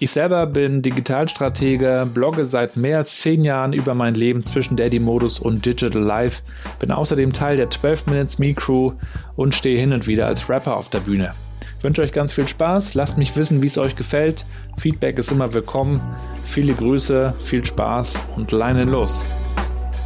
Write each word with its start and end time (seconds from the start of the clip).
Ich 0.00 0.12
selber 0.12 0.46
bin 0.46 0.80
Digitalstratege, 0.80 2.06
blogge 2.14 2.44
seit 2.44 2.76
mehr 2.76 2.98
als 2.98 3.16
zehn 3.16 3.42
Jahren 3.42 3.72
über 3.72 3.94
mein 3.94 4.14
Leben 4.14 4.44
zwischen 4.44 4.76
Daddy-Modus 4.76 5.40
und 5.40 5.66
Digital 5.66 6.00
Life, 6.00 6.42
bin 6.78 6.92
außerdem 6.92 7.32
Teil 7.32 7.56
der 7.56 7.68
12 7.68 8.06
Minutes 8.06 8.38
Me 8.38 8.54
Crew 8.54 8.92
und 9.34 9.56
stehe 9.56 9.80
hin 9.80 9.92
und 9.92 10.06
wieder 10.06 10.28
als 10.28 10.48
Rapper 10.48 10.76
auf 10.76 10.88
der 10.88 11.00
Bühne. 11.00 11.32
Ich 11.76 11.82
wünsche 11.82 12.02
euch 12.02 12.12
ganz 12.12 12.30
viel 12.30 12.46
Spaß, 12.46 12.94
lasst 12.94 13.18
mich 13.18 13.34
wissen, 13.36 13.60
wie 13.60 13.66
es 13.66 13.76
euch 13.76 13.96
gefällt. 13.96 14.46
Feedback 14.76 15.18
ist 15.18 15.32
immer 15.32 15.52
willkommen. 15.52 16.00
Viele 16.44 16.74
Grüße, 16.74 17.34
viel 17.40 17.64
Spaß 17.64 18.20
und 18.36 18.52
leinen 18.52 18.88
los. 18.88 19.24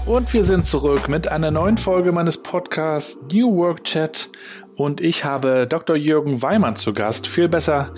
Und 0.07 0.33
wir 0.33 0.43
sind 0.43 0.65
zurück 0.65 1.11
mit 1.11 1.29
einer 1.29 1.51
neuen 1.51 1.77
Folge 1.77 2.13
meines 2.13 2.39
Podcasts 2.39 3.19
New 3.31 3.55
Work 3.57 3.85
Chat 3.85 4.31
und 4.75 5.03
ich 5.03 5.27
habe 5.27 5.67
Dr. 5.69 5.97
Jürgen 5.97 6.41
Weimann 6.41 6.77
zu 6.77 6.95
Gast. 6.95 7.27
Viel 7.27 7.51
besser 7.51 7.93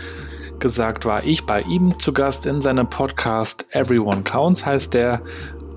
gesagt 0.61 1.05
war 1.05 1.25
ich 1.25 1.45
bei 1.45 1.63
ihm 1.63 1.99
zu 1.99 2.13
Gast 2.13 2.47
in 2.47 2.61
seinem 2.61 2.89
Podcast 2.89 3.67
Everyone 3.71 4.23
Counts 4.23 4.65
heißt 4.65 4.95
der. 4.95 5.23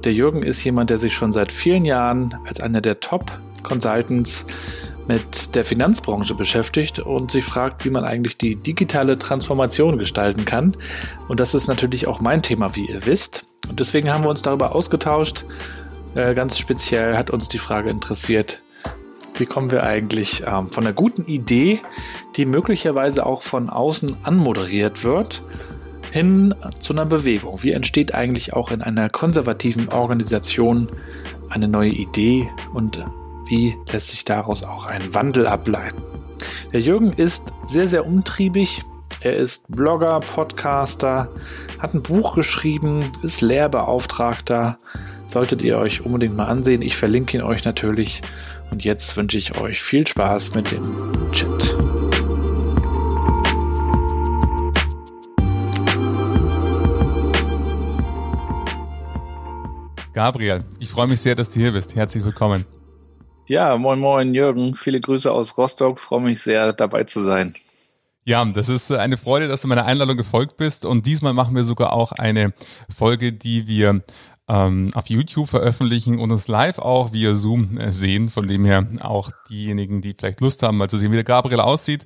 Der 0.03 0.13
Jürgen 0.13 0.43
ist 0.43 0.63
jemand, 0.63 0.89
der 0.89 0.97
sich 0.97 1.13
schon 1.13 1.33
seit 1.33 1.51
vielen 1.51 1.83
Jahren 1.83 2.35
als 2.45 2.59
einer 2.59 2.81
der 2.81 2.99
Top-Consultants 2.99 4.45
mit 5.07 5.55
der 5.55 5.63
Finanzbranche 5.63 6.35
beschäftigt 6.35 6.99
und 6.99 7.31
sich 7.31 7.43
fragt, 7.43 7.85
wie 7.85 7.89
man 7.89 8.03
eigentlich 8.03 8.37
die 8.37 8.55
digitale 8.55 9.17
Transformation 9.17 9.97
gestalten 9.97 10.45
kann. 10.45 10.75
Und 11.27 11.39
das 11.39 11.53
ist 11.53 11.67
natürlich 11.67 12.07
auch 12.07 12.19
mein 12.19 12.43
Thema, 12.43 12.75
wie 12.75 12.85
ihr 12.85 13.05
wisst. 13.05 13.45
Und 13.69 13.79
deswegen 13.79 14.11
haben 14.11 14.23
wir 14.23 14.29
uns 14.29 14.41
darüber 14.41 14.75
ausgetauscht. 14.75 15.45
Äh, 16.15 16.33
ganz 16.33 16.57
speziell 16.57 17.17
hat 17.17 17.29
uns 17.29 17.47
die 17.47 17.57
Frage 17.57 17.89
interessiert, 17.89 18.61
wie 19.39 19.45
kommen 19.45 19.71
wir 19.71 19.83
eigentlich 19.83 20.43
ähm, 20.45 20.69
von 20.69 20.85
einer 20.85 20.93
guten 20.93 21.25
Idee, 21.25 21.79
die 22.35 22.45
möglicherweise 22.45 23.25
auch 23.25 23.41
von 23.41 23.69
außen 23.69 24.17
anmoderiert 24.23 25.03
wird, 25.03 25.43
hin 26.11 26.53
zu 26.79 26.93
einer 26.93 27.05
Bewegung? 27.05 27.63
Wie 27.63 27.71
entsteht 27.71 28.13
eigentlich 28.13 28.53
auch 28.53 28.71
in 28.71 28.81
einer 28.81 29.09
konservativen 29.09 29.89
Organisation 29.89 30.89
eine 31.49 31.67
neue 31.67 31.91
Idee 31.91 32.49
und 32.73 33.05
wie 33.47 33.75
lässt 33.91 34.09
sich 34.09 34.25
daraus 34.25 34.63
auch 34.63 34.85
ein 34.87 35.13
Wandel 35.13 35.47
ableiten? 35.47 36.01
Der 36.73 36.81
Jürgen 36.81 37.13
ist 37.13 37.53
sehr, 37.63 37.87
sehr 37.87 38.05
umtriebig. 38.05 38.83
Er 39.21 39.35
ist 39.35 39.71
Blogger, 39.71 40.19
Podcaster, 40.19 41.29
hat 41.79 41.93
ein 41.93 42.03
Buch 42.03 42.35
geschrieben, 42.35 43.03
ist 43.23 43.41
Lehrbeauftragter. 43.41 44.77
Solltet 45.27 45.61
ihr 45.61 45.77
euch 45.77 46.05
unbedingt 46.05 46.37
mal 46.37 46.45
ansehen. 46.45 46.81
Ich 46.81 46.95
verlinke 46.95 47.37
ihn 47.37 47.43
euch 47.43 47.65
natürlich. 47.65 48.21
Und 48.69 48.83
jetzt 48.83 49.15
wünsche 49.17 49.37
ich 49.37 49.57
euch 49.59 49.81
viel 49.81 50.05
Spaß 50.05 50.53
mit 50.53 50.71
dem 50.71 51.31
Chat. 51.31 51.75
Gabriel, 60.13 60.63
ich 60.79 60.89
freue 60.89 61.07
mich 61.07 61.21
sehr, 61.21 61.35
dass 61.35 61.51
du 61.51 61.59
hier 61.59 61.71
bist. 61.71 61.95
Herzlich 61.95 62.25
willkommen. 62.25 62.65
Ja, 63.47 63.77
moin 63.77 63.99
moin 63.99 64.33
Jürgen, 64.33 64.75
viele 64.75 64.99
Grüße 64.99 65.31
aus 65.31 65.57
Rostock, 65.57 65.99
freue 65.99 66.21
mich 66.21 66.41
sehr 66.41 66.73
dabei 66.73 67.03
zu 67.03 67.23
sein. 67.23 67.53
Ja, 68.25 68.43
das 68.43 68.67
ist 68.67 68.91
eine 68.91 69.15
Freude, 69.15 69.47
dass 69.47 69.61
du 69.61 69.69
meiner 69.69 69.85
Einladung 69.85 70.17
gefolgt 70.17 70.57
bist 70.57 70.85
und 70.85 71.05
diesmal 71.05 71.33
machen 71.33 71.55
wir 71.55 71.63
sogar 71.63 71.93
auch 71.93 72.11
eine 72.11 72.53
Folge, 72.93 73.31
die 73.31 73.67
wir 73.67 74.03
ähm, 74.47 74.91
auf 74.93 75.09
YouTube 75.09 75.49
veröffentlichen 75.49 76.19
und 76.19 76.31
uns 76.31 76.47
live 76.47 76.79
auch 76.79 77.13
via 77.13 77.35
Zoom 77.35 77.77
äh, 77.77 77.91
sehen. 77.91 78.29
Von 78.29 78.47
dem 78.47 78.65
her 78.65 78.85
auch 79.01 79.29
diejenigen, 79.49 80.01
die 80.01 80.15
vielleicht 80.17 80.41
Lust 80.41 80.63
haben, 80.63 80.77
mal 80.77 80.89
zu 80.89 80.97
sehen, 80.97 81.11
wie 81.11 81.15
der 81.17 81.23
Gabriel 81.23 81.59
aussieht, 81.59 82.05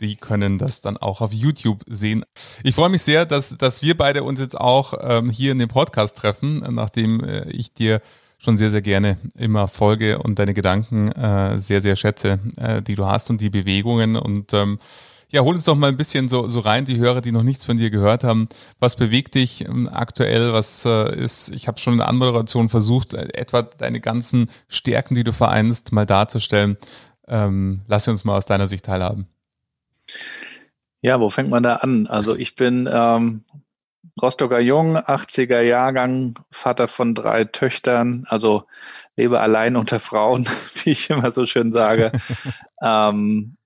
die 0.00 0.16
können 0.16 0.58
das 0.58 0.80
dann 0.80 0.96
auch 0.96 1.20
auf 1.20 1.32
YouTube 1.32 1.82
sehen. 1.86 2.24
Ich 2.62 2.74
freue 2.74 2.88
mich 2.88 3.02
sehr, 3.02 3.26
dass, 3.26 3.56
dass 3.56 3.82
wir 3.82 3.96
beide 3.96 4.22
uns 4.22 4.40
jetzt 4.40 4.60
auch 4.60 4.94
ähm, 5.00 5.30
hier 5.30 5.52
in 5.52 5.58
dem 5.58 5.68
Podcast 5.68 6.16
treffen, 6.18 6.64
nachdem 6.70 7.22
äh, 7.22 7.48
ich 7.50 7.72
dir 7.72 8.00
schon 8.38 8.58
sehr, 8.58 8.70
sehr 8.70 8.82
gerne 8.82 9.16
immer 9.36 9.68
folge 9.68 10.18
und 10.18 10.38
deine 10.38 10.54
Gedanken 10.54 11.10
äh, 11.12 11.58
sehr, 11.58 11.80
sehr 11.80 11.96
schätze, 11.96 12.38
äh, 12.56 12.82
die 12.82 12.94
du 12.94 13.06
hast 13.06 13.30
und 13.30 13.40
die 13.40 13.50
Bewegungen 13.50 14.16
und 14.16 14.52
ähm, 14.52 14.78
ja, 15.34 15.42
hol 15.42 15.56
uns 15.56 15.64
doch 15.64 15.74
mal 15.74 15.88
ein 15.88 15.96
bisschen 15.96 16.28
so, 16.28 16.46
so 16.46 16.60
rein, 16.60 16.84
die 16.84 16.98
Hörer, 16.98 17.20
die 17.20 17.32
noch 17.32 17.42
nichts 17.42 17.64
von 17.64 17.76
dir 17.76 17.90
gehört 17.90 18.22
haben. 18.22 18.48
Was 18.78 18.94
bewegt 18.94 19.34
dich 19.34 19.64
ähm, 19.64 19.88
aktuell? 19.92 20.52
Was 20.52 20.84
äh, 20.84 21.12
ist, 21.16 21.48
ich 21.48 21.66
habe 21.66 21.80
schon 21.80 21.94
in 21.94 21.98
der 21.98 22.08
Anmoderation 22.08 22.68
versucht, 22.68 23.14
äh, 23.14 23.26
etwa 23.34 23.62
deine 23.62 24.00
ganzen 24.00 24.48
Stärken, 24.68 25.16
die 25.16 25.24
du 25.24 25.32
vereinst, 25.32 25.90
mal 25.90 26.06
darzustellen. 26.06 26.76
Ähm, 27.26 27.82
lass 27.88 28.06
uns 28.06 28.24
mal 28.24 28.36
aus 28.36 28.46
deiner 28.46 28.68
Sicht 28.68 28.84
teilhaben. 28.84 29.26
Ja, 31.02 31.18
wo 31.18 31.30
fängt 31.30 31.50
man 31.50 31.64
da 31.64 31.76
an? 31.76 32.06
Also 32.06 32.36
ich 32.36 32.54
bin 32.54 32.88
ähm, 32.90 33.42
Rostocker 34.22 34.60
Jung, 34.60 34.96
80er 34.96 35.62
Jahrgang, 35.62 36.38
Vater 36.52 36.86
von 36.86 37.12
drei 37.12 37.42
Töchtern, 37.42 38.24
also 38.28 38.68
lebe 39.16 39.40
allein 39.40 39.74
unter 39.74 39.98
Frauen, 39.98 40.46
wie 40.84 40.90
ich 40.90 41.10
immer 41.10 41.32
so 41.32 41.44
schön 41.44 41.72
sage. 41.72 42.12
ähm, 42.80 43.56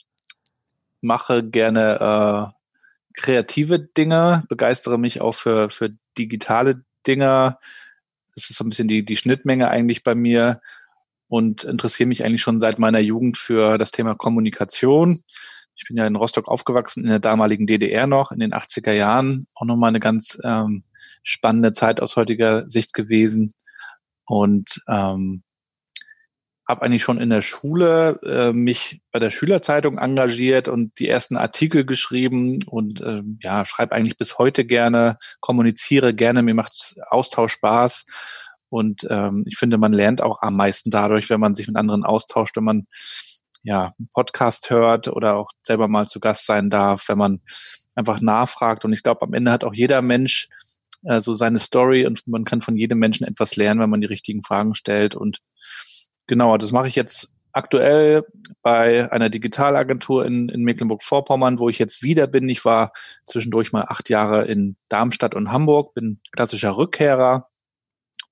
mache 1.00 1.42
gerne 1.42 2.52
äh, 2.52 2.58
kreative 3.14 3.78
Dinge, 3.78 4.44
begeistere 4.48 4.98
mich 4.98 5.20
auch 5.20 5.34
für, 5.34 5.70
für 5.70 5.90
digitale 6.16 6.84
Dinge. 7.06 7.58
Das 8.34 8.50
ist 8.50 8.56
so 8.56 8.64
ein 8.64 8.70
bisschen 8.70 8.88
die, 8.88 9.04
die 9.04 9.16
Schnittmenge 9.16 9.68
eigentlich 9.68 10.02
bei 10.02 10.14
mir 10.14 10.60
und 11.28 11.64
interessiere 11.64 12.08
mich 12.08 12.24
eigentlich 12.24 12.42
schon 12.42 12.60
seit 12.60 12.78
meiner 12.78 13.00
Jugend 13.00 13.36
für 13.36 13.78
das 13.78 13.90
Thema 13.90 14.14
Kommunikation. 14.14 15.24
Ich 15.74 15.84
bin 15.86 15.96
ja 15.96 16.06
in 16.06 16.16
Rostock 16.16 16.48
aufgewachsen, 16.48 17.04
in 17.04 17.10
der 17.10 17.20
damaligen 17.20 17.66
DDR 17.66 18.06
noch, 18.06 18.32
in 18.32 18.40
den 18.40 18.52
80er 18.52 18.92
Jahren. 18.92 19.46
Auch 19.54 19.66
nochmal 19.66 19.88
eine 19.88 20.00
ganz 20.00 20.38
ähm, 20.42 20.84
spannende 21.22 21.72
Zeit 21.72 22.00
aus 22.00 22.16
heutiger 22.16 22.68
Sicht 22.68 22.94
gewesen. 22.94 23.52
Und 24.24 24.82
ähm, 24.88 25.42
habe 26.68 26.82
eigentlich 26.82 27.02
schon 27.02 27.18
in 27.18 27.30
der 27.30 27.40
Schule 27.40 28.20
äh, 28.22 28.52
mich 28.52 29.00
bei 29.10 29.18
der 29.18 29.30
Schülerzeitung 29.30 29.96
engagiert 29.96 30.68
und 30.68 30.98
die 30.98 31.08
ersten 31.08 31.38
Artikel 31.38 31.86
geschrieben 31.86 32.62
und 32.64 33.00
äh, 33.00 33.22
ja, 33.42 33.64
schreibe 33.64 33.94
eigentlich 33.94 34.18
bis 34.18 34.36
heute 34.36 34.66
gerne, 34.66 35.18
kommuniziere 35.40 36.14
gerne, 36.14 36.42
mir 36.42 36.54
macht 36.54 36.96
Austausch 37.08 37.54
Spaß. 37.54 38.04
Und 38.68 39.06
ähm, 39.08 39.44
ich 39.46 39.56
finde, 39.56 39.78
man 39.78 39.94
lernt 39.94 40.20
auch 40.20 40.42
am 40.42 40.56
meisten 40.56 40.90
dadurch, 40.90 41.30
wenn 41.30 41.40
man 41.40 41.54
sich 41.54 41.68
mit 41.68 41.76
anderen 41.76 42.04
austauscht, 42.04 42.54
wenn 42.56 42.64
man 42.64 42.86
ja 43.62 43.94
Podcast 44.12 44.68
hört 44.68 45.08
oder 45.08 45.36
auch 45.36 45.52
selber 45.62 45.88
mal 45.88 46.06
zu 46.06 46.20
Gast 46.20 46.44
sein 46.44 46.68
darf, 46.68 47.08
wenn 47.08 47.16
man 47.16 47.40
einfach 47.94 48.20
nachfragt. 48.20 48.84
Und 48.84 48.92
ich 48.92 49.02
glaube, 49.02 49.22
am 49.22 49.32
Ende 49.32 49.50
hat 49.50 49.64
auch 49.64 49.72
jeder 49.72 50.02
Mensch 50.02 50.48
äh, 51.04 51.22
so 51.22 51.32
seine 51.32 51.60
Story 51.60 52.06
und 52.06 52.26
man 52.26 52.44
kann 52.44 52.60
von 52.60 52.76
jedem 52.76 52.98
Menschen 52.98 53.26
etwas 53.26 53.56
lernen, 53.56 53.80
wenn 53.80 53.90
man 53.90 54.02
die 54.02 54.06
richtigen 54.06 54.42
Fragen 54.42 54.74
stellt. 54.74 55.14
Und 55.14 55.38
Genau, 56.28 56.56
das 56.58 56.70
mache 56.70 56.86
ich 56.86 56.94
jetzt 56.94 57.34
aktuell 57.52 58.24
bei 58.62 59.10
einer 59.10 59.30
Digitalagentur 59.30 60.24
in, 60.24 60.48
in 60.48 60.62
Mecklenburg-Vorpommern, 60.62 61.58
wo 61.58 61.68
ich 61.68 61.78
jetzt 61.78 62.02
wieder 62.02 62.26
bin. 62.26 62.48
Ich 62.48 62.64
war 62.64 62.92
zwischendurch 63.24 63.72
mal 63.72 63.86
acht 63.88 64.08
Jahre 64.10 64.44
in 64.44 64.76
Darmstadt 64.88 65.34
und 65.34 65.50
Hamburg, 65.50 65.94
bin 65.94 66.20
klassischer 66.30 66.76
Rückkehrer 66.76 67.48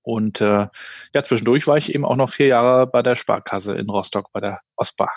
Und 0.02 0.40
äh, 0.40 0.68
ja, 1.14 1.24
zwischendurch 1.24 1.66
war 1.66 1.78
ich 1.78 1.92
eben 1.94 2.04
auch 2.04 2.16
noch 2.16 2.30
vier 2.30 2.46
Jahre 2.46 2.86
bei 2.86 3.02
der 3.02 3.16
Sparkasse 3.16 3.74
in 3.74 3.90
Rostock, 3.90 4.30
bei 4.32 4.40
der 4.40 4.60
OSPA. 4.76 5.08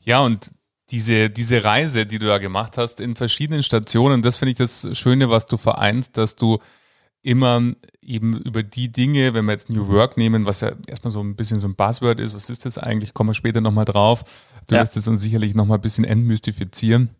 Ja, 0.00 0.20
und 0.20 0.52
diese, 0.90 1.28
diese 1.28 1.64
Reise, 1.64 2.06
die 2.06 2.18
du 2.18 2.26
da 2.26 2.38
gemacht 2.38 2.78
hast 2.78 3.00
in 3.00 3.16
verschiedenen 3.16 3.62
Stationen, 3.62 4.22
das 4.22 4.36
finde 4.36 4.52
ich 4.52 4.56
das 4.56 4.88
Schöne, 4.96 5.28
was 5.28 5.46
du 5.46 5.58
vereinst, 5.58 6.16
dass 6.16 6.36
du 6.36 6.60
immer 7.22 7.74
eben 8.00 8.36
über 8.42 8.62
die 8.62 8.90
Dinge, 8.90 9.34
wenn 9.34 9.44
wir 9.44 9.52
jetzt 9.52 9.70
New 9.70 9.88
Work 9.88 10.16
nehmen, 10.16 10.46
was 10.46 10.60
ja 10.60 10.72
erstmal 10.86 11.10
so 11.10 11.20
ein 11.20 11.36
bisschen 11.36 11.58
so 11.58 11.68
ein 11.68 11.74
Buzzword 11.74 12.20
ist, 12.20 12.34
was 12.34 12.48
ist 12.48 12.64
das 12.64 12.78
eigentlich, 12.78 13.12
kommen 13.14 13.30
wir 13.30 13.34
später 13.34 13.60
nochmal 13.60 13.84
drauf. 13.84 14.24
Du 14.66 14.74
ja. 14.74 14.82
wirst 14.82 14.96
es 14.96 15.08
uns 15.08 15.20
sicherlich 15.20 15.54
nochmal 15.54 15.78
ein 15.78 15.82
bisschen 15.82 16.04
entmystifizieren. 16.04 17.10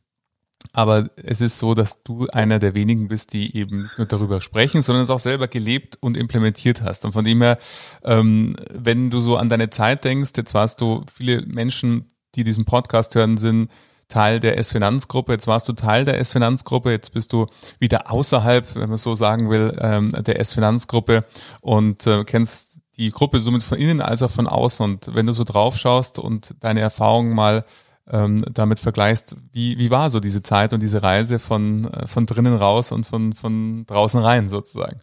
Aber 0.73 1.09
es 1.17 1.41
ist 1.41 1.59
so, 1.59 1.75
dass 1.75 2.03
du 2.03 2.27
einer 2.29 2.59
der 2.59 2.75
wenigen 2.75 3.09
bist, 3.09 3.33
die 3.33 3.57
eben 3.57 3.83
nicht 3.83 3.99
nur 3.99 4.07
darüber 4.07 4.41
sprechen, 4.41 4.83
sondern 4.83 5.05
es 5.05 5.11
auch 5.11 5.21
selber 5.21 5.47
gelebt 5.47 5.97
und 6.01 6.17
implementiert 6.17 6.83
hast. 6.83 7.05
Und 7.05 7.13
von 7.13 7.25
dem 7.25 7.43
her, 7.43 7.59
ähm, 8.05 8.57
wenn 8.71 9.09
du 9.09 9.21
so 9.21 9.37
an 9.37 9.49
deine 9.49 9.71
Zeit 9.71 10.05
denkst, 10.05 10.33
jetzt 10.37 10.55
warst 10.55 10.81
du 10.81 11.05
viele 11.13 11.43
Menschen, 11.47 12.07
die 12.35 12.45
diesen 12.45 12.65
Podcast 12.65 13.15
hören, 13.15 13.37
sind 13.37 13.71
Teil 14.09 14.41
der 14.41 14.59
S-Finanzgruppe. 14.59 15.33
Jetzt 15.33 15.47
warst 15.47 15.69
du 15.69 15.75
Teil 15.75 16.05
der 16.05 16.19
S-Finanzgruppe, 16.19 16.91
jetzt 16.91 17.13
bist 17.13 17.33
du 17.33 17.47
wieder 17.79 18.11
außerhalb, 18.11 18.75
wenn 18.75 18.89
man 18.89 18.99
so 18.99 19.15
sagen 19.15 19.51
will, 19.51 19.77
ähm, 19.81 20.13
der 20.19 20.41
S-Finanzgruppe 20.41 21.25
und 21.61 22.07
äh, 22.07 22.25
kennst 22.25 22.81
die 22.97 23.11
Gruppe 23.11 23.41
somit 23.41 23.63
von 23.63 23.79
innen 23.79 24.01
als 24.01 24.23
auch 24.23 24.31
von 24.31 24.47
außen. 24.47 24.85
Und 24.85 25.15
wenn 25.15 25.27
du 25.27 25.33
so 25.33 25.45
drauf 25.45 25.77
schaust 25.77 26.19
und 26.19 26.55
deine 26.61 26.81
Erfahrungen 26.81 27.35
mal 27.35 27.65
ähm, 28.11 28.45
damit 28.51 28.81
vergleichst, 28.81 29.37
wie, 29.53 29.79
wie 29.79 29.91
war 29.91 30.11
so 30.11 30.21
diese 30.21 30.43
Zeit 30.43 30.73
und 30.73 30.81
diese 30.81 31.03
Reise 31.03 31.39
von, 31.39 31.93
äh, 31.93 32.07
von 32.07 32.27
drinnen 32.27 32.57
raus 32.57 32.91
und 32.93 33.07
von, 33.07 33.35
von 33.35 33.85
draußen 33.87 34.21
rein 34.21 34.49
sozusagen? 34.49 35.01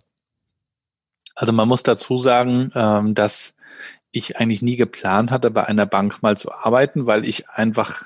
Also 1.36 1.54
man 1.54 1.68
muss 1.68 1.84
dazu 1.84 2.18
sagen, 2.18 2.72
ähm, 2.75 3.13
dass 3.13 3.56
ich 4.12 4.38
eigentlich 4.38 4.62
nie 4.62 4.78
geplant 4.78 5.31
hatte, 5.31 5.52
bei 5.52 5.66
einer 5.66 5.86
Bank 5.86 6.22
mal 6.22 6.38
zu 6.38 6.52
arbeiten, 6.52 7.06
weil 7.06 7.25
ich 7.25 7.50
einfach 7.50 8.06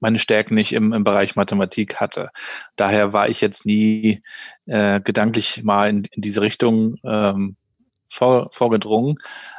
meine 0.00 0.18
Stärken 0.18 0.54
nicht 0.54 0.72
im, 0.72 0.92
im 0.92 1.04
Bereich 1.04 1.36
Mathematik 1.36 1.96
hatte. 1.96 2.30
Daher 2.76 3.12
war 3.12 3.28
ich 3.28 3.40
jetzt 3.40 3.64
nie 3.64 4.20
äh, 4.66 5.00
gedanklich 5.00 5.62
mal 5.62 5.88
in, 5.88 6.02
in 6.10 6.22
diese 6.22 6.42
Richtung 6.42 6.96
ähm, 7.04 7.56
vor, 8.10 8.50
vorgedrungen. 8.52 9.16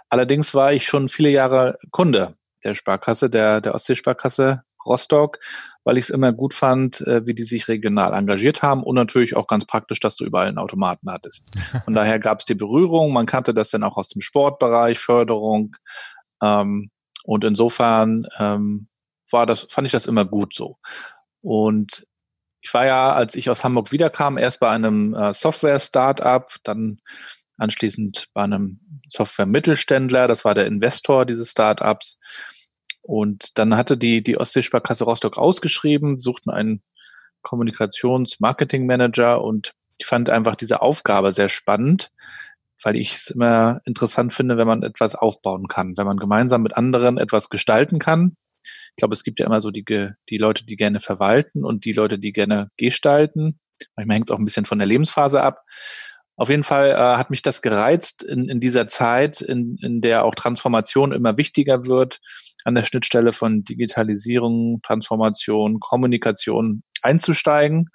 Allerdings 0.10 0.54
war 0.54 0.74
ich 0.74 0.86
schon 0.86 1.10
viele 1.10 1.30
Jahre 1.30 1.78
Kunde 1.92 2.36
der 2.64 2.76
Sparkasse, 2.76 3.30
der, 3.30 3.62
der 3.62 3.74
Ostseesparkasse 3.74 4.64
Rostock, 4.86 5.40
weil 5.84 5.98
ich 5.98 6.06
es 6.06 6.10
immer 6.10 6.34
gut 6.34 6.54
fand, 6.54 7.02
äh, 7.02 7.26
wie 7.26 7.34
die 7.34 7.44
sich 7.44 7.68
regional 7.68 8.14
engagiert 8.14 8.62
haben 8.62 8.84
und 8.84 8.96
natürlich 8.96 9.36
auch 9.36 9.48
ganz 9.48 9.66
praktisch, 9.66 10.00
dass 10.00 10.16
du 10.16 10.26
überall 10.26 10.48
einen 10.48 10.58
Automaten 10.58 11.12
hattest. 11.12 11.52
Von 11.86 11.94
daher 11.94 12.20
gab 12.20 12.40
es 12.40 12.46
die 12.46 12.56
Berührung, 12.56 13.14
man 13.14 13.26
kannte 13.26 13.54
das 13.54 13.72
dann 13.72 13.84
auch 13.84 13.98
aus 13.98 14.10
dem 14.10 14.22
Sportbereich, 14.22 15.00
Förderung. 15.00 15.76
Ähm, 16.42 16.90
und 17.24 17.44
insofern 17.44 18.26
ähm, 18.40 18.88
war 19.31 19.46
das, 19.46 19.68
fand 19.70 19.86
ich 19.86 19.92
das 19.92 20.08
immer 20.08 20.26
gut 20.26 20.54
so. 20.54 20.78
Und 21.42 22.06
ich 22.62 22.74
war 22.74 22.86
ja, 22.86 23.14
als 23.14 23.36
ich 23.36 23.50
aus 23.50 23.64
Hamburg 23.64 23.92
wiederkam, 23.92 24.38
erst 24.38 24.60
bei 24.60 24.70
einem 24.70 25.14
äh, 25.14 25.34
Software-Startup, 25.34 26.50
dann 26.64 27.00
anschließend 27.58 28.28
bei 28.34 28.44
einem 28.44 28.80
Software-Mittelständler, 29.08 30.28
das 30.28 30.46
war 30.46 30.54
der 30.54 30.68
Investor 30.68 31.26
dieses 31.26 31.52
Startups. 31.52 32.20
Und 33.02 33.58
dann 33.58 33.76
hatte 33.76 33.98
die, 33.98 34.22
die 34.22 34.38
Ostseesparkasse 34.38 35.04
Rostock 35.04 35.38
ausgeschrieben, 35.38 36.20
suchten 36.20 36.52
einen 36.52 36.84
Kommunikations-Marketing-Manager 37.42 39.42
und 39.42 39.74
ich 39.98 40.06
fand 40.06 40.30
einfach 40.30 40.56
diese 40.56 40.81
Aufgabe 40.81 41.34
sehr 41.34 41.50
spannend, 41.50 42.12
weil 42.84 42.96
ich 42.96 43.14
es 43.14 43.30
immer 43.30 43.81
interessant 43.86 44.34
finde, 44.34 44.58
wenn 44.58 44.68
man 44.68 44.84
etwas 44.84 45.16
aufbauen 45.16 45.68
kann, 45.68 45.98
wenn 45.98 46.06
man 46.06 46.18
gemeinsam 46.18 46.62
mit 46.62 46.78
anderen 46.78 47.18
etwas 47.18 47.50
gestalten 47.50 48.00
kann. 48.00 48.36
Ich 48.63 48.95
glaube, 48.97 49.13
es 49.13 49.23
gibt 49.23 49.39
ja 49.39 49.45
immer 49.45 49.61
so 49.61 49.71
die, 49.71 49.83
die 49.83 50.38
Leute, 50.38 50.65
die 50.65 50.75
gerne 50.75 51.00
verwalten 51.00 51.65
und 51.65 51.85
die 51.85 51.91
Leute, 51.91 52.19
die 52.19 52.31
gerne 52.31 52.69
gestalten. 52.77 53.59
Manchmal 53.95 54.15
hängt 54.15 54.29
es 54.29 54.31
auch 54.33 54.39
ein 54.39 54.45
bisschen 54.45 54.65
von 54.65 54.79
der 54.79 54.88
Lebensphase 54.88 55.41
ab. 55.41 55.63
Auf 56.35 56.50
jeden 56.50 56.63
Fall 56.63 56.91
äh, 56.91 57.17
hat 57.17 57.29
mich 57.29 57.41
das 57.41 57.61
gereizt 57.61 58.23
in, 58.23 58.47
in 58.47 58.61
dieser 58.61 58.88
Zeit, 58.88 59.41
in, 59.41 59.77
in 59.81 60.00
der 60.00 60.23
auch 60.23 60.35
Transformation 60.35 61.11
immer 61.11 61.38
wichtiger 61.38 61.85
wird, 61.85 62.21
an 62.63 62.75
der 62.75 62.85
Schnittstelle 62.85 63.33
von 63.33 63.63
Digitalisierung, 63.65 64.79
Transformation, 64.81 65.81
Kommunikation 65.81 66.83
einzusteigen. 67.01 67.89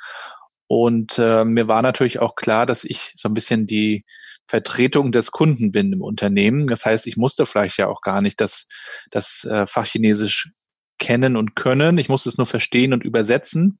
Und 0.66 1.18
äh, 1.18 1.44
mir 1.44 1.68
war 1.68 1.82
natürlich 1.82 2.20
auch 2.20 2.36
klar, 2.36 2.66
dass 2.66 2.84
ich 2.84 3.12
so 3.14 3.28
ein 3.28 3.34
bisschen 3.34 3.66
die 3.66 4.04
Vertretung 4.46 5.12
des 5.12 5.30
Kunden 5.30 5.72
bin 5.72 5.92
im 5.92 6.02
Unternehmen. 6.02 6.66
Das 6.66 6.84
heißt, 6.84 7.06
ich 7.06 7.16
musste 7.16 7.46
vielleicht 7.46 7.78
ja 7.78 7.88
auch 7.88 8.00
gar 8.00 8.20
nicht 8.20 8.40
das, 8.40 8.66
das 9.10 9.44
äh, 9.44 9.66
Fachchinesisch 9.66 10.52
kennen 10.98 11.36
und 11.36 11.56
können. 11.56 11.98
Ich 11.98 12.08
musste 12.08 12.28
es 12.28 12.38
nur 12.38 12.46
verstehen 12.46 12.92
und 12.92 13.04
übersetzen. 13.04 13.78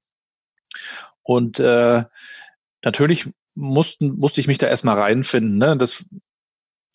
Und 1.23 1.59
äh, 1.59 2.05
natürlich 2.83 3.31
mussten, 3.55 4.15
musste 4.17 4.41
ich 4.41 4.47
mich 4.47 4.59
da 4.59 4.67
erstmal 4.67 4.99
reinfinden. 4.99 5.59
Ne? 5.59 5.77
Das, 5.77 6.05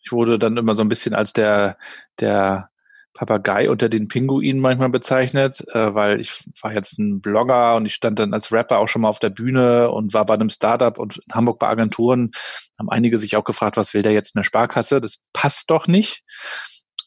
ich 0.02 0.12
wurde 0.12 0.38
dann 0.38 0.56
immer 0.56 0.74
so 0.74 0.82
ein 0.82 0.88
bisschen 0.88 1.14
als 1.14 1.32
der, 1.32 1.78
der 2.20 2.69
Papagei 3.14 3.68
unter 3.70 3.88
den 3.88 4.08
Pinguinen 4.08 4.60
manchmal 4.60 4.88
bezeichnet, 4.88 5.62
äh, 5.72 5.94
weil 5.94 6.20
ich 6.20 6.44
war 6.62 6.72
jetzt 6.72 6.98
ein 6.98 7.20
Blogger 7.20 7.76
und 7.76 7.86
ich 7.86 7.94
stand 7.94 8.18
dann 8.18 8.32
als 8.32 8.52
Rapper 8.52 8.78
auch 8.78 8.88
schon 8.88 9.02
mal 9.02 9.08
auf 9.08 9.18
der 9.18 9.30
Bühne 9.30 9.90
und 9.90 10.14
war 10.14 10.24
bei 10.26 10.34
einem 10.34 10.48
Startup 10.48 10.96
und 10.98 11.18
in 11.18 11.34
Hamburg 11.34 11.58
bei 11.58 11.68
Agenturen 11.68 12.30
haben 12.78 12.88
einige 12.88 13.18
sich 13.18 13.36
auch 13.36 13.44
gefragt, 13.44 13.76
was 13.76 13.94
will 13.94 14.02
der 14.02 14.12
jetzt 14.12 14.34
in 14.34 14.40
der 14.40 14.44
Sparkasse? 14.44 15.00
Das 15.00 15.18
passt 15.32 15.70
doch 15.70 15.86
nicht. 15.86 16.22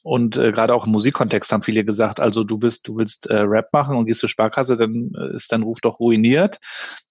Und 0.03 0.35
äh, 0.35 0.51
gerade 0.51 0.75
auch 0.75 0.85
im 0.85 0.91
Musikkontext 0.91 1.49
haben 1.53 1.63
viele 1.63 1.85
gesagt, 1.85 2.19
also 2.19 2.43
du 2.43 2.57
bist, 2.57 2.89
du 2.89 2.97
willst 2.97 3.27
äh, 3.27 3.37
Rap 3.37 3.69
machen 3.71 3.95
und 3.95 4.05
gehst 4.05 4.19
zur 4.19 4.27
Sparkasse, 4.27 4.75
dann 4.75 5.13
äh, 5.17 5.35
ist 5.35 5.53
dein 5.53 5.63
Ruf 5.63 5.79
doch 5.79 6.01
ruiniert. 6.01 6.57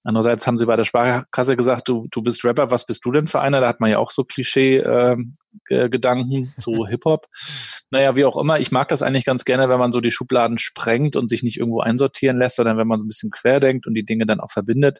Andererseits 0.05 0.47
haben 0.47 0.59
sie 0.59 0.67
bei 0.67 0.77
der 0.77 0.85
Sparkasse 0.85 1.56
gesagt, 1.56 1.89
du, 1.89 2.05
du 2.11 2.21
bist 2.21 2.44
Rapper, 2.44 2.71
was 2.71 2.85
bist 2.85 3.03
du 3.06 3.12
denn 3.12 3.29
für 3.29 3.41
einer? 3.41 3.62
Da 3.62 3.69
hat 3.69 3.81
man 3.81 3.91
ja 3.91 3.97
auch 3.97 4.11
so 4.11 4.25
Klischee-Gedanken 4.25 6.44
äh, 6.44 6.49
zu 6.61 6.85
Hip-Hop. 6.91 7.29
Naja, 7.91 8.15
wie 8.15 8.27
auch 8.27 8.37
immer, 8.37 8.61
ich 8.61 8.73
mag 8.73 8.89
das 8.89 9.00
eigentlich 9.00 9.25
ganz 9.25 9.47
gerne, 9.47 9.71
wenn 9.71 9.79
man 9.79 9.93
so 9.93 10.03
die 10.03 10.11
Schubladen 10.11 10.59
sprengt 10.59 11.17
und 11.17 11.31
sich 11.31 11.43
nicht 11.43 11.59
irgendwo 11.59 11.81
einsortieren 11.81 12.37
lässt, 12.37 12.56
sondern 12.56 12.77
wenn 12.77 12.89
man 12.89 12.99
so 12.99 13.06
ein 13.06 13.09
bisschen 13.09 13.31
querdenkt 13.31 13.87
und 13.87 13.94
die 13.94 14.05
Dinge 14.05 14.27
dann 14.27 14.41
auch 14.41 14.50
verbindet. 14.50 14.99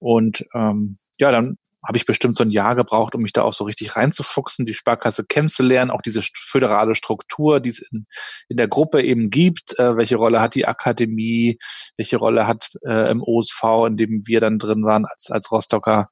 Und 0.00 0.44
ähm, 0.52 0.96
ja, 1.20 1.30
dann 1.30 1.58
habe 1.86 1.96
ich 1.96 2.06
bestimmt 2.06 2.36
so 2.36 2.44
ein 2.44 2.50
Jahr 2.50 2.74
gebraucht, 2.74 3.14
um 3.14 3.22
mich 3.22 3.32
da 3.32 3.42
auch 3.42 3.52
so 3.52 3.64
richtig 3.64 3.96
reinzufuchsen, 3.96 4.64
die 4.64 4.74
Sparkasse 4.74 5.24
kennenzulernen, 5.24 5.90
auch 5.90 6.02
diese 6.02 6.22
föderale 6.34 6.94
Struktur, 6.94 7.60
die 7.60 7.70
es 7.70 7.80
in, 7.80 8.06
in 8.48 8.56
der 8.56 8.68
Gruppe 8.68 9.02
eben 9.02 9.30
gibt. 9.30 9.78
Äh, 9.78 9.96
welche 9.96 10.16
Rolle 10.16 10.40
hat 10.40 10.54
die 10.54 10.66
Akademie? 10.66 11.58
Welche 11.96 12.16
Rolle 12.16 12.46
hat 12.46 12.70
äh, 12.86 13.10
im 13.10 13.22
OSV, 13.22 13.62
in 13.86 13.96
dem 13.96 14.22
wir 14.26 14.40
dann 14.40 14.58
drin 14.58 14.84
waren 14.84 15.04
als, 15.06 15.30
als 15.30 15.50
Rostocker? 15.52 16.08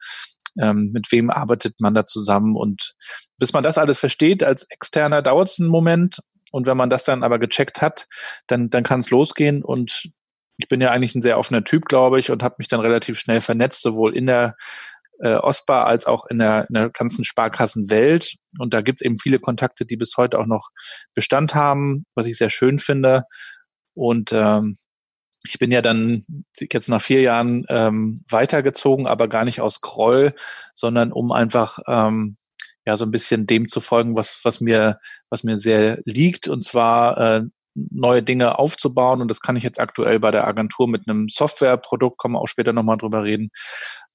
Ähm, 0.58 0.90
mit 0.92 1.11
wem 1.12 1.30
arbeitet 1.30 1.80
man 1.80 1.94
da 1.94 2.06
zusammen? 2.06 2.56
Und 2.56 2.94
bis 3.38 3.52
man 3.52 3.64
das 3.64 3.76
alles 3.76 3.99
versteht, 3.99 4.44
als 4.44 4.64
Externer 4.70 5.20
dauert 5.20 5.49
es 5.49 5.58
einen 5.58 5.68
Moment. 5.68 6.20
Und 6.52 6.66
wenn 6.66 6.76
man 6.76 6.90
das 6.90 7.04
dann 7.04 7.25
aber 7.25 7.38
gecheckt 7.38 7.82
hat, 7.82 8.06
dann, 8.46 8.70
dann 8.70 8.85
kann 8.85 9.00
es 9.00 9.11
losgehen. 9.11 9.62
Und 9.64 10.08
ich 10.58 10.68
bin 10.68 10.80
ja 10.80 10.90
eigentlich 10.90 11.14
ein 11.14 11.23
sehr 11.23 11.38
offener 11.38 11.64
Typ, 11.64 11.87
glaube 11.87 12.18
ich, 12.18 12.30
und 12.30 12.42
habe 12.42 12.54
mich 12.58 12.68
dann 12.68 12.80
relativ 12.80 13.18
schnell 13.18 13.40
vernetzt, 13.40 13.82
sowohl 13.82 14.16
in 14.16 14.26
der 14.26 14.56
äh, 15.20 15.35
OSPA 15.37 15.85
als 15.85 16.06
auch 16.06 16.26
in 16.26 16.38
der, 16.38 16.66
in 16.68 16.75
der 16.75 16.90
ganzen 16.90 17.25
Sparkassenwelt. 17.25 18.35
Und 18.58 18.75
da 18.75 18.80
gibt 18.80 19.00
es 19.00 19.04
eben 19.04 19.18
viele 19.18 19.38
Kontakte, 19.38 19.87
die 19.87 19.96
bis 19.96 20.16
heute 20.16 20.38
auch 20.38 20.46
noch 20.46 20.70
Bestand 21.14 21.54
haben, 21.54 22.06
was 22.14 22.26
ich 22.26 22.38
sehr 22.38 22.50
schön 22.50 22.78
finde. 22.78 23.25
Und 23.94 24.32
ähm, 24.32 24.76
ich 25.44 25.58
bin 25.58 25.70
ja 25.70 25.82
dann 25.82 26.25
jetzt 26.58 26.88
nach 26.88 27.00
vier 27.00 27.20
Jahren 27.20 27.64
ähm, 27.68 28.16
weitergezogen, 28.28 29.06
aber 29.06 29.28
gar 29.28 29.44
nicht 29.44 29.61
aus 29.61 29.80
Groll, 29.80 30.35
sondern 30.75 31.12
um 31.12 31.32
einfach 31.32 31.78
ähm, 31.87 32.37
ja 32.85 32.96
so 32.96 33.04
ein 33.04 33.11
bisschen 33.11 33.46
dem 33.46 33.68
zu 33.68 33.80
folgen, 33.80 34.16
was 34.16 34.40
was 34.44 34.61
mir 34.61 34.99
was 35.30 35.44
mir 35.44 35.58
sehr 35.58 36.00
liegt, 36.04 36.49
und 36.49 36.64
zwar 36.64 37.18
äh, 37.18 37.42
neue 37.75 38.23
Dinge 38.23 38.58
aufzubauen. 38.58 39.20
Und 39.20 39.28
das 39.28 39.40
kann 39.40 39.56
ich 39.56 39.62
jetzt 39.62 39.80
aktuell 39.80 40.18
bei 40.18 40.30
der 40.30 40.46
Agentur 40.46 40.88
mit 40.88 41.08
einem 41.08 41.28
Softwareprodukt, 41.28 42.16
kommen 42.18 42.35
wir 42.35 42.40
auch 42.40 42.49
später 42.49 42.73
nochmal 42.73 42.96
drüber 42.96 43.23
reden, 43.25 43.50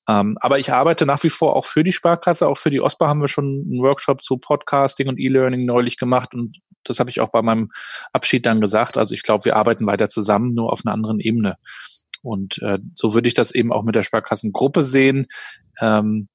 ähm, 0.08 0.36
aber 0.42 0.60
ich 0.60 0.72
arbeite 0.74 1.06
nach 1.06 1.24
wie 1.24 1.30
vor 1.30 1.56
auch 1.56 1.66
für 1.66 1.84
die 1.84 1.94
Sparkasse, 1.94 2.48
auch 2.48 2.58
für 2.58 2.70
die 2.70 2.82
OSPA 2.82 3.08
haben 3.08 3.22
wir 3.22 3.28
schon 3.28 3.46
einen 3.46 3.82
Workshop 3.82 4.24
zu 4.24 4.38
Podcasting 4.38 5.08
und 5.08 5.20
E-Learning 5.20 5.66
neulich 5.66 5.98
gemacht 5.98 6.34
und 6.34 6.58
das 6.84 7.00
habe 7.00 7.10
ich 7.10 7.20
auch 7.20 7.30
bei 7.30 7.42
meinem 7.42 7.70
Abschied 8.12 8.46
dann 8.46 8.62
gesagt. 8.62 8.98
Also 8.98 9.14
ich 9.14 9.24
glaube, 9.24 9.46
wir 9.46 9.56
arbeiten 9.56 9.86
weiter 9.86 10.10
zusammen, 10.10 10.54
nur 10.54 10.72
auf 10.74 10.82
einer 10.84 10.94
anderen 10.94 11.20
Ebene. 11.20 11.58
Und 12.24 12.60
äh, 12.62 12.80
so 12.96 13.14
würde 13.14 13.28
ich 13.28 13.34
das 13.34 13.52
eben 13.52 13.72
auch 13.72 13.84
mit 13.84 13.96
der 13.96 14.04
Sparkassengruppe 14.04 14.84
sehen. 14.84 15.28
Ähm, 15.80 16.28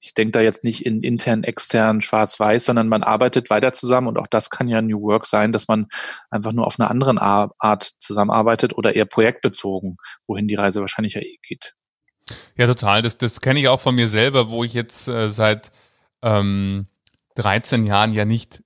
ich 0.00 0.12
denke 0.12 0.32
da 0.32 0.40
jetzt 0.42 0.64
nicht 0.64 0.84
in 0.84 1.00
intern, 1.02 1.44
extern, 1.44 2.02
schwarz-weiß, 2.02 2.66
sondern 2.66 2.88
man 2.88 3.02
arbeitet 3.02 3.48
weiter 3.48 3.72
zusammen 3.72 4.08
und 4.08 4.18
auch 4.18 4.26
das 4.26 4.50
kann 4.50 4.68
ja 4.68 4.82
New 4.82 5.00
Work 5.00 5.24
sein, 5.24 5.50
dass 5.50 5.66
man 5.66 5.86
einfach 6.30 6.52
nur 6.52 6.66
auf 6.66 6.78
einer 6.78 6.90
anderen 6.90 7.18
Art 7.18 7.92
zusammenarbeitet 8.00 8.76
oder 8.76 8.94
eher 8.94 9.06
projektbezogen, 9.06 9.96
wohin 10.26 10.46
die 10.46 10.56
Reise 10.56 10.80
wahrscheinlich 10.80 11.14
ja 11.14 11.22
eh 11.22 11.38
geht. 11.42 11.74
Ja, 12.56 12.66
total. 12.66 13.02
Das, 13.02 13.18
das 13.18 13.40
kenne 13.40 13.60
ich 13.60 13.68
auch 13.68 13.80
von 13.80 13.94
mir 13.94 14.08
selber, 14.08 14.48
wo 14.48 14.64
ich 14.64 14.74
jetzt 14.74 15.08
äh, 15.08 15.28
seit 15.28 15.70
ähm, 16.22 16.86
13 17.36 17.84
Jahren 17.84 18.12
ja 18.12 18.24
nicht 18.24 18.62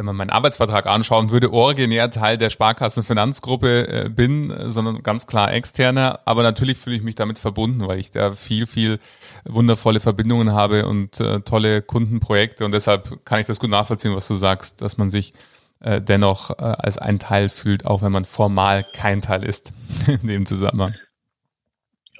wenn 0.00 0.06
man 0.06 0.16
meinen 0.16 0.30
Arbeitsvertrag 0.30 0.86
anschauen 0.86 1.30
würde, 1.30 1.52
originär 1.52 2.10
Teil 2.10 2.38
der 2.38 2.48
Sparkassenfinanzgruppe 2.48 3.88
äh, 3.88 4.08
bin, 4.08 4.50
sondern 4.70 5.02
ganz 5.02 5.26
klar 5.26 5.52
externer. 5.52 6.20
Aber 6.24 6.42
natürlich 6.42 6.78
fühle 6.78 6.96
ich 6.96 7.02
mich 7.02 7.16
damit 7.16 7.38
verbunden, 7.38 7.86
weil 7.86 7.98
ich 7.98 8.10
da 8.10 8.34
viel, 8.34 8.66
viel 8.66 8.98
wundervolle 9.44 10.00
Verbindungen 10.00 10.52
habe 10.52 10.86
und 10.86 11.20
äh, 11.20 11.40
tolle 11.40 11.82
Kundenprojekte. 11.82 12.64
Und 12.64 12.72
deshalb 12.72 13.26
kann 13.26 13.40
ich 13.40 13.46
das 13.46 13.60
gut 13.60 13.68
nachvollziehen, 13.68 14.16
was 14.16 14.26
du 14.26 14.36
sagst, 14.36 14.80
dass 14.80 14.96
man 14.96 15.10
sich 15.10 15.34
äh, 15.80 16.00
dennoch 16.00 16.50
äh, 16.50 16.62
als 16.62 16.96
ein 16.96 17.18
Teil 17.18 17.50
fühlt, 17.50 17.84
auch 17.84 18.00
wenn 18.00 18.12
man 18.12 18.24
formal 18.24 18.86
kein 18.94 19.20
Teil 19.20 19.44
ist 19.44 19.72
in 20.06 20.26
dem 20.26 20.46
Zusammenhang. 20.46 20.92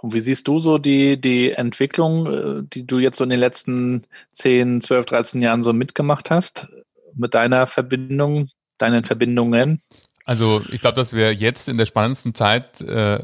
Und 0.02 0.14
wie 0.14 0.20
siehst 0.20 0.48
du 0.48 0.60
so 0.60 0.78
die, 0.78 1.20
die 1.20 1.50
Entwicklung, 1.50 2.26
äh, 2.26 2.62
die 2.62 2.86
du 2.86 2.98
jetzt 2.98 3.18
so 3.18 3.24
in 3.24 3.30
den 3.30 3.40
letzten 3.40 4.02
10, 4.32 4.80
12, 4.80 5.06
13 5.06 5.40
Jahren 5.40 5.62
so 5.62 5.72
mitgemacht 5.72 6.30
hast? 6.30 6.68
mit 7.14 7.34
deiner 7.34 7.66
Verbindung, 7.66 8.48
deinen 8.78 9.04
Verbindungen? 9.04 9.80
Also 10.24 10.62
ich 10.72 10.80
glaube, 10.80 10.96
dass 10.96 11.12
wir 11.12 11.32
jetzt 11.34 11.68
in 11.68 11.78
der 11.78 11.86
spannendsten 11.86 12.34
Zeit 12.34 12.80
äh, 12.80 13.18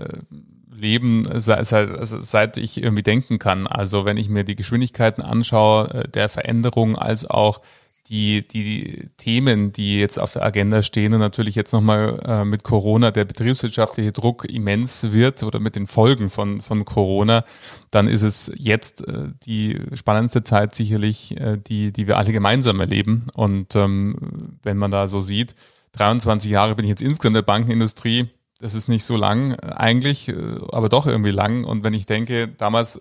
leben, 0.72 1.26
seit, 1.34 1.72
also 1.72 2.20
seit 2.20 2.56
ich 2.56 2.82
irgendwie 2.82 3.02
denken 3.02 3.38
kann. 3.38 3.66
Also 3.66 4.04
wenn 4.04 4.16
ich 4.16 4.28
mir 4.28 4.44
die 4.44 4.56
Geschwindigkeiten 4.56 5.22
anschaue, 5.22 5.88
äh, 5.90 6.08
der 6.08 6.28
Veränderung 6.28 6.96
als 6.96 7.24
auch 7.24 7.60
die, 8.08 8.46
die 8.46 9.08
Themen, 9.16 9.72
die 9.72 9.98
jetzt 9.98 10.18
auf 10.18 10.32
der 10.32 10.44
Agenda 10.44 10.82
stehen 10.82 11.12
und 11.12 11.20
natürlich 11.20 11.54
jetzt 11.54 11.72
nochmal 11.72 12.20
äh, 12.24 12.44
mit 12.44 12.62
Corona 12.62 13.10
der 13.10 13.24
betriebswirtschaftliche 13.24 14.12
Druck 14.12 14.44
immens 14.44 15.12
wird 15.12 15.42
oder 15.42 15.58
mit 15.58 15.74
den 15.74 15.86
Folgen 15.86 16.30
von, 16.30 16.62
von 16.62 16.84
Corona, 16.84 17.44
dann 17.90 18.06
ist 18.06 18.22
es 18.22 18.52
jetzt 18.56 19.06
äh, 19.06 19.30
die 19.44 19.80
spannendste 19.94 20.44
Zeit 20.44 20.74
sicherlich, 20.74 21.36
äh, 21.40 21.58
die, 21.58 21.92
die 21.92 22.06
wir 22.06 22.16
alle 22.16 22.32
gemeinsam 22.32 22.78
erleben. 22.80 23.26
Und 23.34 23.74
ähm, 23.74 24.58
wenn 24.62 24.76
man 24.76 24.90
da 24.90 25.08
so 25.08 25.20
sieht, 25.20 25.54
23 25.92 26.50
Jahre 26.50 26.76
bin 26.76 26.84
ich 26.84 26.90
jetzt 26.90 27.02
insgesamt 27.02 27.32
in 27.32 27.34
der 27.34 27.42
Bankenindustrie, 27.42 28.28
das 28.60 28.74
ist 28.74 28.88
nicht 28.88 29.04
so 29.04 29.16
lang 29.16 29.52
äh, 29.52 29.72
eigentlich, 29.76 30.28
äh, 30.28 30.34
aber 30.70 30.88
doch 30.88 31.06
irgendwie 31.06 31.32
lang. 31.32 31.64
Und 31.64 31.82
wenn 31.82 31.94
ich 31.94 32.06
denke, 32.06 32.46
damals 32.46 33.00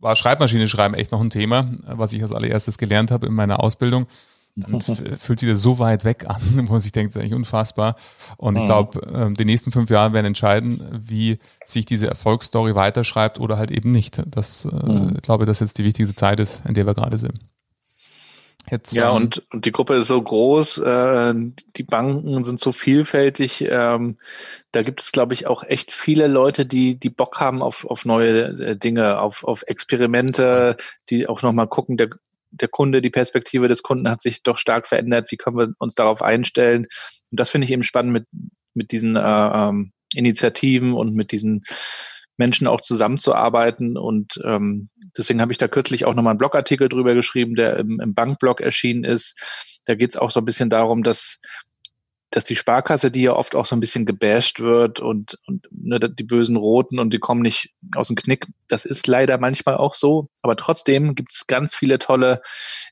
war 0.00 0.16
Schreibmaschine 0.16 0.66
schreiben 0.66 0.94
echt 0.94 1.12
noch 1.12 1.20
ein 1.20 1.28
Thema, 1.28 1.70
was 1.84 2.14
ich 2.14 2.22
als 2.22 2.32
allererstes 2.32 2.78
gelernt 2.78 3.10
habe 3.10 3.26
in 3.26 3.34
meiner 3.34 3.62
Ausbildung 3.62 4.06
dann 4.56 4.80
fühlt 4.80 5.38
sich 5.38 5.48
das 5.48 5.62
so 5.62 5.78
weit 5.78 6.04
weg 6.04 6.24
an, 6.28 6.40
wo 6.68 6.72
man 6.72 6.80
sich 6.80 6.92
denkt, 6.92 7.14
das 7.14 7.16
ist 7.16 7.22
eigentlich 7.22 7.36
unfassbar. 7.36 7.96
Und 8.36 8.56
ich 8.56 8.62
mhm. 8.62 8.66
glaube, 8.66 9.00
ähm, 9.12 9.34
die 9.34 9.44
nächsten 9.44 9.72
fünf 9.72 9.90
Jahre 9.90 10.12
werden 10.12 10.26
entscheiden, 10.26 11.02
wie 11.06 11.38
sich 11.64 11.84
diese 11.84 12.08
Erfolgsstory 12.08 12.74
weiterschreibt 12.74 13.40
oder 13.40 13.58
halt 13.58 13.70
eben 13.70 13.92
nicht. 13.92 14.22
Das, 14.26 14.64
äh, 14.64 14.68
mhm. 14.68 15.12
ich 15.16 15.22
glaube, 15.22 15.46
dass 15.46 15.60
jetzt 15.60 15.78
die 15.78 15.84
wichtigste 15.84 16.14
Zeit 16.14 16.40
ist, 16.40 16.62
in 16.66 16.74
der 16.74 16.86
wir 16.86 16.94
gerade 16.94 17.18
sind. 17.18 17.38
Jetzt, 18.70 18.92
ja, 18.92 19.10
ähm, 19.10 19.16
und, 19.16 19.42
und 19.52 19.64
die 19.64 19.72
Gruppe 19.72 19.96
ist 19.96 20.08
so 20.08 20.20
groß, 20.20 20.78
äh, 20.78 21.34
die 21.76 21.82
Banken 21.82 22.44
sind 22.44 22.60
so 22.60 22.72
vielfältig. 22.72 23.66
Ähm, 23.68 24.18
da 24.72 24.82
gibt 24.82 25.00
es, 25.00 25.12
glaube 25.12 25.34
ich, 25.34 25.46
auch 25.46 25.64
echt 25.64 25.92
viele 25.92 26.26
Leute, 26.26 26.66
die, 26.66 26.96
die 26.96 27.10
Bock 27.10 27.40
haben 27.40 27.62
auf, 27.62 27.84
auf 27.86 28.04
neue 28.04 28.42
äh, 28.60 28.76
Dinge, 28.76 29.18
auf, 29.18 29.44
auf 29.44 29.64
Experimente, 29.66 30.76
die 31.08 31.26
auch 31.26 31.42
nochmal 31.42 31.68
gucken, 31.68 31.96
der, 31.96 32.10
der 32.50 32.68
Kunde, 32.68 33.00
die 33.00 33.10
Perspektive 33.10 33.68
des 33.68 33.82
Kunden 33.82 34.08
hat 34.08 34.20
sich 34.20 34.42
doch 34.42 34.58
stark 34.58 34.86
verändert. 34.86 35.30
Wie 35.30 35.36
können 35.36 35.56
wir 35.56 35.68
uns 35.78 35.94
darauf 35.94 36.22
einstellen? 36.22 36.86
Und 37.30 37.40
das 37.40 37.50
finde 37.50 37.64
ich 37.64 37.72
eben 37.72 37.82
spannend 37.82 38.12
mit, 38.12 38.26
mit 38.74 38.92
diesen 38.92 39.16
äh, 39.16 39.20
ähm, 39.20 39.92
Initiativen 40.14 40.94
und 40.94 41.14
mit 41.14 41.32
diesen 41.32 41.62
Menschen 42.36 42.66
auch 42.66 42.80
zusammenzuarbeiten. 42.80 43.96
Und 43.96 44.40
ähm, 44.44 44.88
deswegen 45.16 45.40
habe 45.40 45.52
ich 45.52 45.58
da 45.58 45.68
kürzlich 45.68 46.04
auch 46.04 46.14
nochmal 46.14 46.32
einen 46.32 46.38
Blogartikel 46.38 46.88
drüber 46.88 47.14
geschrieben, 47.14 47.54
der 47.54 47.76
im, 47.76 48.00
im 48.00 48.14
Bankblog 48.14 48.60
erschienen 48.60 49.04
ist. 49.04 49.80
Da 49.84 49.94
geht 49.94 50.10
es 50.10 50.16
auch 50.16 50.30
so 50.30 50.40
ein 50.40 50.44
bisschen 50.44 50.70
darum, 50.70 51.02
dass 51.02 51.40
dass 52.30 52.44
die 52.44 52.56
Sparkasse, 52.56 53.10
die 53.10 53.22
ja 53.22 53.32
oft 53.32 53.56
auch 53.56 53.66
so 53.66 53.74
ein 53.74 53.80
bisschen 53.80 54.06
gebasht 54.06 54.60
wird 54.60 55.00
und, 55.00 55.38
und 55.46 55.66
ne, 55.72 55.98
die 55.98 56.24
bösen 56.24 56.56
Roten 56.56 56.98
und 56.98 57.12
die 57.12 57.18
kommen 57.18 57.42
nicht 57.42 57.74
aus 57.96 58.06
dem 58.06 58.16
Knick, 58.16 58.46
das 58.68 58.84
ist 58.84 59.06
leider 59.06 59.38
manchmal 59.38 59.76
auch 59.76 59.94
so. 59.94 60.28
Aber 60.42 60.54
trotzdem 60.56 61.14
gibt 61.14 61.32
es 61.32 61.46
ganz 61.48 61.74
viele 61.74 61.98
tolle 61.98 62.40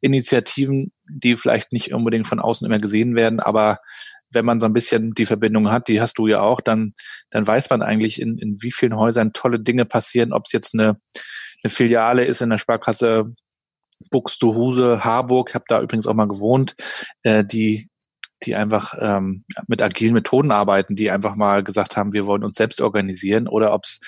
Initiativen, 0.01 0.93
die 1.09 1.37
vielleicht 1.37 1.73
nicht 1.73 1.93
unbedingt 1.93 2.27
von 2.27 2.41
außen 2.41 2.67
immer 2.67 2.79
gesehen 2.79 3.15
werden, 3.15 3.39
aber 3.41 3.79
wenn 4.31 4.45
man 4.45 4.61
so 4.61 4.67
ein 4.67 4.75
bisschen 4.75 5.15
die 5.15 5.25
Verbindung 5.25 5.71
hat, 5.71 5.89
die 5.89 6.01
hast 6.01 6.19
du 6.19 6.27
ja 6.27 6.41
auch, 6.41 6.61
dann, 6.61 6.93
dann 7.31 7.47
weiß 7.47 7.71
man 7.71 7.81
eigentlich, 7.81 8.21
in, 8.21 8.37
in 8.39 8.61
wie 8.61 8.73
vielen 8.73 8.97
Häusern 8.97 9.33
tolle 9.33 9.59
Dinge 9.59 9.87
passieren, 9.87 10.33
ob 10.33 10.45
es 10.47 10.53
jetzt 10.53 10.75
eine, 10.75 11.01
eine 11.63 11.71
Filiale 11.71 12.25
ist 12.25 12.43
in 12.43 12.51
der 12.51 12.59
Sparkasse 12.59 13.33
Buxtehude, 14.11 15.05
Harburg, 15.05 15.49
ich 15.51 15.55
habe 15.55 15.65
da 15.69 15.81
übrigens 15.81 16.07
auch 16.07 16.15
mal 16.15 16.29
gewohnt, 16.29 16.75
äh, 17.23 17.45
die 17.45 17.89
die 18.45 18.55
einfach 18.55 18.95
ähm, 19.01 19.45
mit 19.67 19.83
agilen 19.83 20.15
Methoden 20.15 20.51
arbeiten, 20.51 20.95
die 20.95 21.11
einfach 21.11 21.37
mal 21.37 21.63
gesagt 21.63 21.97
haben, 21.97 22.13
wir 22.13 22.27
wollen 22.27 22.45
uns 22.45 22.57
selbst 22.57 22.81
organisieren 22.81 23.49
oder 23.49 23.73
ob 23.73 23.85
es 23.85 24.01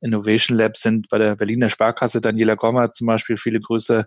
Innovation 0.00 0.56
Labs 0.56 0.82
sind 0.82 1.08
bei 1.08 1.18
der 1.18 1.36
Berliner 1.36 1.68
Sparkasse, 1.68 2.20
Daniela 2.20 2.54
Gommer 2.54 2.92
zum 2.92 3.06
Beispiel, 3.06 3.36
viele 3.36 3.60
Grüße, 3.60 4.06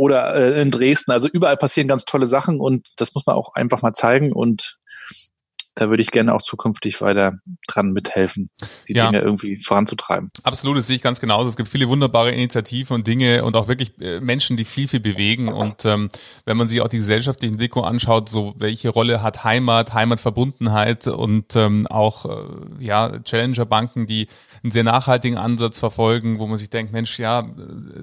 oder 0.00 0.34
äh, 0.34 0.62
in 0.62 0.70
Dresden. 0.70 1.12
Also 1.12 1.28
überall 1.28 1.58
passieren 1.58 1.86
ganz 1.86 2.06
tolle 2.06 2.26
Sachen 2.26 2.58
und 2.58 2.86
das 2.96 3.14
muss 3.14 3.26
man 3.26 3.36
auch 3.36 3.54
einfach 3.54 3.82
mal 3.82 3.92
zeigen 3.92 4.32
und 4.32 4.78
da 5.74 5.88
würde 5.88 6.02
ich 6.02 6.10
gerne 6.10 6.34
auch 6.34 6.42
zukünftig 6.42 7.00
weiter 7.00 7.38
dran 7.66 7.92
mithelfen, 7.92 8.50
die 8.88 8.94
ja. 8.94 9.06
Dinge 9.06 9.22
irgendwie 9.22 9.56
voranzutreiben. 9.56 10.30
Absolut, 10.42 10.76
das 10.76 10.88
sehe 10.88 10.96
ich 10.96 11.02
ganz 11.02 11.20
genauso. 11.20 11.48
Es 11.48 11.56
gibt 11.56 11.68
viele 11.68 11.88
wunderbare 11.88 12.32
Initiativen 12.32 12.94
und 12.94 13.06
Dinge 13.06 13.44
und 13.44 13.56
auch 13.56 13.68
wirklich 13.68 13.92
äh, 14.00 14.20
Menschen, 14.20 14.56
die 14.56 14.64
viel, 14.64 14.88
viel 14.88 15.00
bewegen. 15.00 15.48
Und 15.48 15.84
ähm, 15.84 16.10
wenn 16.44 16.56
man 16.56 16.68
sich 16.68 16.80
auch 16.80 16.88
die 16.88 16.98
gesellschaftliche 16.98 17.52
Entwicklung 17.52 17.84
anschaut, 17.84 18.28
so 18.28 18.54
welche 18.58 18.88
Rolle 18.88 19.22
hat 19.22 19.44
Heimat, 19.44 19.94
Heimatverbundenheit 19.94 21.06
und 21.06 21.54
ähm, 21.56 21.86
auch 21.86 22.26
äh, 22.26 22.84
ja 22.84 23.18
Challenger-Banken, 23.20 24.06
die 24.06 24.26
einen 24.62 24.72
sehr 24.72 24.84
nachhaltigen 24.84 25.38
Ansatz 25.38 25.78
verfolgen, 25.78 26.38
wo 26.38 26.46
man 26.46 26.58
sich 26.58 26.68
denkt, 26.68 26.92
Mensch, 26.92 27.18
ja, 27.18 27.46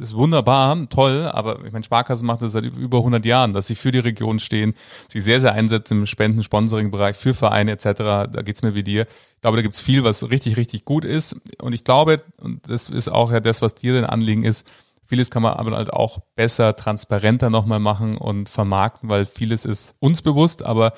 ist 0.01 0.15
wunderbar, 0.15 0.87
toll, 0.89 1.29
aber 1.31 1.63
ich 1.65 1.71
meine, 1.71 1.83
Sparkassen 1.83 2.25
macht 2.25 2.41
das 2.41 2.53
seit 2.53 2.63
über 2.63 2.97
100 2.99 3.23
Jahren, 3.25 3.53
dass 3.53 3.67
sie 3.67 3.75
für 3.75 3.91
die 3.91 3.99
Region 3.99 4.39
stehen, 4.39 4.73
sich 5.07 5.23
sehr, 5.23 5.39
sehr 5.39 5.53
einsetzen 5.53 5.99
im 5.99 6.05
Spenden-Sponsoring-Bereich 6.07 7.15
für 7.15 7.35
Vereine 7.35 7.56
etc. 7.65 8.29
Da 8.31 8.41
geht's 8.43 8.61
mir 8.61 8.75
wie 8.75 8.83
dir. 8.83 9.07
Ich 9.35 9.41
glaube, 9.41 9.57
da 9.57 9.63
gibt's 9.63 9.81
viel, 9.81 10.03
was 10.03 10.29
richtig, 10.29 10.57
richtig 10.57 10.85
gut 10.85 11.05
ist. 11.05 11.35
Und 11.61 11.73
ich 11.73 11.83
glaube, 11.83 12.23
und 12.37 12.69
das 12.69 12.89
ist 12.89 13.09
auch 13.09 13.31
ja 13.31 13.39
das, 13.39 13.61
was 13.61 13.75
dir 13.75 13.93
dein 13.93 14.05
Anliegen 14.05 14.43
ist, 14.43 14.67
Vieles 15.07 15.31
kann 15.31 15.41
man 15.41 15.53
aber 15.53 15.71
halt 15.71 15.93
auch 15.93 16.19
besser, 16.35 16.75
transparenter 16.75 17.49
nochmal 17.49 17.79
machen 17.79 18.17
und 18.17 18.49
vermarkten, 18.49 19.09
weil 19.09 19.25
vieles 19.25 19.63
ist 19.63 19.95
uns 19.99 20.21
bewusst, 20.21 20.63
aber 20.63 20.91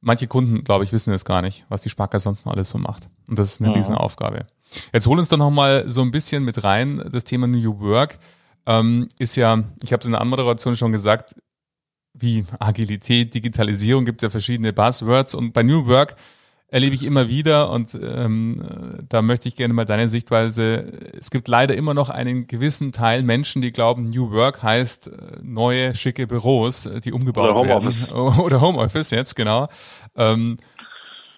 manche 0.00 0.28
Kunden, 0.28 0.62
glaube 0.62 0.84
ich, 0.84 0.92
wissen 0.92 1.12
es 1.12 1.24
gar 1.24 1.42
nicht, 1.42 1.64
was 1.68 1.82
die 1.82 1.90
Sparkasse 1.90 2.24
sonst 2.24 2.46
noch 2.46 2.52
alles 2.52 2.70
so 2.70 2.78
macht. 2.78 3.08
Und 3.28 3.36
das 3.36 3.54
ist 3.54 3.60
eine 3.60 3.70
ja. 3.70 3.76
Riesenaufgabe. 3.76 4.44
Jetzt 4.92 5.08
hol 5.08 5.18
uns 5.18 5.28
doch 5.28 5.38
noch 5.38 5.50
mal 5.50 5.90
so 5.90 6.02
ein 6.02 6.12
bisschen 6.12 6.44
mit 6.44 6.62
rein. 6.62 7.02
Das 7.10 7.24
Thema 7.24 7.48
New 7.48 7.80
Work 7.80 8.20
ähm, 8.66 9.08
ist 9.18 9.34
ja, 9.34 9.64
ich 9.82 9.92
habe 9.92 10.00
es 10.00 10.06
in 10.06 10.12
der 10.12 10.20
Anmoderation 10.20 10.76
schon 10.76 10.92
gesagt, 10.92 11.34
wie 12.20 12.44
Agilität, 12.58 13.34
Digitalisierung 13.34 14.04
gibt 14.04 14.22
es 14.22 14.26
ja 14.26 14.30
verschiedene 14.30 14.72
Buzzwords 14.72 15.34
und 15.34 15.52
bei 15.52 15.62
New 15.62 15.86
Work 15.86 16.16
erlebe 16.70 16.94
ich 16.94 17.02
immer 17.02 17.28
wieder 17.28 17.70
und 17.70 17.94
ähm, 17.94 18.62
da 19.08 19.22
möchte 19.22 19.48
ich 19.48 19.56
gerne 19.56 19.72
mal 19.72 19.86
deine 19.86 20.08
Sichtweise. 20.08 20.92
Es 21.18 21.30
gibt 21.30 21.48
leider 21.48 21.74
immer 21.74 21.94
noch 21.94 22.10
einen 22.10 22.46
gewissen 22.46 22.92
Teil 22.92 23.22
Menschen, 23.22 23.62
die 23.62 23.72
glauben, 23.72 24.10
New 24.10 24.30
Work 24.30 24.62
heißt 24.62 25.08
äh, 25.08 25.12
neue 25.42 25.94
schicke 25.94 26.26
Büros, 26.26 26.88
die 27.04 27.12
umgebaut 27.12 27.44
Oder 27.44 27.54
Homeoffice. 27.54 28.10
werden. 28.14 28.40
Oder 28.40 28.60
Homeoffice 28.60 29.10
jetzt, 29.10 29.34
genau. 29.34 29.68
Ähm, 30.14 30.58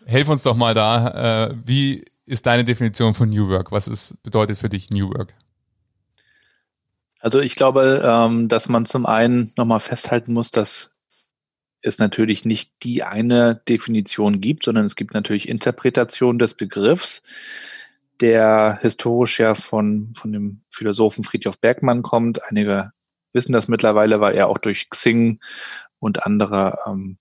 helf 0.06 0.28
uns 0.28 0.42
doch 0.42 0.56
mal 0.56 0.75
da. 0.75 1.46
Äh, 1.49 1.54
wie 1.64 2.04
ist 2.26 2.46
deine 2.46 2.64
Definition 2.64 3.14
von 3.14 3.30
New 3.30 3.49
Work? 3.49 3.70
Was 3.70 3.87
ist, 3.87 4.20
bedeutet 4.25 4.58
für 4.58 4.68
dich 4.68 4.90
New 4.90 5.10
Work? 5.10 5.32
Also 7.20 7.40
ich 7.40 7.54
glaube, 7.54 8.02
ähm, 8.04 8.48
dass 8.48 8.68
man 8.68 8.86
zum 8.86 9.06
einen 9.06 9.52
nochmal 9.56 9.80
festhalten 9.80 10.32
muss, 10.32 10.50
dass 10.50 10.96
es 11.82 11.98
natürlich 11.98 12.44
nicht 12.44 12.72
die 12.82 13.02
eine 13.02 13.62
Definition 13.68 14.40
gibt, 14.40 14.64
sondern 14.64 14.86
es 14.86 14.96
gibt 14.96 15.14
natürlich 15.14 15.48
Interpretation 15.48 16.38
des 16.38 16.54
Begriffs, 16.54 17.22
der 18.20 18.78
historisch 18.80 19.40
ja 19.40 19.54
von, 19.54 20.12
von 20.14 20.32
dem 20.32 20.62
Philosophen 20.70 21.24
Friedhof 21.24 21.58
Bergmann 21.58 22.02
kommt. 22.02 22.42
Einige 22.44 22.92
wissen 23.32 23.52
das 23.52 23.68
mittlerweile, 23.68 24.20
weil 24.20 24.34
er 24.34 24.48
auch 24.48 24.58
durch 24.58 24.90
Xing 24.90 25.40
und 25.98 26.24
andere 26.24 26.78
ähm, 26.86 27.18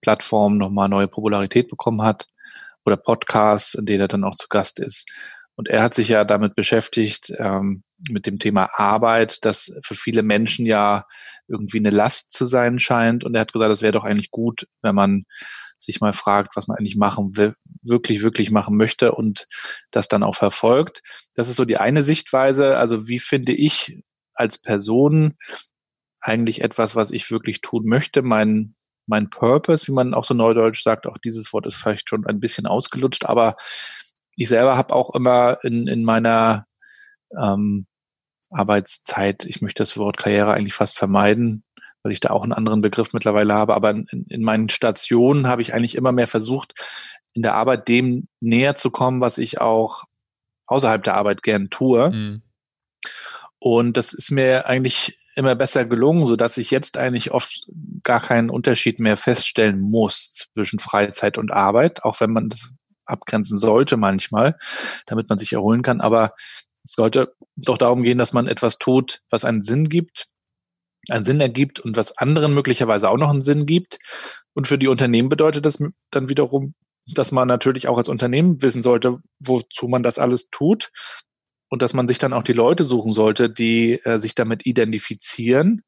Plattformen 0.00 0.58
nochmal 0.58 0.88
neue 0.88 1.08
Popularität 1.08 1.68
bekommen 1.68 2.02
hat 2.02 2.26
oder 2.84 2.96
Podcasts, 2.96 3.74
in 3.74 3.86
denen 3.86 4.02
er 4.02 4.08
dann 4.08 4.24
auch 4.24 4.34
zu 4.34 4.48
Gast 4.48 4.80
ist. 4.80 5.10
Und 5.56 5.68
er 5.68 5.82
hat 5.82 5.94
sich 5.94 6.08
ja 6.08 6.24
damit 6.24 6.54
beschäftigt, 6.54 7.32
ähm, 7.38 7.84
mit 8.08 8.26
dem 8.26 8.38
Thema 8.38 8.68
Arbeit, 8.74 9.44
das 9.44 9.70
für 9.84 9.94
viele 9.94 10.22
Menschen 10.22 10.66
ja 10.66 11.06
irgendwie 11.48 11.78
eine 11.78 11.90
Last 11.90 12.32
zu 12.32 12.46
sein 12.46 12.78
scheint. 12.78 13.24
Und 13.24 13.34
er 13.34 13.42
hat 13.42 13.52
gesagt, 13.52 13.72
es 13.72 13.82
wäre 13.82 13.92
doch 13.92 14.04
eigentlich 14.04 14.30
gut, 14.30 14.66
wenn 14.82 14.94
man 14.94 15.24
sich 15.78 16.00
mal 16.00 16.12
fragt, 16.12 16.56
was 16.56 16.66
man 16.66 16.78
eigentlich 16.78 16.96
machen 16.96 17.36
will, 17.36 17.54
wirklich, 17.82 18.22
wirklich 18.22 18.50
machen 18.50 18.76
möchte 18.76 19.12
und 19.12 19.46
das 19.90 20.08
dann 20.08 20.22
auch 20.22 20.34
verfolgt. 20.34 21.02
Das 21.34 21.48
ist 21.48 21.56
so 21.56 21.64
die 21.64 21.76
eine 21.76 22.02
Sichtweise. 22.02 22.76
Also 22.76 23.06
wie 23.08 23.18
finde 23.18 23.52
ich 23.52 23.98
als 24.34 24.58
Person 24.58 25.34
eigentlich 26.20 26.62
etwas, 26.62 26.96
was 26.96 27.10
ich 27.10 27.30
wirklich 27.30 27.60
tun 27.60 27.84
möchte. 27.84 28.22
Mein, 28.22 28.74
mein 29.06 29.28
Purpose, 29.30 29.86
wie 29.86 29.92
man 29.92 30.14
auch 30.14 30.24
so 30.24 30.34
neudeutsch 30.34 30.82
sagt, 30.82 31.06
auch 31.06 31.18
dieses 31.18 31.52
Wort 31.52 31.66
ist 31.66 31.76
vielleicht 31.76 32.08
schon 32.08 32.26
ein 32.26 32.40
bisschen 32.40 32.66
ausgelutscht, 32.66 33.26
aber 33.26 33.56
ich 34.36 34.48
selber 34.48 34.76
habe 34.76 34.94
auch 34.94 35.14
immer 35.14 35.58
in, 35.62 35.86
in 35.86 36.04
meiner 36.04 36.66
ähm, 37.38 37.86
Arbeitszeit, 38.50 39.44
ich 39.44 39.62
möchte 39.62 39.82
das 39.82 39.96
Wort 39.96 40.16
Karriere 40.16 40.52
eigentlich 40.52 40.74
fast 40.74 40.96
vermeiden, 40.96 41.64
weil 42.02 42.12
ich 42.12 42.20
da 42.20 42.30
auch 42.30 42.42
einen 42.42 42.52
anderen 42.52 42.80
Begriff 42.80 43.12
mittlerweile 43.12 43.54
habe, 43.54 43.74
aber 43.74 43.90
in, 43.90 44.06
in 44.28 44.42
meinen 44.42 44.68
Stationen 44.68 45.48
habe 45.48 45.62
ich 45.62 45.74
eigentlich 45.74 45.96
immer 45.96 46.12
mehr 46.12 46.28
versucht, 46.28 46.74
in 47.32 47.42
der 47.42 47.54
Arbeit 47.54 47.88
dem 47.88 48.28
näher 48.40 48.76
zu 48.76 48.90
kommen, 48.90 49.20
was 49.20 49.38
ich 49.38 49.60
auch 49.60 50.04
außerhalb 50.66 51.02
der 51.02 51.14
Arbeit 51.14 51.42
gern 51.42 51.70
tue. 51.70 52.10
Mhm. 52.10 52.42
Und 53.58 53.96
das 53.96 54.12
ist 54.12 54.30
mir 54.30 54.66
eigentlich 54.66 55.18
immer 55.36 55.54
besser 55.54 55.84
gelungen, 55.84 56.26
so 56.26 56.36
dass 56.36 56.58
ich 56.58 56.70
jetzt 56.70 56.96
eigentlich 56.96 57.32
oft 57.32 57.66
gar 58.02 58.20
keinen 58.20 58.50
Unterschied 58.50 59.00
mehr 59.00 59.16
feststellen 59.16 59.80
muss 59.80 60.48
zwischen 60.54 60.78
Freizeit 60.78 61.38
und 61.38 61.52
Arbeit, 61.52 62.04
auch 62.04 62.20
wenn 62.20 62.32
man 62.32 62.48
das 62.48 62.72
abgrenzen 63.06 63.58
sollte 63.58 63.96
manchmal, 63.96 64.56
damit 65.06 65.28
man 65.28 65.38
sich 65.38 65.52
erholen 65.52 65.82
kann. 65.82 66.00
Aber 66.00 66.34
es 66.84 66.92
sollte 66.92 67.34
doch 67.56 67.78
darum 67.78 68.02
gehen, 68.02 68.18
dass 68.18 68.32
man 68.32 68.46
etwas 68.46 68.78
tut, 68.78 69.20
was 69.30 69.44
einen 69.44 69.62
Sinn 69.62 69.88
gibt, 69.88 70.26
einen 71.08 71.24
Sinn 71.24 71.40
ergibt 71.40 71.80
und 71.80 71.96
was 71.96 72.16
anderen 72.18 72.54
möglicherweise 72.54 73.08
auch 73.08 73.16
noch 73.16 73.30
einen 73.30 73.42
Sinn 73.42 73.66
gibt. 73.66 73.98
Und 74.54 74.68
für 74.68 74.78
die 74.78 74.88
Unternehmen 74.88 75.28
bedeutet 75.28 75.66
das 75.66 75.82
dann 76.10 76.28
wiederum, 76.28 76.74
dass 77.06 77.32
man 77.32 77.48
natürlich 77.48 77.88
auch 77.88 77.98
als 77.98 78.08
Unternehmen 78.08 78.62
wissen 78.62 78.82
sollte, 78.82 79.18
wozu 79.38 79.88
man 79.88 80.02
das 80.02 80.18
alles 80.18 80.48
tut 80.50 80.90
und 81.68 81.82
dass 81.82 81.92
man 81.92 82.08
sich 82.08 82.18
dann 82.18 82.32
auch 82.32 82.44
die 82.44 82.52
Leute 82.52 82.84
suchen 82.84 83.12
sollte, 83.12 83.50
die 83.50 84.00
äh, 84.04 84.18
sich 84.18 84.34
damit 84.34 84.64
identifizieren 84.64 85.82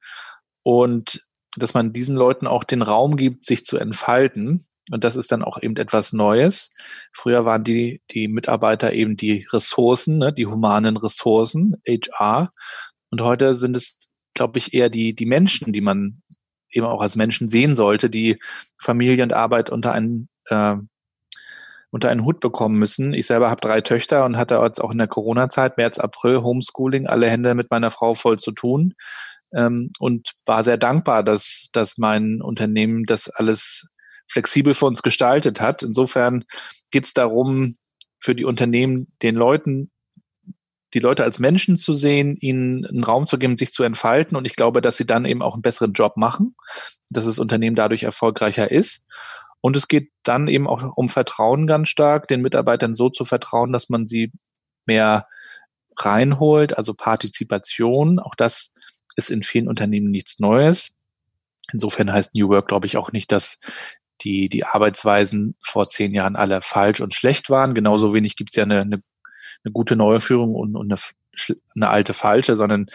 und 0.63 1.27
dass 1.57 1.75
man 1.75 1.93
diesen 1.93 2.17
Leuten 2.17 2.47
auch 2.47 2.65
den 2.65 2.83
Raum 2.83 3.17
gibt, 3.17 3.45
sich 3.45 3.65
zu 3.65 3.79
entfalten. 3.79 4.63
Und 4.93 5.05
das 5.05 5.17
ist 5.17 5.33
dann 5.33 5.43
auch 5.43 5.61
eben 5.63 5.77
etwas 5.77 6.13
Neues. 6.13 6.71
Früher 7.13 7.45
waren 7.45 7.65
die, 7.65 8.03
die 8.11 8.29
Mitarbeiter 8.29 8.93
eben 8.93 9.17
die 9.17 9.47
Ressourcen, 9.53 10.19
ne, 10.19 10.33
die 10.33 10.47
humanen 10.47 10.97
Ressourcen, 10.97 11.77
HR. 11.87 12.53
Und 13.11 13.21
heute 13.21 13.55
sind 13.55 13.75
es, 13.75 14.13
glaube 14.35 14.59
ich, 14.59 14.75
eher 14.75 14.89
die, 14.89 15.15
die 15.15 15.27
Menschen, 15.27 15.73
die 15.73 15.81
man 15.81 16.23
eben 16.71 16.87
auch 16.87 17.01
als 17.01 17.17
Menschen 17.17 17.49
sehen 17.49 17.75
sollte, 17.75 18.11
die 18.11 18.39
Familie 18.79 19.23
und 19.23 19.33
Arbeit 19.33 19.71
unter 19.71 19.93
einen 19.93 20.29
äh, 20.47 20.77
unter 21.91 22.11
einen 22.11 22.25
Hut 22.25 22.41
bekommen 22.41 22.79
müssen. 22.79 23.15
Ich 23.15 23.27
selber 23.27 23.49
habe 23.49 23.61
drei 23.61 23.81
Töchter 23.81 24.25
und 24.25 24.37
hatte 24.37 24.57
jetzt 24.57 24.81
auch 24.83 24.91
in 24.91 24.99
der 24.99 25.09
Corona-Zeit, 25.09 25.79
März, 25.79 25.99
April, 25.99 26.43
Homeschooling, 26.43 27.07
alle 27.07 27.31
Hände 27.31 27.55
mit 27.55 27.71
meiner 27.71 27.91
Frau 27.91 28.15
voll 28.15 28.39
zu 28.39 28.53
tun 28.53 28.95
ähm, 29.55 29.91
und 29.99 30.33
war 30.45 30.63
sehr 30.63 30.77
dankbar, 30.77 31.23
dass, 31.23 31.69
dass 31.73 31.97
mein 31.97 32.43
Unternehmen 32.43 33.05
das 33.05 33.29
alles 33.29 33.89
flexibel 34.29 34.75
für 34.75 34.87
uns 34.87 35.03
gestaltet 35.03 35.61
hat. 35.61 35.83
Insofern 35.83 36.45
geht 36.91 37.05
es 37.05 37.13
darum, 37.13 37.75
für 38.19 38.35
die 38.35 38.45
Unternehmen 38.45 39.13
den 39.23 39.35
Leuten 39.35 39.91
die 40.95 41.01
Leute 41.01 41.25
als 41.25 41.39
Menschen 41.39 41.77
zu 41.77 41.93
sehen, 41.93 42.37
ihnen 42.41 42.87
einen 42.87 43.05
Raum 43.05 43.27
zu 43.27 43.39
geben, 43.39 43.59
sich 43.59 43.73
zu 43.73 43.83
entfalten. 43.83 44.37
Und 44.37 44.47
ich 44.47 44.57
glaube, 44.57 44.81
dass 44.81 44.97
sie 44.97 45.07
dann 45.07 45.25
eben 45.25 45.43
auch 45.43 45.55
einen 45.55 45.63
besseren 45.63 45.93
Job 45.93 46.17
machen, 46.17 46.55
dass 47.11 47.27
das 47.27 47.39
Unternehmen 47.39 47.77
dadurch 47.77 48.05
erfolgreicher 48.05 48.71
ist. 48.71 49.07
Und 49.61 49.77
es 49.77 49.89
geht 49.89 50.11
dann 50.23 50.49
eben 50.49 50.67
auch 50.67 50.97
um 50.97 51.09
Vertrauen 51.09 51.67
ganz 51.67 51.89
stark, 51.89 52.29
den 52.29 52.41
Mitarbeitern 52.41 52.95
so 52.95 53.11
zu 53.11 53.25
vertrauen, 53.25 53.73
dass 53.73 53.89
man 53.89 54.07
sie 54.07 54.33
mehr 54.87 55.27
reinholt, 55.99 56.79
also 56.79 56.95
Partizipation. 56.95 58.19
Auch 58.19 58.35
das 58.35 58.73
ist 59.17 59.31
in 59.31 59.43
vielen 59.43 59.69
Unternehmen 59.69 60.11
nichts 60.11 60.39
Neues. 60.39 60.93
Insofern 61.73 62.13
heißt 62.13 62.35
New 62.35 62.49
Work, 62.49 62.69
glaube 62.69 62.87
ich, 62.87 62.97
auch 62.97 63.13
nicht, 63.13 63.33
dass 63.33 63.59
die, 64.27 64.49
die 64.49 64.65
Arbeitsweisen 64.65 65.57
vor 65.63 65.87
zehn 65.87 66.13
Jahren 66.13 66.37
alle 66.37 66.61
falsch 66.61 67.01
und 67.01 67.15
schlecht 67.15 67.49
waren. 67.49 67.75
Genauso 67.75 68.13
wenig 68.13 68.37
gibt 68.37 68.51
es 68.51 68.57
ja 68.57 68.65
eine, 68.65 68.81
eine, 68.81 69.03
eine 69.65 69.73
gute 69.73 69.95
neue 69.95 70.21
Führung 70.21 70.55
und, 70.55 70.75
und 70.77 70.93
eine, 70.93 71.01
eine 71.77 71.89
alte 71.89 72.13
falsche, 72.13 72.57
sondern 72.57 72.87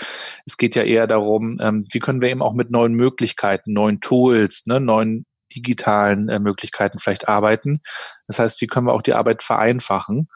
es 0.45 0.57
geht 0.57 0.75
ja 0.75 0.83
eher 0.83 1.07
darum, 1.07 1.57
ähm, 1.61 1.85
wie 1.91 1.99
können 1.99 2.21
wir 2.21 2.29
eben 2.29 2.41
auch 2.41 2.53
mit 2.53 2.69
neuen 2.69 2.93
Möglichkeiten, 2.93 3.71
neuen 3.71 4.01
Tools, 4.01 4.65
ne, 4.65 4.81
neuen 4.81 5.25
digitalen 5.55 6.27
äh, 6.27 6.39
Möglichkeiten 6.39 6.99
vielleicht 6.99 7.29
arbeiten. 7.29 7.79
Das 8.27 8.39
heißt, 8.39 8.61
wie 8.61 8.67
können 8.67 8.87
wir 8.87 8.93
auch 8.93 9.01
die 9.01 9.13
Arbeit 9.13 9.43
vereinfachen? 9.43 10.27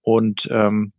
Und 0.00 0.48
ähm, 0.52 0.92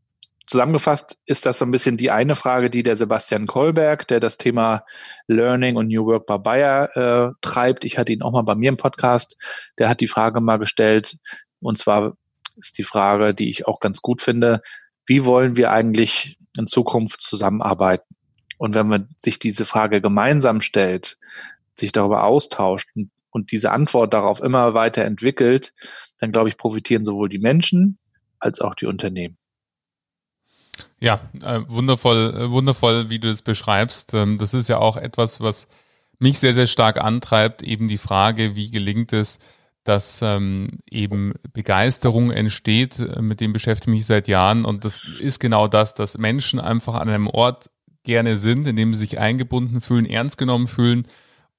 zusammengefasst 0.47 1.17
ist 1.25 1.45
das 1.45 1.59
so 1.59 1.65
ein 1.65 1.71
bisschen 1.71 1.97
die 1.97 2.09
eine 2.09 2.35
Frage, 2.35 2.69
die 2.69 2.83
der 2.83 2.95
Sebastian 2.95 3.47
Kolberg, 3.47 4.07
der 4.07 4.19
das 4.19 4.37
Thema 4.37 4.83
Learning 5.27 5.75
und 5.75 5.87
New 5.87 6.05
Work 6.05 6.25
bei 6.25 6.37
Bayer 6.37 6.97
äh, 6.97 7.33
treibt. 7.41 7.85
Ich 7.85 7.97
hatte 7.97 8.13
ihn 8.13 8.21
auch 8.21 8.31
mal 8.31 8.41
bei 8.41 8.55
mir 8.55 8.69
im 8.69 8.77
Podcast. 8.77 9.37
Der 9.77 9.89
hat 9.89 10.01
die 10.01 10.07
Frage 10.07 10.41
mal 10.41 10.57
gestellt. 10.57 11.17
Und 11.59 11.77
zwar 11.77 12.17
ist 12.55 12.77
die 12.77 12.83
Frage, 12.83 13.33
die 13.33 13.49
ich 13.49 13.67
auch 13.67 13.79
ganz 13.79 14.01
gut 14.01 14.21
finde. 14.21 14.61
Wie 15.05 15.25
wollen 15.25 15.57
wir 15.57 15.71
eigentlich 15.71 16.37
in 16.57 16.65
Zukunft 16.65 17.21
zusammenarbeiten? 17.21 18.15
Und 18.57 18.73
wenn 18.73 18.87
man 18.87 19.07
sich 19.17 19.39
diese 19.39 19.65
Frage 19.65 20.01
gemeinsam 20.01 20.61
stellt, 20.61 21.17
sich 21.75 21.91
darüber 21.91 22.23
austauscht 22.23 22.89
und 22.95 23.11
und 23.37 23.51
diese 23.51 23.71
Antwort 23.71 24.13
darauf 24.13 24.41
immer 24.41 24.73
weiter 24.73 25.05
entwickelt, 25.05 25.73
dann 26.17 26.31
glaube 26.31 26.49
ich, 26.49 26.57
profitieren 26.57 27.05
sowohl 27.05 27.29
die 27.29 27.39
Menschen 27.39 27.99
als 28.39 28.61
auch 28.61 28.73
die 28.73 28.87
Unternehmen. 28.87 29.37
Ja, 30.99 31.19
äh, 31.43 31.61
wundervoll, 31.67 32.33
äh, 32.35 32.51
wundervoll, 32.51 33.09
wie 33.09 33.19
du 33.19 33.29
das 33.29 33.41
beschreibst. 33.41 34.13
Ähm, 34.13 34.37
das 34.37 34.53
ist 34.53 34.69
ja 34.69 34.77
auch 34.79 34.97
etwas, 34.97 35.39
was 35.41 35.67
mich 36.19 36.39
sehr, 36.39 36.53
sehr 36.53 36.67
stark 36.67 36.97
antreibt, 37.03 37.61
eben 37.61 37.87
die 37.87 37.97
Frage, 37.97 38.55
wie 38.55 38.71
gelingt 38.71 39.13
es, 39.13 39.39
dass 39.83 40.21
ähm, 40.21 40.67
eben 40.89 41.33
Begeisterung 41.53 42.31
entsteht, 42.31 42.99
äh, 42.99 43.21
mit 43.21 43.39
dem 43.39 43.53
beschäftige 43.53 43.91
ich 43.91 43.99
mich 43.99 44.05
seit 44.05 44.27
Jahren. 44.27 44.65
Und 44.65 44.85
das 44.85 45.03
ist 45.03 45.39
genau 45.39 45.67
das, 45.67 45.93
dass 45.93 46.17
Menschen 46.17 46.59
einfach 46.59 46.95
an 46.95 47.09
einem 47.09 47.27
Ort 47.27 47.69
gerne 48.03 48.37
sind, 48.37 48.67
in 48.67 48.75
dem 48.75 48.93
sie 48.93 49.01
sich 49.01 49.19
eingebunden 49.19 49.81
fühlen, 49.81 50.05
ernst 50.05 50.37
genommen 50.37 50.67
fühlen, 50.67 51.07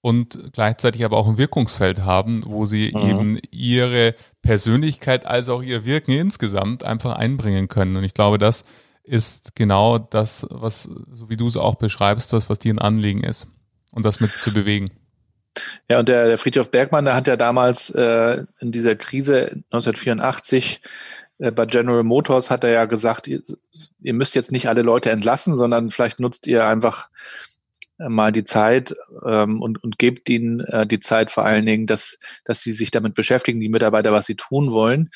und 0.01 0.53
gleichzeitig 0.53 1.05
aber 1.05 1.17
auch 1.17 1.29
ein 1.29 1.39
Wirkungsfeld 1.39 2.01
haben, 2.01 2.43
wo 2.47 2.65
sie 2.67 2.93
mhm. 2.95 3.11
eben 3.11 3.39
ihre 3.51 4.15
Persönlichkeit 4.43 5.27
als 5.27 5.49
auch 5.49 5.63
ihr 5.63 5.85
Wirken 5.85 6.13
insgesamt 6.13 6.85
einfach 6.85 7.17
einbringen 7.17 7.69
können. 7.69 7.97
Und 7.97 8.05
ich 8.05 8.15
glaube, 8.15 8.39
das 8.39 8.65
ist 9.09 9.55
genau 9.55 9.99
das, 9.99 10.47
was, 10.51 10.85
so 11.11 11.29
wie 11.29 11.37
du 11.37 11.47
es 11.47 11.57
auch 11.57 11.77
beschreibst, 11.77 12.33
was, 12.33 12.49
was 12.49 12.59
dir 12.59 12.75
ein 12.75 12.79
Anliegen 12.79 13.25
ist 13.25 13.47
und 13.90 14.05
das 14.05 14.21
mit 14.21 14.31
zu 14.31 14.53
bewegen. 14.53 14.90
Ja, 15.88 15.99
und 15.99 16.09
der, 16.09 16.27
der 16.27 16.38
Friedhof 16.38 16.71
Bergmann, 16.71 17.05
der 17.05 17.14
hat 17.14 17.27
ja 17.27 17.37
damals 17.37 17.90
äh, 17.90 18.44
in 18.61 18.71
dieser 18.71 18.94
Krise 18.94 19.62
1984 19.71 20.81
äh, 21.38 21.51
bei 21.51 21.66
General 21.66 22.05
Motors 22.05 22.51
hat 22.51 22.64
er 22.64 22.71
ja 22.71 22.85
gesagt, 22.85 23.27
ihr, 23.27 23.40
ihr 24.01 24.14
müsst 24.14 24.35
jetzt 24.35 24.53
nicht 24.53 24.68
alle 24.68 24.83
Leute 24.83 25.11
entlassen, 25.11 25.57
sondern 25.57 25.90
vielleicht 25.90 26.21
nutzt 26.21 26.47
ihr 26.47 26.66
einfach 26.66 27.09
mal 27.99 28.31
die 28.31 28.44
Zeit 28.44 28.94
ähm, 29.27 29.61
und, 29.61 29.83
und 29.83 29.99
gebt 29.99 30.29
ihnen 30.29 30.61
äh, 30.61 30.87
die 30.87 31.01
Zeit 31.01 31.33
vor 31.33 31.44
allen 31.44 31.66
Dingen, 31.66 31.87
dass, 31.87 32.18
dass 32.44 32.62
sie 32.62 32.73
sich 32.73 32.92
damit 32.92 33.14
beschäftigen, 33.14 33.59
die 33.59 33.68
Mitarbeiter, 33.68 34.12
was 34.12 34.27
sie 34.27 34.37
tun 34.37 34.71
wollen. 34.71 35.11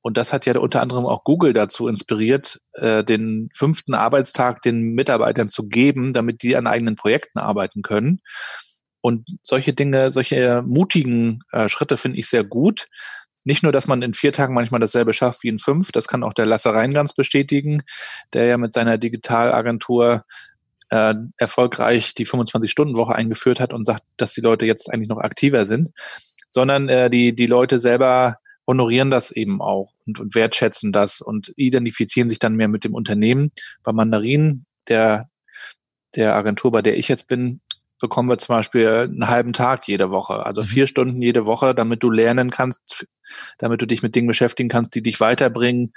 Und 0.00 0.16
das 0.16 0.32
hat 0.32 0.46
ja 0.46 0.56
unter 0.58 0.80
anderem 0.80 1.06
auch 1.06 1.24
Google 1.24 1.52
dazu 1.52 1.88
inspiriert, 1.88 2.60
äh, 2.74 3.02
den 3.02 3.48
fünften 3.54 3.94
Arbeitstag 3.94 4.62
den 4.62 4.94
Mitarbeitern 4.94 5.48
zu 5.48 5.68
geben, 5.68 6.12
damit 6.12 6.42
die 6.42 6.56
an 6.56 6.66
eigenen 6.66 6.96
Projekten 6.96 7.38
arbeiten 7.38 7.82
können. 7.82 8.20
Und 9.00 9.28
solche 9.42 9.72
Dinge, 9.72 10.12
solche 10.12 10.62
mutigen 10.66 11.40
äh, 11.52 11.68
Schritte 11.68 11.96
finde 11.96 12.18
ich 12.18 12.28
sehr 12.28 12.44
gut. 12.44 12.86
Nicht 13.44 13.62
nur, 13.62 13.72
dass 13.72 13.86
man 13.86 14.02
in 14.02 14.14
vier 14.14 14.32
Tagen 14.32 14.54
manchmal 14.54 14.80
dasselbe 14.80 15.12
schafft 15.12 15.42
wie 15.42 15.48
in 15.48 15.58
fünf, 15.58 15.92
das 15.92 16.08
kann 16.08 16.22
auch 16.22 16.34
der 16.34 16.46
Lasse 16.46 16.72
Reingans 16.72 17.14
bestätigen, 17.14 17.82
der 18.32 18.46
ja 18.46 18.58
mit 18.58 18.74
seiner 18.74 18.98
Digitalagentur 18.98 20.24
äh, 20.90 21.14
erfolgreich 21.36 22.14
die 22.14 22.26
25-Stunden-Woche 22.26 23.14
eingeführt 23.14 23.60
hat 23.60 23.72
und 23.72 23.84
sagt, 23.84 24.02
dass 24.16 24.34
die 24.34 24.40
Leute 24.40 24.66
jetzt 24.66 24.92
eigentlich 24.92 25.08
noch 25.08 25.18
aktiver 25.18 25.66
sind, 25.66 25.90
sondern 26.50 26.88
äh, 26.88 27.10
die, 27.10 27.34
die 27.34 27.46
Leute 27.46 27.78
selber 27.78 28.36
honorieren 28.68 29.10
das 29.10 29.32
eben 29.32 29.60
auch 29.60 29.92
und, 30.06 30.20
und 30.20 30.36
wertschätzen 30.36 30.92
das 30.92 31.20
und 31.20 31.52
identifizieren 31.56 32.28
sich 32.28 32.38
dann 32.38 32.54
mehr 32.54 32.68
mit 32.68 32.84
dem 32.84 32.94
Unternehmen. 32.94 33.50
Bei 33.82 33.92
Mandarin, 33.92 34.66
der, 34.88 35.28
der 36.14 36.36
Agentur, 36.36 36.70
bei 36.70 36.82
der 36.82 36.96
ich 36.96 37.08
jetzt 37.08 37.26
bin, 37.26 37.60
bekommen 38.00 38.28
wir 38.28 38.38
zum 38.38 38.54
Beispiel 38.54 38.86
einen 38.88 39.26
halben 39.26 39.52
Tag 39.52 39.88
jede 39.88 40.10
Woche, 40.10 40.46
also 40.46 40.62
mhm. 40.62 40.66
vier 40.66 40.86
Stunden 40.86 41.20
jede 41.20 41.46
Woche, 41.46 41.74
damit 41.74 42.04
du 42.04 42.10
lernen 42.10 42.50
kannst, 42.50 43.06
damit 43.58 43.82
du 43.82 43.86
dich 43.86 44.02
mit 44.02 44.14
Dingen 44.14 44.28
beschäftigen 44.28 44.68
kannst, 44.68 44.94
die 44.94 45.02
dich 45.02 45.18
weiterbringen. 45.18 45.92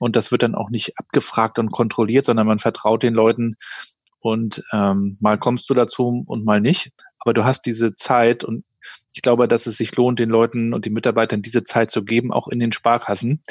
Und 0.00 0.16
das 0.16 0.32
wird 0.32 0.42
dann 0.42 0.54
auch 0.54 0.70
nicht 0.70 0.98
abgefragt 0.98 1.58
und 1.58 1.70
kontrolliert, 1.70 2.24
sondern 2.24 2.46
man 2.46 2.58
vertraut 2.58 3.02
den 3.02 3.12
Leuten, 3.12 3.56
und 4.22 4.62
ähm, 4.72 5.18
mal 5.20 5.36
kommst 5.36 5.68
du 5.68 5.74
dazu 5.74 6.22
und 6.26 6.44
mal 6.44 6.60
nicht. 6.60 6.92
Aber 7.18 7.34
du 7.34 7.44
hast 7.44 7.66
diese 7.66 7.94
Zeit 7.94 8.44
und 8.44 8.64
ich 9.14 9.22
glaube, 9.22 9.48
dass 9.48 9.66
es 9.66 9.76
sich 9.76 9.94
lohnt, 9.96 10.18
den 10.18 10.30
Leuten 10.30 10.74
und 10.74 10.84
den 10.84 10.92
Mitarbeitern 10.92 11.42
diese 11.42 11.62
Zeit 11.64 11.90
zu 11.90 12.04
geben, 12.04 12.32
auch 12.32 12.48
in 12.48 12.60
den 12.60 12.72
Sparkassen. 12.72 13.42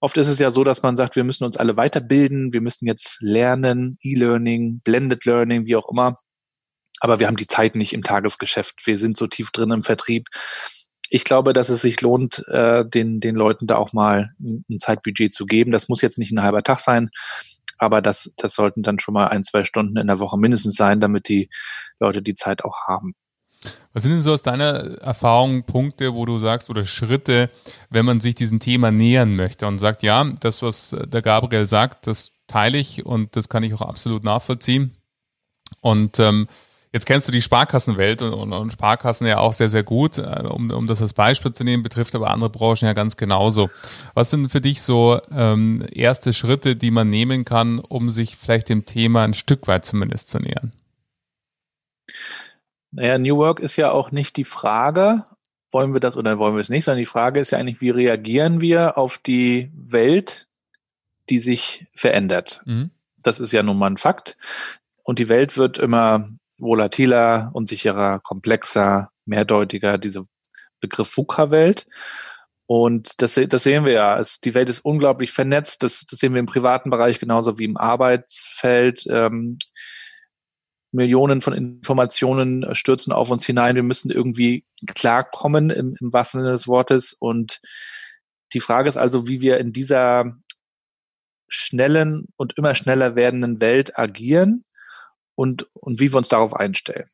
Oft 0.00 0.18
ist 0.18 0.28
es 0.28 0.38
ja 0.38 0.50
so, 0.50 0.64
dass 0.64 0.82
man 0.82 0.96
sagt, 0.96 1.16
wir 1.16 1.24
müssen 1.24 1.44
uns 1.44 1.56
alle 1.56 1.76
weiterbilden, 1.76 2.52
wir 2.52 2.60
müssen 2.60 2.86
jetzt 2.86 3.18
lernen, 3.20 3.92
E-Learning, 4.02 4.80
Blended 4.84 5.24
Learning, 5.24 5.66
wie 5.66 5.76
auch 5.76 5.90
immer. 5.90 6.16
aber 7.00 7.20
wir 7.20 7.26
haben 7.26 7.36
die 7.36 7.46
Zeit 7.46 7.74
nicht 7.74 7.92
im 7.92 8.02
Tagesgeschäft. 8.02 8.86
Wir 8.86 8.98
sind 8.98 9.16
so 9.16 9.26
tief 9.26 9.50
drin 9.50 9.70
im 9.70 9.82
Vertrieb. 9.82 10.28
Ich 11.10 11.24
glaube, 11.24 11.52
dass 11.52 11.68
es 11.68 11.82
sich 11.82 12.00
lohnt, 12.00 12.46
äh, 12.48 12.84
den, 12.86 13.20
den 13.20 13.34
Leuten 13.34 13.66
da 13.66 13.76
auch 13.76 13.92
mal 13.92 14.34
ein 14.40 14.78
Zeitbudget 14.78 15.32
zu 15.32 15.46
geben. 15.46 15.70
Das 15.70 15.88
muss 15.88 16.02
jetzt 16.02 16.18
nicht 16.18 16.32
ein 16.32 16.42
halber 16.42 16.62
Tag 16.62 16.80
sein, 16.80 17.10
aber 17.78 18.02
das, 18.02 18.32
das 18.36 18.54
sollten 18.54 18.82
dann 18.82 18.98
schon 18.98 19.14
mal 19.14 19.28
ein, 19.28 19.42
zwei 19.42 19.64
Stunden 19.64 19.96
in 19.96 20.06
der 20.06 20.18
Woche 20.18 20.38
mindestens 20.38 20.76
sein, 20.76 21.00
damit 21.00 21.28
die 21.28 21.50
Leute 22.00 22.22
die 22.22 22.34
Zeit 22.34 22.64
auch 22.64 22.86
haben. 22.86 23.14
Was 23.92 24.02
sind 24.02 24.12
denn 24.12 24.20
so 24.20 24.32
aus 24.32 24.42
deiner 24.42 24.98
Erfahrung 25.00 25.62
Punkte, 25.64 26.14
wo 26.14 26.26
du 26.26 26.38
sagst, 26.38 26.68
oder 26.68 26.84
Schritte, 26.84 27.50
wenn 27.90 28.04
man 28.04 28.20
sich 28.20 28.34
diesem 28.34 28.58
Thema 28.58 28.90
nähern 28.90 29.36
möchte 29.36 29.66
und 29.66 29.78
sagt, 29.78 30.02
ja, 30.02 30.24
das, 30.40 30.62
was 30.62 30.96
der 31.06 31.22
Gabriel 31.22 31.66
sagt, 31.66 32.06
das 32.06 32.32
teile 32.46 32.78
ich 32.78 33.06
und 33.06 33.36
das 33.36 33.48
kann 33.48 33.62
ich 33.62 33.74
auch 33.74 33.82
absolut 33.82 34.24
nachvollziehen. 34.24 34.96
Und 35.80 36.18
ähm, 36.18 36.48
Jetzt 36.94 37.06
kennst 37.06 37.26
du 37.26 37.32
die 37.32 37.42
Sparkassenwelt 37.42 38.22
und, 38.22 38.32
und, 38.32 38.52
und, 38.52 38.72
Sparkassen 38.72 39.26
ja 39.26 39.38
auch 39.38 39.52
sehr, 39.52 39.68
sehr 39.68 39.82
gut, 39.82 40.16
äh, 40.18 40.44
um, 40.48 40.70
um 40.70 40.86
das 40.86 41.02
als 41.02 41.12
Beispiel 41.12 41.52
zu 41.52 41.64
nehmen, 41.64 41.82
betrifft 41.82 42.14
aber 42.14 42.30
andere 42.30 42.50
Branchen 42.50 42.86
ja 42.86 42.92
ganz 42.92 43.16
genauso. 43.16 43.68
Was 44.14 44.30
sind 44.30 44.48
für 44.48 44.60
dich 44.60 44.80
so 44.80 45.20
ähm, 45.32 45.84
erste 45.90 46.32
Schritte, 46.32 46.76
die 46.76 46.92
man 46.92 47.10
nehmen 47.10 47.44
kann, 47.44 47.80
um 47.80 48.10
sich 48.10 48.36
vielleicht 48.36 48.68
dem 48.68 48.86
Thema 48.86 49.24
ein 49.24 49.34
Stück 49.34 49.66
weit 49.66 49.84
zumindest 49.84 50.30
zu 50.30 50.38
nähern? 50.38 50.72
Naja, 52.94 53.18
New 53.18 53.36
Work 53.38 53.60
ist 53.60 53.76
ja 53.76 53.90
auch 53.90 54.12
nicht 54.12 54.36
die 54.36 54.44
Frage, 54.44 55.26
wollen 55.72 55.92
wir 55.92 56.00
das 56.00 56.16
oder 56.16 56.38
wollen 56.38 56.54
wir 56.54 56.60
es 56.60 56.68
nicht, 56.68 56.84
sondern 56.84 57.00
die 57.00 57.06
Frage 57.06 57.40
ist 57.40 57.50
ja 57.50 57.58
eigentlich, 57.58 57.80
wie 57.80 57.90
reagieren 57.90 58.60
wir 58.60 58.96
auf 58.96 59.18
die 59.18 59.70
Welt, 59.74 60.46
die 61.28 61.40
sich 61.40 61.86
verändert. 61.94 62.62
Mhm. 62.64 62.90
Das 63.16 63.40
ist 63.40 63.52
ja 63.52 63.62
nun 63.62 63.78
mal 63.78 63.90
ein 63.90 63.96
Fakt. 63.96 64.36
Und 65.02 65.18
die 65.18 65.28
Welt 65.28 65.56
wird 65.56 65.78
immer 65.78 66.28
volatiler, 66.58 67.50
unsicherer, 67.52 68.20
komplexer, 68.20 69.10
mehrdeutiger, 69.24 69.98
diese 69.98 70.26
Begriff 70.80 71.16
VUCA-Welt. 71.16 71.86
Und 72.66 73.20
das, 73.20 73.34
das 73.34 73.62
sehen 73.62 73.84
wir 73.84 73.92
ja. 73.92 74.18
Es, 74.18 74.40
die 74.40 74.54
Welt 74.54 74.68
ist 74.68 74.84
unglaublich 74.84 75.32
vernetzt. 75.32 75.82
Das, 75.82 76.04
das 76.04 76.18
sehen 76.18 76.32
wir 76.32 76.40
im 76.40 76.46
privaten 76.46 76.90
Bereich 76.90 77.18
genauso 77.18 77.58
wie 77.58 77.64
im 77.64 77.76
Arbeitsfeld. 77.76 79.04
Ähm, 79.10 79.58
Millionen 80.94 81.40
von 81.40 81.52
Informationen 81.52 82.74
stürzen 82.74 83.12
auf 83.12 83.30
uns 83.30 83.44
hinein. 83.44 83.76
Wir 83.76 83.82
müssen 83.82 84.10
irgendwie 84.10 84.64
klarkommen 84.94 85.70
im, 85.70 85.96
im 86.00 86.12
wahrsten 86.12 86.40
Sinne 86.40 86.52
des 86.52 86.68
Wortes. 86.68 87.12
Und 87.12 87.60
die 88.52 88.60
Frage 88.60 88.88
ist 88.88 88.96
also, 88.96 89.26
wie 89.26 89.40
wir 89.40 89.58
in 89.58 89.72
dieser 89.72 90.36
schnellen 91.48 92.28
und 92.36 92.56
immer 92.56 92.74
schneller 92.74 93.16
werdenden 93.16 93.60
Welt 93.60 93.98
agieren 93.98 94.64
und, 95.34 95.66
und 95.74 96.00
wie 96.00 96.12
wir 96.12 96.18
uns 96.18 96.28
darauf 96.28 96.54
einstellen. 96.54 97.08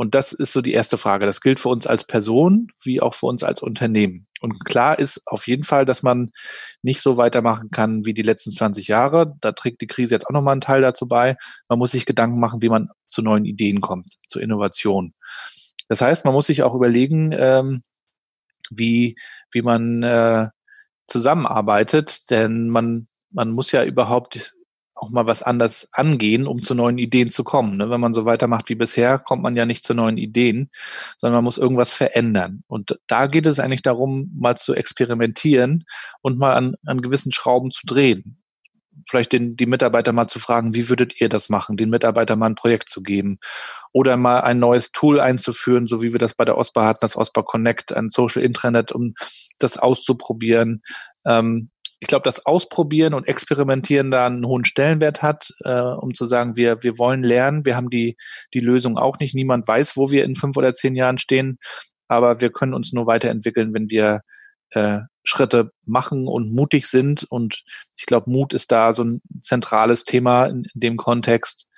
Und 0.00 0.14
das 0.14 0.32
ist 0.32 0.54
so 0.54 0.62
die 0.62 0.72
erste 0.72 0.96
Frage. 0.96 1.26
Das 1.26 1.42
gilt 1.42 1.60
für 1.60 1.68
uns 1.68 1.86
als 1.86 2.04
Person 2.04 2.68
wie 2.82 3.02
auch 3.02 3.12
für 3.12 3.26
uns 3.26 3.42
als 3.42 3.60
Unternehmen. 3.60 4.26
Und 4.40 4.64
klar 4.64 4.98
ist 4.98 5.20
auf 5.26 5.46
jeden 5.46 5.62
Fall, 5.62 5.84
dass 5.84 6.02
man 6.02 6.30
nicht 6.80 7.02
so 7.02 7.18
weitermachen 7.18 7.68
kann 7.68 8.06
wie 8.06 8.14
die 8.14 8.22
letzten 8.22 8.50
20 8.50 8.88
Jahre. 8.88 9.34
Da 9.42 9.52
trägt 9.52 9.82
die 9.82 9.86
Krise 9.86 10.14
jetzt 10.14 10.26
auch 10.26 10.32
nochmal 10.32 10.52
einen 10.52 10.62
Teil 10.62 10.80
dazu 10.80 11.06
bei. 11.06 11.36
Man 11.68 11.78
muss 11.78 11.90
sich 11.90 12.06
Gedanken 12.06 12.40
machen, 12.40 12.62
wie 12.62 12.70
man 12.70 12.88
zu 13.08 13.20
neuen 13.20 13.44
Ideen 13.44 13.82
kommt, 13.82 14.14
zu 14.26 14.40
Innovation. 14.40 15.12
Das 15.88 16.00
heißt, 16.00 16.24
man 16.24 16.32
muss 16.32 16.46
sich 16.46 16.62
auch 16.62 16.74
überlegen, 16.74 17.34
ähm, 17.36 17.82
wie, 18.70 19.16
wie 19.52 19.60
man 19.60 20.02
äh, 20.02 20.48
zusammenarbeitet, 21.08 22.30
denn 22.30 22.70
man, 22.70 23.06
man 23.32 23.50
muss 23.50 23.70
ja 23.70 23.84
überhaupt 23.84 24.54
auch 25.00 25.10
mal 25.10 25.26
was 25.26 25.42
anders 25.42 25.88
angehen, 25.92 26.46
um 26.46 26.62
zu 26.62 26.74
neuen 26.74 26.98
Ideen 26.98 27.30
zu 27.30 27.42
kommen. 27.42 27.78
Ne? 27.78 27.88
Wenn 27.88 28.00
man 28.00 28.12
so 28.12 28.26
weitermacht 28.26 28.68
wie 28.68 28.74
bisher, 28.74 29.18
kommt 29.18 29.42
man 29.42 29.56
ja 29.56 29.64
nicht 29.64 29.82
zu 29.82 29.94
neuen 29.94 30.18
Ideen, 30.18 30.68
sondern 31.16 31.38
man 31.38 31.44
muss 31.44 31.56
irgendwas 31.56 31.92
verändern. 31.92 32.62
Und 32.66 32.98
da 33.06 33.26
geht 33.26 33.46
es 33.46 33.58
eigentlich 33.58 33.82
darum, 33.82 34.30
mal 34.36 34.56
zu 34.56 34.74
experimentieren 34.74 35.84
und 36.20 36.38
mal 36.38 36.52
an, 36.52 36.74
an 36.84 37.00
gewissen 37.00 37.32
Schrauben 37.32 37.70
zu 37.70 37.86
drehen. 37.86 38.36
Vielleicht 39.08 39.32
den, 39.32 39.56
die 39.56 39.64
Mitarbeiter 39.64 40.12
mal 40.12 40.28
zu 40.28 40.38
fragen, 40.38 40.74
wie 40.74 40.90
würdet 40.90 41.18
ihr 41.18 41.30
das 41.30 41.48
machen, 41.48 41.78
den 41.78 41.88
Mitarbeitern 41.88 42.38
mal 42.38 42.50
ein 42.50 42.54
Projekt 42.54 42.90
zu 42.90 43.02
geben 43.02 43.38
oder 43.92 44.18
mal 44.18 44.40
ein 44.40 44.58
neues 44.58 44.92
Tool 44.92 45.18
einzuführen, 45.18 45.86
so 45.86 46.02
wie 46.02 46.12
wir 46.12 46.18
das 46.18 46.34
bei 46.34 46.44
der 46.44 46.58
OSPA 46.58 46.84
hatten, 46.84 47.00
das 47.00 47.16
OSPA 47.16 47.42
Connect, 47.42 47.96
ein 47.96 48.10
Social 48.10 48.42
Intranet, 48.42 48.92
um 48.92 49.14
das 49.58 49.78
auszuprobieren. 49.78 50.82
Ähm, 51.24 51.70
ich 52.00 52.08
glaube, 52.08 52.24
das 52.24 52.46
Ausprobieren 52.46 53.12
und 53.12 53.28
Experimentieren 53.28 54.10
da 54.10 54.26
einen 54.26 54.46
hohen 54.46 54.64
Stellenwert 54.64 55.22
hat, 55.22 55.52
äh, 55.64 55.80
um 55.80 56.14
zu 56.14 56.24
sagen, 56.24 56.56
wir, 56.56 56.82
wir 56.82 56.98
wollen 56.98 57.22
lernen, 57.22 57.66
wir 57.66 57.76
haben 57.76 57.90
die, 57.90 58.16
die 58.54 58.60
Lösung 58.60 58.96
auch 58.96 59.18
nicht. 59.18 59.34
Niemand 59.34 59.68
weiß, 59.68 59.96
wo 59.96 60.10
wir 60.10 60.24
in 60.24 60.34
fünf 60.34 60.56
oder 60.56 60.72
zehn 60.72 60.94
Jahren 60.94 61.18
stehen, 61.18 61.58
aber 62.08 62.40
wir 62.40 62.50
können 62.50 62.72
uns 62.72 62.92
nur 62.92 63.06
weiterentwickeln, 63.06 63.74
wenn 63.74 63.90
wir 63.90 64.22
äh, 64.70 65.00
Schritte 65.24 65.72
machen 65.84 66.26
und 66.26 66.52
mutig 66.52 66.86
sind. 66.86 67.26
Und 67.28 67.62
ich 67.98 68.06
glaube, 68.06 68.30
Mut 68.30 68.54
ist 68.54 68.72
da 68.72 68.94
so 68.94 69.04
ein 69.04 69.22
zentrales 69.40 70.04
Thema 70.04 70.46
in, 70.46 70.64
in 70.72 70.80
dem 70.80 70.96
Kontext. 70.96 71.68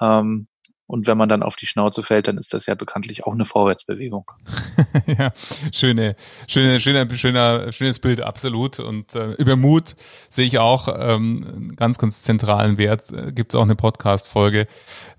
Ähm, 0.00 0.46
und 0.86 1.06
wenn 1.06 1.16
man 1.16 1.30
dann 1.30 1.42
auf 1.42 1.56
die 1.56 1.66
Schnauze 1.66 2.02
fällt, 2.02 2.28
dann 2.28 2.36
ist 2.36 2.52
das 2.52 2.66
ja 2.66 2.74
bekanntlich 2.74 3.24
auch 3.24 3.32
eine 3.32 3.46
Vorwärtsbewegung. 3.46 4.30
ja, 5.06 5.32
schöne, 5.72 6.14
schöne, 6.46 6.78
schöner, 6.78 7.14
schöner, 7.14 7.72
schönes 7.72 7.98
Bild, 7.98 8.20
absolut. 8.20 8.80
Und 8.80 9.14
äh, 9.14 9.32
über 9.32 9.56
Mut 9.56 9.96
sehe 10.28 10.44
ich 10.46 10.58
auch 10.58 10.88
ähm, 10.88 11.46
einen 11.46 11.76
ganz, 11.76 11.96
ganz 11.96 12.22
zentralen 12.22 12.76
Wert. 12.76 13.10
Äh, 13.10 13.32
Gibt 13.32 13.52
es 13.52 13.56
auch 13.58 13.62
eine 13.62 13.76
Podcast-Folge, 13.76 14.66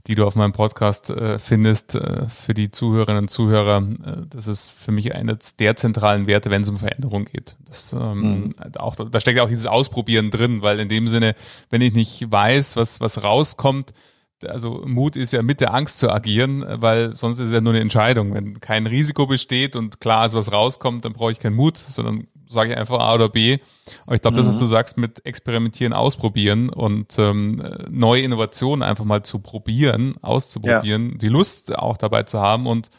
die 0.06 0.14
du 0.14 0.28
auf 0.28 0.36
meinem 0.36 0.54
Podcast 0.54 1.10
äh, 1.10 1.40
findest 1.40 1.96
äh, 1.96 2.30
für 2.30 2.54
die 2.54 2.70
Zuhörerinnen 2.70 3.24
und 3.24 3.30
Zuhörer. 3.30 3.78
Äh, 3.82 4.28
das 4.30 4.46
ist 4.46 4.72
für 4.72 4.92
mich 4.92 5.16
einer 5.16 5.36
der 5.58 5.76
zentralen 5.76 6.28
Werte, 6.28 6.52
wenn 6.52 6.62
es 6.62 6.70
um 6.70 6.78
Veränderung 6.78 7.26
geht. 7.26 7.58
Das, 7.66 7.92
ähm, 7.92 8.22
mhm. 8.22 8.56
auch, 8.78 8.94
da 8.96 9.20
steckt 9.20 9.38
ja 9.38 9.44
auch 9.44 9.50
dieses 9.50 9.66
Ausprobieren 9.66 10.30
drin, 10.30 10.62
weil 10.62 10.80
in 10.80 10.90
dem 10.90 11.08
Sinne, 11.08 11.34
wenn 11.72 11.82
ich 11.82 11.94
nicht 11.94 12.32
weiß, 12.32 12.76
was, 12.76 13.02
was 13.02 13.24
rauskommt, 13.24 13.94
also 14.44 14.84
Mut 14.86 15.16
ist 15.16 15.34
ja 15.34 15.42
mit 15.42 15.62
der 15.62 15.74
Angst 15.74 16.00
zu 16.00 16.10
agieren, 16.10 16.66
weil 16.68 17.16
sonst 17.16 17.40
ist 17.40 17.48
es 17.48 17.54
ja 17.54 17.62
nur 17.62 17.74
eine 17.74 17.82
Entscheidung. 17.82 18.34
Wenn 18.34 18.60
kein 18.60 18.88
Risiko 18.88 19.28
besteht 19.28 19.76
und 19.76 20.00
klar 20.00 20.26
ist, 20.26 20.36
was 20.36 20.52
rauskommt, 20.52 21.06
dann 21.06 21.14
brauche 21.14 21.32
ich 21.32 21.40
keinen 21.40 21.56
Mut, 21.56 21.78
sondern 21.78 22.28
sage 22.48 22.72
ich 22.72 22.78
einfach 22.78 23.00
A 23.00 23.16
oder 23.16 23.30
B. 23.30 23.58
Aber 24.06 24.16
ich 24.16 24.22
glaube, 24.22 24.36
mhm. 24.36 24.40
das, 24.40 24.48
was 24.48 24.56
mhm. 24.56 24.60
du 24.60 24.66
sagst, 24.66 24.98
mit 24.98 25.26
Experimentieren, 25.26 25.94
Ausprobieren 25.94 26.70
und 26.70 27.18
ähm, 27.18 27.64
neue 27.90 28.22
Innovationen 28.22 28.84
einfach 28.84 29.06
mal 29.06 29.24
zu 29.24 29.40
probieren, 29.40 30.16
auszuprobieren, 30.22 31.12
ja. 31.12 31.18
die 31.18 31.30
Lust 31.30 31.76
auch 31.76 31.98
dabei 31.98 32.24
zu 32.24 32.40
haben 32.40 32.68
und 32.68 32.90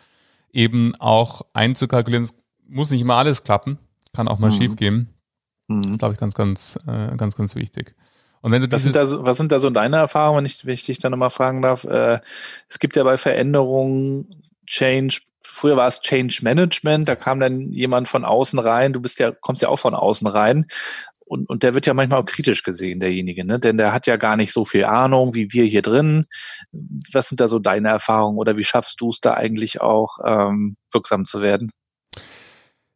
eben 0.52 0.94
auch 0.96 1.42
einzukalkulieren, 1.52 2.24
es 2.24 2.34
muss 2.68 2.90
nicht 2.90 3.02
immer 3.02 3.16
alles 3.16 3.44
klappen, 3.44 3.78
kann 4.14 4.28
auch 4.28 4.38
mal 4.38 4.50
mhm. 4.50 4.54
schief 4.54 4.76
gehen. 4.76 5.14
Mhm. 5.68 5.82
Das 5.82 5.92
ist, 5.92 5.98
glaube 5.98 6.14
ich, 6.14 6.20
ganz, 6.20 6.34
ganz, 6.34 6.78
äh, 6.86 7.16
ganz, 7.16 7.36
ganz 7.36 7.54
wichtig. 7.54 7.94
Und 8.42 8.52
wenn 8.52 8.62
du 8.62 8.70
was, 8.70 8.82
sind 8.82 8.96
da, 8.96 9.06
so, 9.06 9.26
was 9.26 9.36
sind 9.36 9.52
da 9.52 9.58
so 9.58 9.70
deine 9.70 9.96
Erfahrungen, 9.96 10.38
wenn 10.38 10.46
ich, 10.46 10.64
wenn 10.66 10.74
ich 10.74 10.84
dich 10.84 10.98
da 10.98 11.10
nochmal 11.10 11.30
fragen 11.30 11.62
darf? 11.62 11.84
Äh, 11.84 12.20
es 12.68 12.78
gibt 12.78 12.96
ja 12.96 13.02
bei 13.02 13.16
Veränderungen 13.16 14.42
Change, 14.66 15.20
früher 15.42 15.76
war 15.76 15.88
es 15.88 16.00
Change 16.00 16.40
Management, 16.42 17.08
da 17.08 17.16
kam 17.16 17.40
dann 17.40 17.72
jemand 17.72 18.08
von 18.08 18.24
außen 18.24 18.58
rein, 18.58 18.92
du 18.92 19.00
bist 19.00 19.18
ja, 19.18 19.32
kommst 19.32 19.62
ja 19.62 19.68
auch 19.68 19.78
von 19.78 19.94
außen 19.94 20.26
rein. 20.26 20.66
Und, 21.28 21.48
und 21.48 21.64
der 21.64 21.74
wird 21.74 21.86
ja 21.86 21.94
manchmal 21.94 22.20
auch 22.20 22.26
kritisch 22.26 22.62
gesehen, 22.62 23.00
derjenige, 23.00 23.44
ne? 23.44 23.58
Denn 23.58 23.76
der 23.76 23.92
hat 23.92 24.06
ja 24.06 24.16
gar 24.16 24.36
nicht 24.36 24.52
so 24.52 24.64
viel 24.64 24.84
Ahnung 24.84 25.34
wie 25.34 25.52
wir 25.52 25.64
hier 25.64 25.82
drin. 25.82 26.24
Was 26.70 27.28
sind 27.28 27.40
da 27.40 27.48
so 27.48 27.58
deine 27.58 27.88
Erfahrungen 27.88 28.38
oder 28.38 28.56
wie 28.56 28.62
schaffst 28.62 29.00
du 29.00 29.08
es 29.08 29.20
da 29.20 29.34
eigentlich 29.34 29.80
auch 29.80 30.18
ähm, 30.24 30.76
wirksam 30.92 31.24
zu 31.24 31.40
werden? 31.40 31.72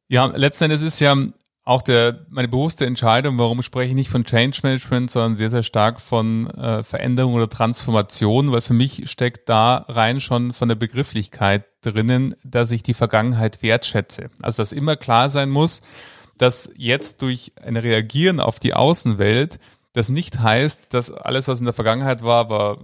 Ja, 0.07 0.27
letzten 0.27 0.65
Endes 0.65 0.83
ist 0.83 1.01
ja 1.01 1.17
auch 1.65 1.83
der, 1.83 2.27
meine 2.31 2.49
bewusste 2.49 2.87
Entscheidung, 2.87 3.39
warum 3.39 3.63
spreche 3.63 3.91
ich 3.91 3.95
nicht 3.95 4.11
von 4.11 4.25
Change 4.25 4.61
Management, 4.63 5.11
sondern 5.11 5.37
sehr, 5.37 5.51
sehr 5.51 5.63
stark 5.63 6.01
von 6.01 6.49
äh, 6.51 6.83
Veränderung 6.83 7.35
oder 7.35 7.51
Transformation, 7.51 8.51
weil 8.51 8.63
für 8.63 8.73
mich 8.73 9.11
steckt 9.11 9.49
da 9.49 9.85
rein 9.89 10.21
schon 10.21 10.53
von 10.53 10.69
der 10.69 10.77
Begrifflichkeit 10.77 11.65
drinnen, 11.83 12.35
dass 12.45 12.73
ich 12.73 12.83
die 12.83 12.95
Vergangenheit 12.95 13.63
wertschätze. 13.63 14.31
Also 14.43 14.63
dass 14.63 14.73
immer 14.73 14.97
klar 14.97 15.29
sein 15.29 15.51
muss, 15.51 15.83
dass 16.39 16.71
jetzt 16.77 17.21
durch 17.23 17.53
ein 17.63 17.77
Reagieren 17.77 18.41
auf 18.41 18.59
die 18.59 18.75
Außenwelt 18.75 19.59
das 19.93 20.09
nicht 20.09 20.41
heißt, 20.41 20.95
dass 20.95 21.11
alles, 21.11 21.49
was 21.49 21.59
in 21.59 21.67
der 21.67 21.75
Vergangenheit 21.75 22.23
war, 22.23 22.49
war 22.49 22.79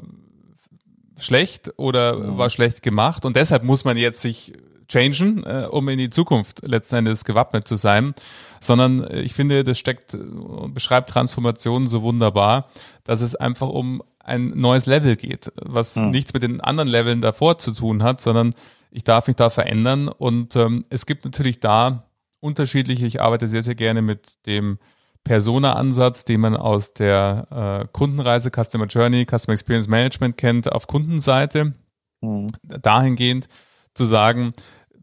schlecht 1.16 1.72
oder 1.76 2.18
ja. 2.18 2.38
war 2.38 2.50
schlecht 2.50 2.82
gemacht 2.82 3.24
und 3.24 3.36
deshalb 3.36 3.62
muss 3.62 3.84
man 3.84 3.96
jetzt 3.96 4.20
sich 4.20 4.52
changen, 4.88 5.44
äh, 5.44 5.66
um 5.70 5.88
in 5.88 5.98
die 5.98 6.10
Zukunft 6.10 6.66
letzten 6.66 6.96
Endes 6.96 7.24
gewappnet 7.24 7.66
zu 7.66 7.76
sein, 7.76 8.14
sondern 8.60 9.04
äh, 9.04 9.20
ich 9.20 9.34
finde, 9.34 9.64
das 9.64 9.78
steckt 9.78 10.14
und 10.14 10.70
äh, 10.70 10.72
beschreibt 10.72 11.10
Transformation 11.10 11.86
so 11.86 12.02
wunderbar, 12.02 12.68
dass 13.04 13.20
es 13.20 13.34
einfach 13.34 13.68
um 13.68 14.02
ein 14.18 14.52
neues 14.56 14.86
Level 14.86 15.16
geht, 15.16 15.52
was 15.56 15.96
hm. 15.96 16.10
nichts 16.10 16.34
mit 16.34 16.42
den 16.42 16.60
anderen 16.60 16.88
Leveln 16.88 17.20
davor 17.20 17.58
zu 17.58 17.72
tun 17.72 18.02
hat, 18.02 18.20
sondern 18.20 18.54
ich 18.90 19.04
darf 19.04 19.26
mich 19.26 19.36
da 19.36 19.50
verändern 19.50 20.08
und 20.08 20.56
ähm, 20.56 20.84
es 20.90 21.06
gibt 21.06 21.24
natürlich 21.24 21.60
da 21.60 22.08
unterschiedliche, 22.40 23.06
ich 23.06 23.20
arbeite 23.20 23.48
sehr, 23.48 23.62
sehr 23.62 23.74
gerne 23.74 24.02
mit 24.02 24.46
dem 24.46 24.78
Persona-Ansatz, 25.24 26.24
den 26.24 26.40
man 26.40 26.56
aus 26.56 26.94
der 26.94 27.82
äh, 27.82 27.88
Kundenreise, 27.92 28.50
Customer 28.50 28.86
Journey, 28.86 29.26
Customer 29.28 29.54
Experience 29.54 29.88
Management 29.88 30.36
kennt, 30.36 30.70
auf 30.70 30.86
Kundenseite. 30.86 31.74
mhm. 32.20 32.48
dahingehend 32.62 33.48
zu 33.94 34.04
sagen, 34.04 34.52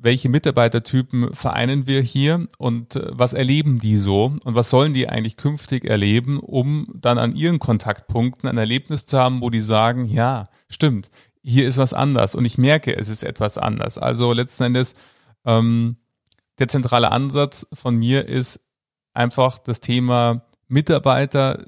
welche 0.03 0.27
Mitarbeitertypen 0.27 1.33
vereinen 1.33 1.87
wir 1.87 2.01
hier 2.01 2.45
und 2.57 2.97
äh, 2.97 3.07
was 3.11 3.33
erleben 3.33 3.79
die 3.79 3.97
so 3.97 4.35
und 4.43 4.53
was 4.53 4.69
sollen 4.69 4.93
die 4.93 5.07
eigentlich 5.07 5.37
künftig 5.37 5.85
erleben, 5.85 6.39
um 6.39 6.87
dann 6.93 7.17
an 7.17 7.35
ihren 7.35 7.57
Kontaktpunkten 7.57 8.49
ein 8.49 8.57
Erlebnis 8.57 9.05
zu 9.05 9.17
haben, 9.17 9.41
wo 9.41 9.49
die 9.49 9.61
sagen, 9.61 10.05
ja, 10.05 10.49
stimmt, 10.69 11.09
hier 11.41 11.65
ist 11.65 11.77
was 11.77 11.93
anders 11.93 12.35
und 12.35 12.43
ich 12.43 12.57
merke, 12.57 12.95
es 12.95 13.07
ist 13.07 13.23
etwas 13.23 13.57
anders. 13.57 13.97
Also 13.97 14.33
letzten 14.33 14.63
Endes, 14.63 14.93
ähm, 15.45 15.95
der 16.59 16.67
zentrale 16.67 17.11
Ansatz 17.11 17.65
von 17.71 17.95
mir 17.95 18.27
ist 18.27 18.59
einfach 19.13 19.57
das 19.57 19.79
Thema 19.79 20.45
Mitarbeiter 20.67 21.63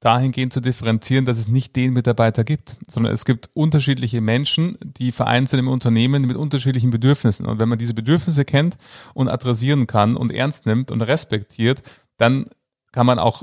dahingehend 0.00 0.52
zu 0.52 0.60
differenzieren, 0.60 1.24
dass 1.24 1.38
es 1.38 1.48
nicht 1.48 1.74
den 1.74 1.92
Mitarbeiter 1.92 2.44
gibt, 2.44 2.76
sondern 2.86 3.12
es 3.12 3.24
gibt 3.24 3.50
unterschiedliche 3.54 4.20
Menschen, 4.20 4.76
die 4.82 5.10
vereint 5.10 5.48
sind 5.48 5.58
im 5.58 5.68
Unternehmen 5.68 6.26
mit 6.26 6.36
unterschiedlichen 6.36 6.90
Bedürfnissen. 6.90 7.46
Und 7.46 7.58
wenn 7.58 7.68
man 7.68 7.78
diese 7.78 7.94
Bedürfnisse 7.94 8.44
kennt 8.44 8.76
und 9.14 9.28
adressieren 9.28 9.86
kann 9.86 10.16
und 10.16 10.32
ernst 10.32 10.66
nimmt 10.66 10.90
und 10.90 11.02
respektiert, 11.02 11.82
dann 12.18 12.44
kann 12.92 13.06
man 13.06 13.18
auch 13.18 13.42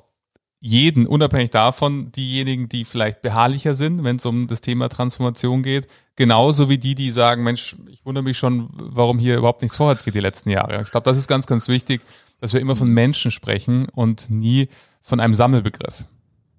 jeden, 0.66 1.08
unabhängig 1.08 1.50
davon, 1.50 2.14
diejenigen, 2.14 2.70
die 2.70 2.86
vielleicht 2.86 3.22
beharrlicher 3.22 3.74
sind, 3.74 4.06
wenn 4.06 4.16
es 4.16 4.26
um 4.26 4.48
das 4.48 4.62
Thema 4.62 4.88
Transformation 4.88 5.62
geht, 5.62 5.88
genauso 6.16 6.70
wie 6.70 6.78
die, 6.78 6.96
die 6.96 7.12
sagen, 7.12 7.44
Mensch, 7.44 7.76
ich 7.90 8.06
wundere 8.06 8.24
mich 8.24 8.38
schon, 8.38 8.70
warum 8.72 9.20
hier 9.20 9.38
überhaupt 9.38 9.62
nichts 9.62 9.76
vorwärts 9.76 10.06
geht 10.06 10.16
die 10.16 10.22
letzten 10.22 10.50
Jahre. 10.50 10.82
Ich 10.82 10.92
glaube, 10.92 11.04
das 11.04 11.18
ist 11.18 11.28
ganz, 11.28 11.48
ganz 11.48 11.68
wichtig, 11.68 12.02
dass 12.40 12.54
wir 12.54 12.62
immer 12.62 12.78
von 12.78 12.88
Menschen 12.88 13.30
sprechen 13.30 13.90
und 13.90 14.30
nie 14.30 14.70
von 15.02 15.20
einem 15.20 15.34
Sammelbegriff. 15.34 16.06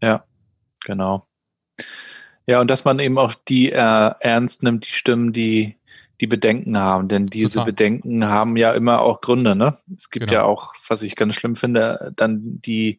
Ja, 0.05 0.25
genau. 0.85 1.27
Ja, 2.47 2.61
und 2.61 2.71
dass 2.71 2.85
man 2.85 2.99
eben 2.99 3.19
auch 3.19 3.35
die 3.35 3.73
äh, 3.73 4.13
ernst 4.21 4.63
nimmt, 4.63 4.87
die 4.87 4.93
Stimmen, 4.93 5.33
die 5.33 5.79
die 6.21 6.27
Bedenken 6.27 6.79
haben, 6.79 7.09
denn 7.09 7.27
diese 7.27 7.55
Total. 7.55 7.67
Bedenken 7.67 8.27
haben 8.27 8.57
ja 8.57 8.73
immer 8.73 9.01
auch 9.01 9.21
Gründe, 9.21 9.57
ne? 9.57 9.77
Es 9.97 10.11
gibt 10.11 10.29
genau. 10.29 10.41
ja 10.41 10.45
auch, 10.45 10.73
was 10.89 11.03
ich 11.03 11.17
ganz 11.17 11.35
schlimm 11.35 11.57
finde, 11.57 12.13
dann 12.17 12.61
die 12.63 12.99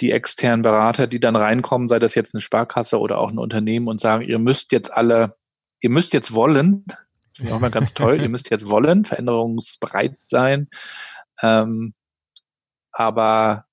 die 0.00 0.12
externen 0.12 0.62
Berater, 0.62 1.06
die 1.06 1.20
dann 1.20 1.36
reinkommen, 1.36 1.88
sei 1.88 1.98
das 1.98 2.14
jetzt 2.14 2.34
eine 2.34 2.40
Sparkasse 2.40 2.98
oder 2.98 3.18
auch 3.18 3.30
ein 3.30 3.38
Unternehmen 3.38 3.86
und 3.86 4.00
sagen, 4.00 4.24
ihr 4.24 4.38
müsst 4.38 4.72
jetzt 4.72 4.92
alle, 4.92 5.36
ihr 5.80 5.90
müsst 5.90 6.14
jetzt 6.14 6.32
wollen, 6.32 6.84
das 6.86 7.38
ich 7.38 7.52
auch 7.52 7.60
mal 7.60 7.70
ganz 7.70 7.94
toll, 7.94 8.20
ihr 8.20 8.28
müsst 8.28 8.50
jetzt 8.50 8.68
wollen, 8.68 9.04
veränderungsbereit 9.04 10.16
sein, 10.24 10.68
ähm, 11.42 11.94
aber 12.92 13.66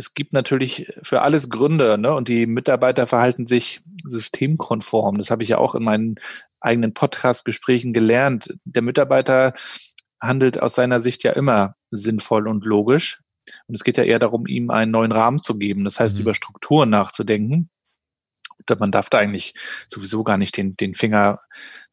es 0.00 0.14
gibt 0.14 0.32
natürlich 0.32 0.90
für 1.02 1.20
alles 1.20 1.50
Gründe, 1.50 1.98
ne? 1.98 2.14
Und 2.14 2.28
die 2.28 2.46
Mitarbeiter 2.46 3.06
verhalten 3.06 3.44
sich 3.44 3.82
systemkonform. 4.04 5.18
Das 5.18 5.30
habe 5.30 5.42
ich 5.42 5.50
ja 5.50 5.58
auch 5.58 5.74
in 5.74 5.84
meinen 5.84 6.14
eigenen 6.58 6.94
Podcast-Gesprächen 6.94 7.92
gelernt. 7.92 8.54
Der 8.64 8.80
Mitarbeiter 8.80 9.52
handelt 10.18 10.62
aus 10.62 10.74
seiner 10.74 11.00
Sicht 11.00 11.22
ja 11.22 11.32
immer 11.32 11.74
sinnvoll 11.90 12.48
und 12.48 12.64
logisch. 12.64 13.20
Und 13.66 13.74
es 13.74 13.84
geht 13.84 13.98
ja 13.98 14.04
eher 14.04 14.18
darum, 14.18 14.46
ihm 14.46 14.70
einen 14.70 14.90
neuen 14.90 15.12
Rahmen 15.12 15.42
zu 15.42 15.54
geben. 15.56 15.84
Das 15.84 16.00
heißt, 16.00 16.16
mhm. 16.16 16.22
über 16.22 16.34
Strukturen 16.34 16.88
nachzudenken. 16.88 17.68
Man 18.78 18.90
darf 18.90 19.10
da 19.10 19.18
eigentlich 19.18 19.54
sowieso 19.88 20.24
gar 20.24 20.36
nicht 20.36 20.56
den, 20.56 20.76
den 20.76 20.94
Finger 20.94 21.40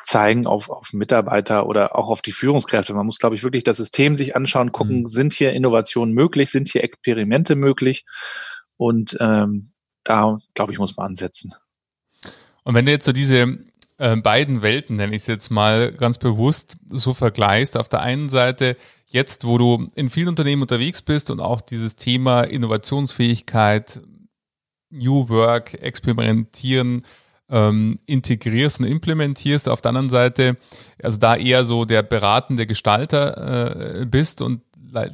zeigen 0.04 0.46
auf, 0.46 0.70
auf 0.70 0.94
Mitarbeiter 0.94 1.68
oder 1.68 1.96
auch 1.96 2.10
auf 2.10 2.22
die 2.22 2.32
Führungskräfte. 2.32 2.94
Man 2.94 3.06
muss, 3.06 3.20
glaube 3.20 3.36
ich, 3.36 3.44
wirklich 3.44 3.64
das 3.64 3.78
System 3.78 4.18
sich 4.18 4.36
anschauen, 4.36 4.72
gucken, 4.72 5.00
mhm. 5.00 5.06
sind 5.06 5.34
hier 5.34 5.54
Innovationen 5.54 6.14
möglich, 6.14 6.50
sind 6.50 6.70
hier 6.70 6.84
Experimente 6.84 7.56
möglich? 7.56 8.06
Und 8.78 9.18
ähm, 9.20 9.72
da, 10.04 10.38
glaube 10.54 10.74
ich, 10.74 10.80
muss 10.80 10.96
man 10.96 11.08
ansetzen. 11.08 11.54
Und 12.64 12.76
wenn 12.76 12.86
du 12.86 12.92
jetzt 12.92 13.06
so 13.06 13.12
diese 13.12 13.58
äh, 13.98 14.16
beiden 14.16 14.62
Welten, 14.62 14.98
nenne 14.98 15.16
ich 15.16 15.24
es 15.24 15.28
jetzt 15.28 15.50
mal 15.50 15.92
ganz 15.92 16.18
bewusst, 16.18 16.78
so 16.88 17.14
vergleichst, 17.14 17.78
auf 17.78 17.90
der 17.90 18.02
einen 18.02 18.30
Seite 18.30 18.78
jetzt, 19.08 19.46
wo 19.46 19.58
du 19.58 19.90
in 19.96 20.10
vielen 20.10 20.28
Unternehmen 20.28 20.62
unterwegs 20.62 21.02
bist 21.02 21.32
und 21.32 21.40
auch 21.40 21.62
dieses 21.62 21.96
Thema 21.96 22.44
Innovationsfähigkeit, 22.44 24.02
New 24.90 25.30
Work, 25.30 25.74
Experimentieren, 25.82 27.04
ähm, 27.50 28.00
integrierst 28.06 28.80
und 28.80 28.86
implementierst. 28.86 29.70
Auf 29.70 29.82
der 29.82 29.90
anderen 29.90 30.10
Seite, 30.10 30.58
also 31.02 31.18
da 31.18 31.36
eher 31.36 31.64
so 31.64 31.86
der 31.86 32.04
beratende 32.04 32.68
Gestalter 32.68 34.02
äh, 34.02 34.06
bist 34.06 34.42
und 34.42 34.62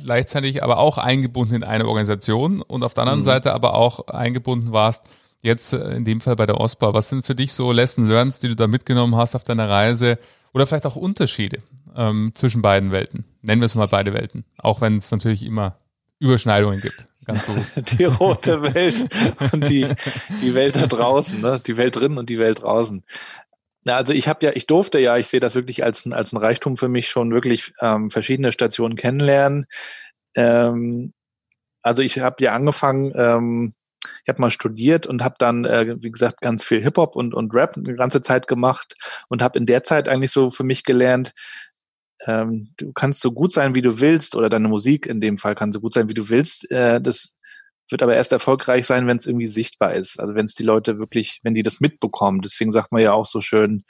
gleichzeitig 0.03 0.63
aber 0.63 0.77
auch 0.77 0.97
eingebunden 0.97 1.55
in 1.55 1.63
eine 1.63 1.87
Organisation 1.87 2.61
und 2.61 2.83
auf 2.83 2.93
der 2.93 3.03
anderen 3.03 3.19
mhm. 3.19 3.25
Seite 3.25 3.53
aber 3.53 3.75
auch 3.75 4.07
eingebunden 4.07 4.71
warst, 4.71 5.03
jetzt 5.41 5.73
äh, 5.73 5.95
in 5.95 6.05
dem 6.05 6.21
Fall 6.21 6.35
bei 6.35 6.45
der 6.45 6.59
OSPA. 6.59 6.93
Was 6.93 7.09
sind 7.09 7.25
für 7.25 7.35
dich 7.35 7.53
so 7.53 7.71
Lesson 7.71 8.07
Learns, 8.07 8.39
die 8.39 8.47
du 8.47 8.55
da 8.55 8.67
mitgenommen 8.67 9.15
hast 9.15 9.35
auf 9.35 9.43
deiner 9.43 9.69
Reise 9.69 10.17
oder 10.53 10.65
vielleicht 10.67 10.85
auch 10.85 10.95
Unterschiede 10.95 11.59
ähm, 11.95 12.31
zwischen 12.33 12.61
beiden 12.61 12.91
Welten? 12.91 13.25
Nennen 13.41 13.61
wir 13.61 13.67
es 13.67 13.75
mal 13.75 13.87
beide 13.87 14.13
Welten, 14.13 14.45
auch 14.57 14.81
wenn 14.81 14.97
es 14.97 15.11
natürlich 15.11 15.43
immer 15.43 15.77
Überschneidungen 16.19 16.79
gibt. 16.79 17.07
Ganz 17.25 17.41
bewusst. 17.45 17.99
Die 17.99 18.05
rote 18.05 18.61
Welt 18.73 19.07
und 19.51 19.69
die, 19.69 19.87
die 20.41 20.53
Welt 20.53 20.75
da 20.75 20.87
draußen, 20.87 21.41
ne? 21.41 21.59
die 21.65 21.77
Welt 21.77 21.95
drin 21.95 22.17
und 22.17 22.29
die 22.29 22.39
Welt 22.39 22.61
draußen. 22.61 23.03
Na, 23.85 23.95
also 23.97 24.13
ich 24.13 24.27
habe 24.27 24.45
ja, 24.45 24.51
ich 24.53 24.65
durfte 24.65 24.99
ja, 24.99 25.17
ich 25.17 25.27
sehe 25.27 25.39
das 25.39 25.55
wirklich 25.55 25.83
als, 25.83 26.05
ein 26.05 26.13
als 26.13 26.31
ein 26.31 26.37
Reichtum 26.37 26.77
für 26.77 26.87
mich 26.87 27.09
schon 27.09 27.31
wirklich 27.31 27.73
ähm, 27.81 28.09
verschiedene 28.09 28.51
Stationen 28.51 28.95
kennenlernen. 28.95 29.65
Ähm, 30.35 31.13
also 31.81 32.01
ich 32.01 32.19
habe 32.19 32.41
ja 32.43 32.53
angefangen, 32.53 33.11
ähm, 33.15 33.73
ich 34.23 34.29
habe 34.29 34.41
mal 34.41 34.51
studiert 34.51 35.05
und 35.05 35.23
habe 35.23 35.35
dann, 35.37 35.65
äh, 35.65 35.95
wie 36.01 36.11
gesagt, 36.11 36.41
ganz 36.41 36.63
viel 36.63 36.81
Hip-Hop 36.81 37.15
und, 37.15 37.33
und 37.33 37.53
Rap 37.53 37.75
eine 37.75 37.95
ganze 37.95 38.21
Zeit 38.21 38.47
gemacht 38.47 38.95
und 39.27 39.41
habe 39.41 39.59
in 39.59 39.65
der 39.65 39.83
Zeit 39.83 40.07
eigentlich 40.07 40.31
so 40.31 40.49
für 40.49 40.63
mich 40.63 40.83
gelernt, 40.83 41.33
ähm, 42.27 42.69
du 42.77 42.91
kannst 42.93 43.21
so 43.21 43.31
gut 43.31 43.51
sein, 43.51 43.75
wie 43.75 43.81
du 43.81 43.99
willst, 43.99 44.35
oder 44.35 44.49
deine 44.49 44.67
Musik 44.67 45.05
in 45.05 45.19
dem 45.19 45.37
Fall 45.37 45.55
kann 45.55 45.71
so 45.71 45.79
gut 45.79 45.93
sein, 45.93 46.09
wie 46.09 46.13
du 46.13 46.29
willst. 46.29 46.69
Äh, 46.71 47.01
das 47.01 47.35
wird 47.93 48.03
aber 48.03 48.15
erst 48.15 48.33
erfolgreich 48.33 48.85
sein, 48.85 49.07
wenn 49.07 49.17
es 49.17 49.25
irgendwie 49.25 49.47
sichtbar 49.47 49.93
ist. 49.93 50.19
Also 50.19 50.35
wenn 50.35 50.43
es 50.43 50.53
die 50.53 50.63
Leute 50.63 50.99
wirklich, 50.99 51.39
wenn 51.43 51.53
die 51.53 51.63
das 51.63 51.79
mitbekommen. 51.79 52.41
Deswegen 52.41 52.71
sagt 52.71 52.91
man 52.91 53.01
ja 53.01 53.13
auch 53.13 53.25
so 53.25 53.39
schön 53.39 53.85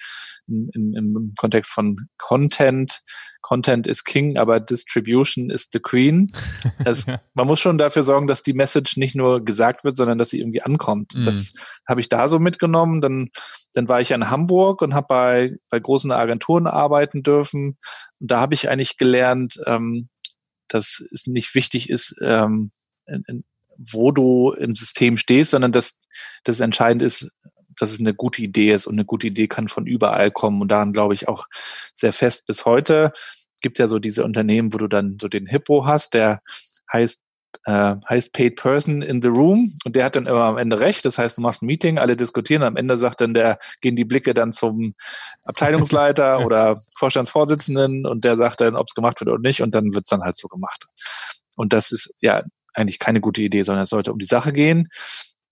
im, 0.47 0.69
im, 0.73 0.95
im 0.95 1.33
Kontext 1.35 1.71
von 1.71 1.97
Content, 2.19 3.01
Content 3.41 3.87
is 3.87 4.03
King, 4.03 4.37
aber 4.37 4.59
Distribution 4.59 5.49
is 5.49 5.67
the 5.73 5.79
Queen. 5.79 6.31
Das, 6.83 7.05
man 7.33 7.47
muss 7.47 7.59
schon 7.59 7.77
dafür 7.77 8.03
sorgen, 8.03 8.27
dass 8.27 8.43
die 8.43 8.53
Message 8.53 8.97
nicht 8.97 9.15
nur 9.15 9.43
gesagt 9.43 9.83
wird, 9.83 9.95
sondern 9.95 10.17
dass 10.17 10.29
sie 10.29 10.39
irgendwie 10.39 10.61
ankommt. 10.61 11.15
Mhm. 11.15 11.23
Das 11.23 11.53
habe 11.87 12.01
ich 12.01 12.09
da 12.09 12.27
so 12.27 12.39
mitgenommen. 12.39 12.99
Dann, 13.01 13.29
dann 13.73 13.87
war 13.87 14.01
ich 14.01 14.11
in 14.11 14.29
Hamburg 14.29 14.81
und 14.81 14.93
habe 14.93 15.07
bei, 15.07 15.55
bei 15.69 15.79
großen 15.79 16.11
Agenturen 16.11 16.67
arbeiten 16.67 17.23
dürfen. 17.23 17.77
Und 18.19 18.31
da 18.31 18.41
habe 18.41 18.53
ich 18.53 18.69
eigentlich 18.69 18.97
gelernt, 18.97 19.59
ähm, 19.65 20.09
dass 20.67 21.01
es 21.11 21.27
nicht 21.27 21.55
wichtig 21.55 21.89
ist, 21.89 22.15
ähm, 22.21 22.71
in, 23.05 23.23
in, 23.27 23.43
wo 23.77 24.11
du 24.11 24.51
im 24.51 24.75
System 24.75 25.17
stehst, 25.17 25.51
sondern 25.51 25.71
dass 25.71 25.99
das 26.43 26.59
entscheidend 26.59 27.01
ist, 27.01 27.29
dass 27.79 27.91
es 27.91 27.99
eine 27.99 28.13
gute 28.13 28.41
Idee 28.41 28.71
ist 28.71 28.87
und 28.87 28.95
eine 28.95 29.05
gute 29.05 29.27
Idee 29.27 29.47
kann 29.47 29.67
von 29.67 29.87
überall 29.87 30.31
kommen 30.31 30.61
und 30.61 30.69
daran 30.69 30.91
glaube 30.91 31.13
ich 31.13 31.27
auch 31.27 31.47
sehr 31.95 32.13
fest 32.13 32.45
bis 32.45 32.65
heute. 32.65 33.11
Gibt 33.61 33.79
ja 33.79 33.87
so 33.87 33.99
diese 33.99 34.23
Unternehmen, 34.23 34.73
wo 34.73 34.77
du 34.77 34.87
dann 34.87 35.17
so 35.19 35.27
den 35.27 35.47
Hippo 35.47 35.85
hast, 35.85 36.13
der 36.13 36.41
heißt 36.91 37.21
äh, 37.65 37.95
heißt 38.09 38.33
Paid 38.33 38.55
Person 38.57 39.01
in 39.01 39.21
the 39.21 39.27
Room 39.29 39.71
und 39.85 39.95
der 39.95 40.05
hat 40.05 40.15
dann 40.15 40.25
immer 40.25 40.43
am 40.43 40.57
Ende 40.57 40.79
recht. 40.79 41.05
Das 41.05 41.17
heißt, 41.17 41.37
du 41.37 41.41
machst 41.41 41.61
ein 41.61 41.67
Meeting, 41.67 41.97
alle 41.97 42.17
diskutieren, 42.17 42.63
am 42.63 42.75
Ende 42.75 42.97
sagt 42.97 43.21
dann 43.21 43.33
der, 43.33 43.59
gehen 43.81 43.95
die 43.95 44.05
Blicke 44.05 44.33
dann 44.33 44.51
zum 44.51 44.95
Abteilungsleiter 45.43 46.39
oder 46.45 46.79
Vorstandsvorsitzenden 46.97 48.05
und 48.05 48.25
der 48.25 48.37
sagt 48.37 48.61
dann, 48.61 48.75
ob 48.75 48.87
es 48.87 48.95
gemacht 48.95 49.19
wird 49.21 49.29
oder 49.29 49.39
nicht 49.39 49.61
und 49.61 49.73
dann 49.75 49.93
wird 49.93 50.05
es 50.05 50.09
dann 50.09 50.23
halt 50.23 50.35
so 50.35 50.47
gemacht. 50.47 50.87
Und 51.55 51.73
das 51.73 51.91
ist 51.91 52.13
ja 52.19 52.43
eigentlich 52.73 52.99
keine 52.99 53.21
gute 53.21 53.41
Idee, 53.41 53.63
sondern 53.63 53.83
es 53.83 53.89
sollte 53.89 54.11
um 54.11 54.19
die 54.19 54.25
Sache 54.25 54.53
gehen. 54.53 54.87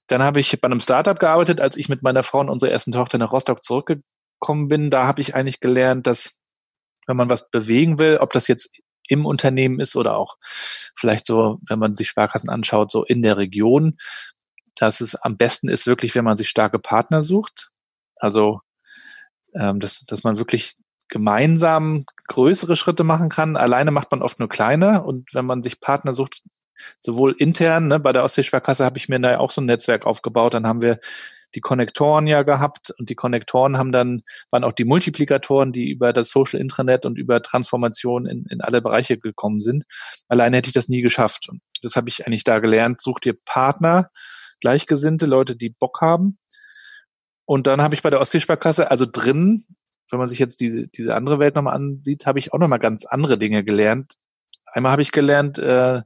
Dann 0.07 0.23
habe 0.23 0.39
ich 0.39 0.59
bei 0.59 0.65
einem 0.65 0.79
Startup 0.79 1.17
gearbeitet, 1.17 1.61
als 1.61 1.77
ich 1.77 1.89
mit 1.89 2.03
meiner 2.03 2.23
Frau 2.23 2.39
und 2.39 2.49
unserer 2.49 2.71
ersten 2.71 2.91
Tochter 2.91 3.17
nach 3.17 3.31
Rostock 3.31 3.63
zurückgekommen 3.63 4.67
bin. 4.67 4.89
Da 4.89 5.05
habe 5.05 5.21
ich 5.21 5.35
eigentlich 5.35 5.59
gelernt, 5.59 6.07
dass 6.07 6.33
wenn 7.07 7.17
man 7.17 7.29
was 7.29 7.49
bewegen 7.49 7.97
will, 7.97 8.17
ob 8.17 8.33
das 8.33 8.47
jetzt 8.47 8.69
im 9.07 9.25
Unternehmen 9.25 9.79
ist 9.79 9.95
oder 9.95 10.15
auch 10.15 10.37
vielleicht 10.95 11.25
so, 11.25 11.59
wenn 11.67 11.79
man 11.79 11.95
sich 11.95 12.09
Sparkassen 12.09 12.49
anschaut, 12.49 12.91
so 12.91 13.03
in 13.03 13.21
der 13.21 13.37
Region, 13.37 13.97
dass 14.75 15.01
es 15.01 15.15
am 15.15 15.37
besten 15.37 15.69
ist 15.69 15.87
wirklich, 15.87 16.15
wenn 16.15 16.25
man 16.25 16.37
sich 16.37 16.49
starke 16.49 16.79
Partner 16.79 17.21
sucht. 17.21 17.71
Also, 18.15 18.61
ähm, 19.53 19.79
dass, 19.79 20.05
dass 20.05 20.23
man 20.23 20.37
wirklich 20.37 20.75
gemeinsam 21.09 22.05
größere 22.29 22.75
Schritte 22.75 23.03
machen 23.03 23.29
kann. 23.29 23.57
Alleine 23.57 23.91
macht 23.91 24.11
man 24.11 24.21
oft 24.21 24.39
nur 24.39 24.49
kleine 24.49 25.03
und 25.03 25.33
wenn 25.33 25.45
man 25.45 25.61
sich 25.61 25.81
Partner 25.81 26.13
sucht, 26.13 26.41
sowohl 26.99 27.35
intern, 27.37 27.87
ne, 27.87 27.99
bei 27.99 28.13
der 28.13 28.23
Ostseesparkasse 28.23 28.85
habe 28.85 28.97
ich 28.97 29.09
mir 29.09 29.19
da 29.19 29.37
auch 29.39 29.51
so 29.51 29.61
ein 29.61 29.65
Netzwerk 29.65 30.05
aufgebaut, 30.05 30.53
dann 30.53 30.67
haben 30.67 30.81
wir 30.81 30.99
die 31.55 31.61
Konnektoren 31.61 32.27
ja 32.27 32.43
gehabt 32.43 32.91
und 32.97 33.09
die 33.09 33.15
Konnektoren 33.15 33.77
haben 33.77 33.91
dann, 33.91 34.21
waren 34.51 34.63
auch 34.63 34.71
die 34.71 34.85
Multiplikatoren, 34.85 35.71
die 35.71 35.89
über 35.89 36.13
das 36.13 36.29
Social 36.29 36.59
Intranet 36.59 37.05
und 37.05 37.17
über 37.17 37.41
Transformation 37.41 38.25
in, 38.25 38.45
in 38.49 38.61
alle 38.61 38.81
Bereiche 38.81 39.17
gekommen 39.17 39.59
sind. 39.59 39.83
Alleine 40.27 40.57
hätte 40.57 40.69
ich 40.69 40.73
das 40.73 40.87
nie 40.87 41.01
geschafft. 41.01 41.49
Und 41.49 41.61
das 41.81 41.95
habe 41.95 42.09
ich 42.09 42.25
eigentlich 42.25 42.43
da 42.43 42.59
gelernt. 42.59 43.01
Such 43.01 43.19
dir 43.19 43.33
Partner, 43.45 44.09
Gleichgesinnte, 44.61 45.25
Leute, 45.25 45.55
die 45.55 45.69
Bock 45.69 46.01
haben. 46.01 46.37
und 47.45 47.67
dann 47.67 47.81
habe 47.81 47.95
ich 47.95 48.01
bei 48.01 48.09
der 48.09 48.21
Ostseesparkasse, 48.21 48.89
also 48.89 49.05
drin, 49.05 49.65
wenn 50.09 50.19
man 50.19 50.27
sich 50.27 50.39
jetzt 50.39 50.59
diese, 50.59 50.87
diese 50.87 51.15
andere 51.15 51.39
Welt 51.39 51.55
nochmal 51.55 51.75
ansieht, 51.75 52.25
habe 52.25 52.39
ich 52.39 52.53
auch 52.53 52.59
nochmal 52.59 52.79
ganz 52.79 53.05
andere 53.05 53.37
Dinge 53.37 53.63
gelernt. 53.63 54.13
Einmal 54.65 54.93
habe 54.93 55.01
ich 55.01 55.11
gelernt, 55.11 55.57
äh, 55.57 56.01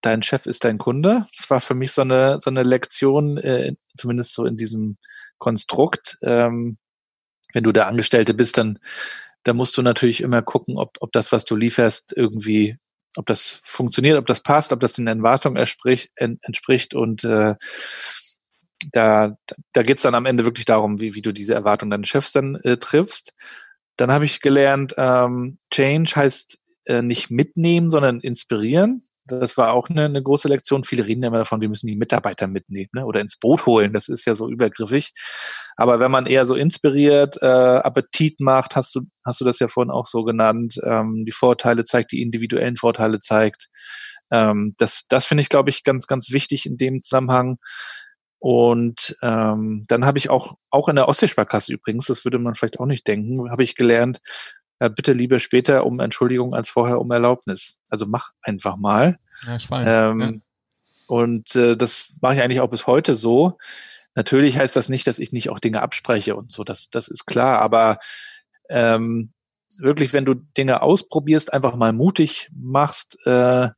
dein 0.00 0.22
Chef 0.22 0.46
ist 0.46 0.64
dein 0.64 0.78
Kunde. 0.78 1.24
Das 1.36 1.50
war 1.50 1.60
für 1.60 1.74
mich 1.74 1.92
so 1.92 2.02
eine, 2.02 2.38
so 2.40 2.50
eine 2.50 2.62
Lektion, 2.62 3.38
äh, 3.38 3.74
zumindest 3.96 4.34
so 4.34 4.44
in 4.44 4.56
diesem 4.56 4.96
Konstrukt. 5.38 6.18
Ähm, 6.22 6.78
wenn 7.52 7.64
du 7.64 7.72
der 7.72 7.86
Angestellte 7.86 8.34
bist, 8.34 8.58
dann, 8.58 8.78
dann 9.44 9.56
musst 9.56 9.76
du 9.76 9.82
natürlich 9.82 10.20
immer 10.20 10.42
gucken, 10.42 10.76
ob, 10.76 10.96
ob 11.00 11.12
das, 11.12 11.32
was 11.32 11.44
du 11.44 11.56
lieferst, 11.56 12.12
irgendwie, 12.16 12.76
ob 13.16 13.26
das 13.26 13.60
funktioniert, 13.64 14.18
ob 14.18 14.26
das 14.26 14.42
passt, 14.42 14.72
ob 14.72 14.80
das 14.80 14.94
den 14.94 15.06
Erwartungen 15.06 15.56
entspricht, 15.56 16.10
entspricht 16.16 16.94
und 16.94 17.24
äh, 17.24 17.54
da, 18.92 19.36
da 19.72 19.82
geht 19.82 19.96
es 19.96 20.02
dann 20.02 20.14
am 20.14 20.26
Ende 20.26 20.44
wirklich 20.44 20.66
darum, 20.66 21.00
wie, 21.00 21.14
wie 21.14 21.22
du 21.22 21.32
diese 21.32 21.54
Erwartungen 21.54 21.90
deines 21.90 22.08
Chefs 22.08 22.32
dann 22.32 22.56
äh, 22.56 22.76
triffst. 22.76 23.34
Dann 23.96 24.12
habe 24.12 24.24
ich 24.24 24.40
gelernt, 24.40 24.94
ähm, 24.96 25.58
Change 25.72 26.14
heißt 26.14 26.58
äh, 26.86 27.02
nicht 27.02 27.30
mitnehmen, 27.30 27.90
sondern 27.90 28.20
inspirieren. 28.20 29.02
Das 29.28 29.56
war 29.56 29.72
auch 29.72 29.88
eine, 29.88 30.06
eine 30.06 30.22
große 30.22 30.48
Lektion. 30.48 30.84
Viele 30.84 31.06
reden 31.06 31.22
immer 31.22 31.38
davon, 31.38 31.60
wir 31.60 31.68
müssen 31.68 31.86
die 31.86 31.96
Mitarbeiter 31.96 32.46
mitnehmen 32.46 32.90
ne? 32.92 33.06
oder 33.06 33.20
ins 33.20 33.38
Boot 33.38 33.66
holen. 33.66 33.92
Das 33.92 34.08
ist 34.08 34.24
ja 34.24 34.34
so 34.34 34.48
übergriffig. 34.48 35.12
Aber 35.76 36.00
wenn 36.00 36.10
man 36.10 36.26
eher 36.26 36.46
so 36.46 36.54
inspiriert, 36.54 37.36
äh, 37.42 37.46
Appetit 37.46 38.40
macht, 38.40 38.74
hast 38.74 38.94
du, 38.94 39.02
hast 39.24 39.40
du 39.40 39.44
das 39.44 39.58
ja 39.58 39.68
vorhin 39.68 39.90
auch 39.90 40.06
so 40.06 40.24
genannt, 40.24 40.80
ähm, 40.84 41.24
die 41.26 41.32
Vorteile 41.32 41.84
zeigt, 41.84 42.12
die 42.12 42.22
individuellen 42.22 42.76
Vorteile 42.76 43.18
zeigt. 43.18 43.68
Ähm, 44.30 44.74
das 44.78 45.04
das 45.08 45.26
finde 45.26 45.42
ich, 45.42 45.48
glaube 45.48 45.70
ich, 45.70 45.84
ganz, 45.84 46.06
ganz 46.06 46.30
wichtig 46.30 46.66
in 46.66 46.76
dem 46.76 47.02
Zusammenhang. 47.02 47.58
Und 48.40 49.16
ähm, 49.22 49.84
dann 49.88 50.04
habe 50.04 50.18
ich 50.18 50.30
auch, 50.30 50.54
auch 50.70 50.88
in 50.88 50.96
der 50.96 51.08
Ostseesparkasse 51.08 51.72
übrigens, 51.72 52.06
das 52.06 52.24
würde 52.24 52.38
man 52.38 52.54
vielleicht 52.54 52.78
auch 52.78 52.86
nicht 52.86 53.06
denken, 53.08 53.50
habe 53.50 53.64
ich 53.64 53.74
gelernt, 53.74 54.20
äh, 54.78 54.90
bitte 54.90 55.12
lieber 55.12 55.38
später 55.38 55.86
um 55.86 56.00
Entschuldigung 56.00 56.54
als 56.54 56.70
vorher 56.70 57.00
um 57.00 57.10
Erlaubnis. 57.10 57.78
Also 57.90 58.06
mach 58.06 58.30
einfach 58.42 58.76
mal. 58.76 59.18
Ja, 59.46 60.10
ähm, 60.10 60.20
ja. 60.20 60.32
Und 61.06 61.56
äh, 61.56 61.76
das 61.76 62.16
mache 62.20 62.34
ich 62.34 62.42
eigentlich 62.42 62.60
auch 62.60 62.70
bis 62.70 62.86
heute 62.86 63.14
so. 63.14 63.58
Natürlich 64.14 64.58
heißt 64.58 64.76
das 64.76 64.88
nicht, 64.88 65.06
dass 65.06 65.18
ich 65.18 65.32
nicht 65.32 65.48
auch 65.50 65.58
Dinge 65.58 65.80
abspreche 65.80 66.34
und 66.34 66.50
so, 66.50 66.64
das, 66.64 66.90
das 66.90 67.08
ist 67.08 67.26
klar, 67.26 67.60
aber 67.60 67.98
ähm, 68.68 69.32
wirklich, 69.78 70.12
wenn 70.12 70.24
du 70.24 70.34
Dinge 70.34 70.82
ausprobierst, 70.82 71.52
einfach 71.52 71.76
mal 71.76 71.92
mutig 71.92 72.50
machst, 72.52 73.16
äh, 73.26 73.68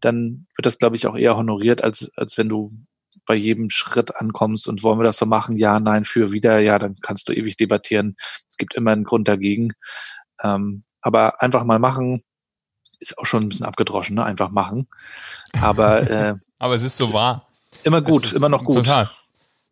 dann 0.00 0.46
wird 0.56 0.66
das, 0.66 0.78
glaube 0.78 0.96
ich, 0.96 1.06
auch 1.06 1.16
eher 1.16 1.36
honoriert, 1.36 1.84
als, 1.84 2.10
als 2.16 2.38
wenn 2.38 2.48
du 2.48 2.70
bei 3.26 3.34
jedem 3.34 3.70
Schritt 3.70 4.16
ankommst 4.16 4.68
und 4.68 4.82
wollen 4.82 4.98
wir 4.98 5.04
das 5.04 5.18
so 5.18 5.26
machen? 5.26 5.56
Ja, 5.56 5.78
nein, 5.78 6.04
für, 6.04 6.32
wieder, 6.32 6.58
ja, 6.58 6.78
dann 6.78 6.96
kannst 7.02 7.28
du 7.28 7.32
ewig 7.32 7.56
debattieren. 7.56 8.16
Es 8.48 8.56
gibt 8.56 8.74
immer 8.74 8.92
einen 8.92 9.04
Grund 9.04 9.28
dagegen. 9.28 9.72
Ähm, 10.42 10.84
aber 11.00 11.42
einfach 11.42 11.64
mal 11.64 11.78
machen, 11.78 12.22
ist 13.00 13.18
auch 13.18 13.26
schon 13.26 13.44
ein 13.44 13.48
bisschen 13.48 13.66
abgedroschen, 13.66 14.16
ne? 14.16 14.24
Einfach 14.24 14.50
machen. 14.50 14.88
Aber, 15.60 16.10
äh, 16.10 16.34
aber 16.58 16.74
es 16.74 16.82
ist 16.82 16.96
so 16.96 17.12
wahr. 17.12 17.48
Immer 17.84 18.00
gut, 18.00 18.32
immer 18.32 18.48
noch 18.48 18.64
gut. 18.64 18.76
Total. 18.76 19.10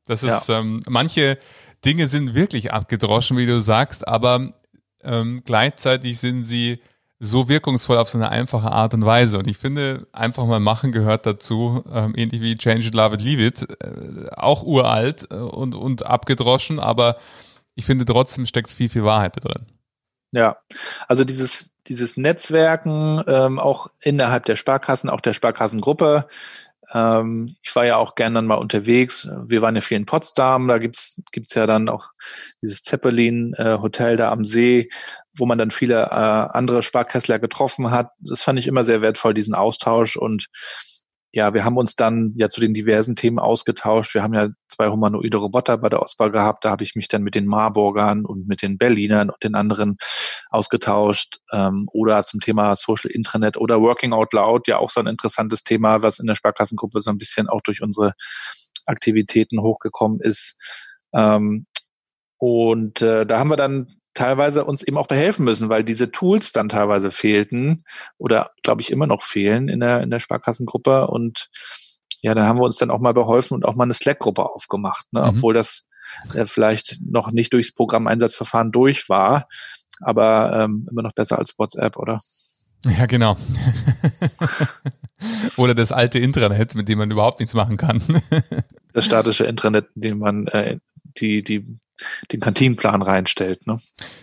Das 0.07 0.23
ist, 0.23 0.49
ja. 0.49 0.59
ähm, 0.59 0.81
manche 0.89 1.39
Dinge 1.85 2.09
sind 2.09 2.35
wirklich 2.35 2.73
abgedroschen, 2.73 3.37
wie 3.37 3.47
du 3.47 3.61
sagst, 3.61 4.07
aber 4.09 4.55
ähm, 5.03 5.43
gleichzeitig 5.45 6.19
sind 6.19 6.45
sie 6.45 6.81
so 7.21 7.49
wirkungsvoll 7.49 7.99
auf 7.99 8.09
so 8.09 8.19
eine 8.19 8.31
einfache 8.31 8.73
Art 8.73 8.95
und 8.95 9.05
Weise. 9.05 9.39
Und 9.39 9.47
ich 9.47 9.59
finde, 9.59 10.07
einfach 10.13 10.47
mal 10.47 10.59
machen 10.59 10.91
gehört 10.91 11.27
dazu, 11.27 11.85
ähm, 11.93 12.15
ähnlich 12.17 12.41
wie 12.41 12.57
Change 12.57 12.89
It, 12.89 12.95
Love 12.95 13.17
It, 13.17 13.23
Leave 13.23 13.43
It, 13.43 13.69
äh, 13.83 14.31
auch 14.35 14.63
uralt 14.63 15.29
äh, 15.31 15.35
und, 15.35 15.75
und 15.75 16.07
abgedroschen, 16.07 16.81
aber 16.81 17.19
ich 17.75 17.85
finde 17.85 18.05
trotzdem 18.07 18.47
steckt 18.47 18.71
viel, 18.71 18.89
viel 18.89 19.05
Wahrheit 19.05 19.37
da 19.37 19.49
drin. 19.49 19.67
Ja, 20.33 20.59
also 21.09 21.25
dieses, 21.25 21.73
dieses 21.87 22.17
Netzwerken, 22.17 23.23
ähm, 23.27 23.59
auch 23.59 23.89
innerhalb 24.01 24.45
der 24.45 24.57
Sparkassen, 24.57 25.11
auch 25.11 25.21
der 25.21 25.33
Sparkassengruppe, 25.33 26.27
ähm, 26.93 27.55
ich 27.63 27.75
war 27.77 27.85
ja 27.85 27.97
auch 27.97 28.15
gern 28.15 28.35
dann 28.35 28.47
mal 28.47 28.57
unterwegs. 28.57 29.29
Wir 29.45 29.63
waren 29.63 29.77
ja 29.77 29.81
viel 29.81 29.97
in 29.97 30.07
Potsdam, 30.07 30.67
da 30.69 30.79
gibt's 30.79 31.21
gibt's 31.33 31.55
ja 31.55 31.67
dann 31.67 31.89
auch 31.89 32.09
dieses 32.63 32.83
Zeppelin-Hotel 32.83 34.15
äh, 34.15 34.17
da 34.17 34.31
am 34.33 34.45
See, 34.45 34.89
wo 35.37 35.47
man 35.47 35.59
dann 35.59 35.71
viele 35.71 36.03
äh, 36.03 36.07
andere 36.09 36.83
Sparkassler 36.83 37.39
getroffen 37.39 37.91
hat. 37.91 38.11
Das 38.21 38.43
fand 38.43 38.59
ich 38.59 38.67
immer 38.67 38.85
sehr 38.85 39.03
wertvoll, 39.03 39.35
diesen 39.35 39.55
Austausch 39.55 40.17
und 40.17 40.47
ja, 41.33 41.55
wir 41.55 41.65
haben 41.65 41.77
uns 41.77 41.95
dann 41.95 42.33
ja 42.37 42.49
zu 42.49 42.61
den 42.61 42.75
diversen 42.75 43.15
Themen 43.15 43.39
ausgetauscht. 43.39 44.15
Wir 44.15 44.23
haben 44.23 44.35
ja 44.35 44.49
zwei 44.69 44.89
humanoide 44.89 45.37
Roboter 45.37 45.79
bei 45.79 45.89
der 45.89 46.03
Auswahl 46.03 46.31
gehabt. 46.33 46.65
Da 46.65 46.71
habe 46.71 46.83
ich 46.83 46.97
mich 46.97 47.07
dann 47.07 47.23
mit 47.23 47.37
den 47.37 47.47
Marburgern 47.47 48.25
und 48.25 48.49
mit 48.49 48.63
den 48.63 48.79
Berlinern 48.79 49.31
und 49.31 49.43
den 49.45 49.55
anderen 49.55 49.97
ausgetauscht. 50.49 51.39
Ähm, 51.53 51.87
oder 51.93 52.25
zum 52.25 52.41
Thema 52.41 52.75
Social 52.75 53.11
Intranet 53.11 53.57
oder 53.57 53.81
Working 53.81 54.13
Out 54.13 54.33
Loud, 54.33 54.67
ja 54.67 54.79
auch 54.79 54.91
so 54.91 55.01
ein 55.01 55.07
interessantes 55.07 55.63
Thema, 55.63 56.03
was 56.03 56.19
in 56.19 56.27
der 56.27 56.35
Sparkassengruppe 56.35 57.01
so 57.01 57.11
ein 57.11 57.19
bisschen 57.19 57.49
auch 57.49 57.61
durch 57.61 57.81
unsere 57.81 58.15
Aktivitäten 58.87 59.61
hochgekommen 59.61 60.19
ist. 60.21 60.57
Ähm, 61.15 61.65
und 62.39 63.03
äh, 63.03 63.25
da 63.25 63.39
haben 63.39 63.51
wir 63.51 63.57
dann 63.57 63.87
teilweise 64.21 64.65
uns 64.65 64.83
eben 64.83 64.99
auch 64.99 65.07
behelfen 65.07 65.47
müssen, 65.47 65.71
weil 65.71 65.83
diese 65.83 66.11
Tools 66.11 66.53
dann 66.53 66.69
teilweise 66.69 67.11
fehlten 67.11 67.85
oder 68.19 68.51
glaube 68.63 68.83
ich 68.83 68.93
immer 68.93 69.07
noch 69.07 69.23
fehlen 69.23 69.71
in 69.71 69.81
der, 69.81 70.03
in 70.03 70.11
der 70.11 70.19
Sparkassengruppe. 70.19 71.07
Und 71.07 71.49
ja, 72.21 72.35
dann 72.35 72.47
haben 72.47 72.59
wir 72.59 72.65
uns 72.65 72.77
dann 72.77 72.91
auch 72.91 73.01
mal 73.01 73.15
beholfen 73.15 73.55
und 73.55 73.65
auch 73.65 73.77
mal 73.77 73.85
eine 73.85 73.95
Slack-Gruppe 73.95 74.45
aufgemacht, 74.45 75.07
ne? 75.13 75.23
Mhm. 75.23 75.29
obwohl 75.29 75.55
das 75.55 75.85
äh, 76.35 76.45
vielleicht 76.45 77.01
noch 77.03 77.31
nicht 77.31 77.55
durchs 77.55 77.73
Programmeinsatzverfahren 77.73 78.73
durch 78.73 79.09
war, 79.09 79.49
aber 80.01 80.65
ähm, 80.65 80.87
immer 80.91 81.03
noch 81.03 81.13
besser 81.13 81.39
als 81.39 81.59
WhatsApp, 81.59 81.97
oder? 81.97 82.21
Ja, 82.85 83.07
genau. 83.07 83.39
oder 85.57 85.75
das 85.75 85.93
alte 85.93 86.19
Intranet, 86.19 86.75
mit 86.75 86.91
dem 86.91 86.99
man 86.99 87.11
überhaupt 87.11 87.41
nichts 87.41 87.55
machen 87.55 87.79
kann. 87.79 88.03
das 88.93 89.07
statische 89.07 89.45
Intranet, 89.45 89.89
in 89.95 90.01
dem 90.03 90.19
man 90.19 90.47
äh, 90.49 90.79
die, 91.17 91.43
die 91.43 91.79
den 92.33 92.41
Kantinenplan 92.41 93.03
reinstellt. 93.03 93.67
Ne? 93.67 93.77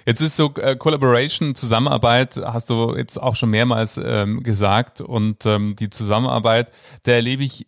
Jetzt 0.05 0.21
ist 0.21 0.35
so 0.35 0.53
äh, 0.55 0.75
Collaboration, 0.75 1.55
Zusammenarbeit, 1.55 2.37
hast 2.37 2.69
du 2.69 2.95
jetzt 2.95 3.21
auch 3.21 3.35
schon 3.35 3.49
mehrmals 3.49 3.99
ähm, 4.03 4.43
gesagt 4.43 5.01
und 5.01 5.45
ähm, 5.45 5.75
die 5.77 5.89
Zusammenarbeit, 5.89 6.71
da 7.03 7.13
erlebe 7.13 7.43
ich 7.43 7.67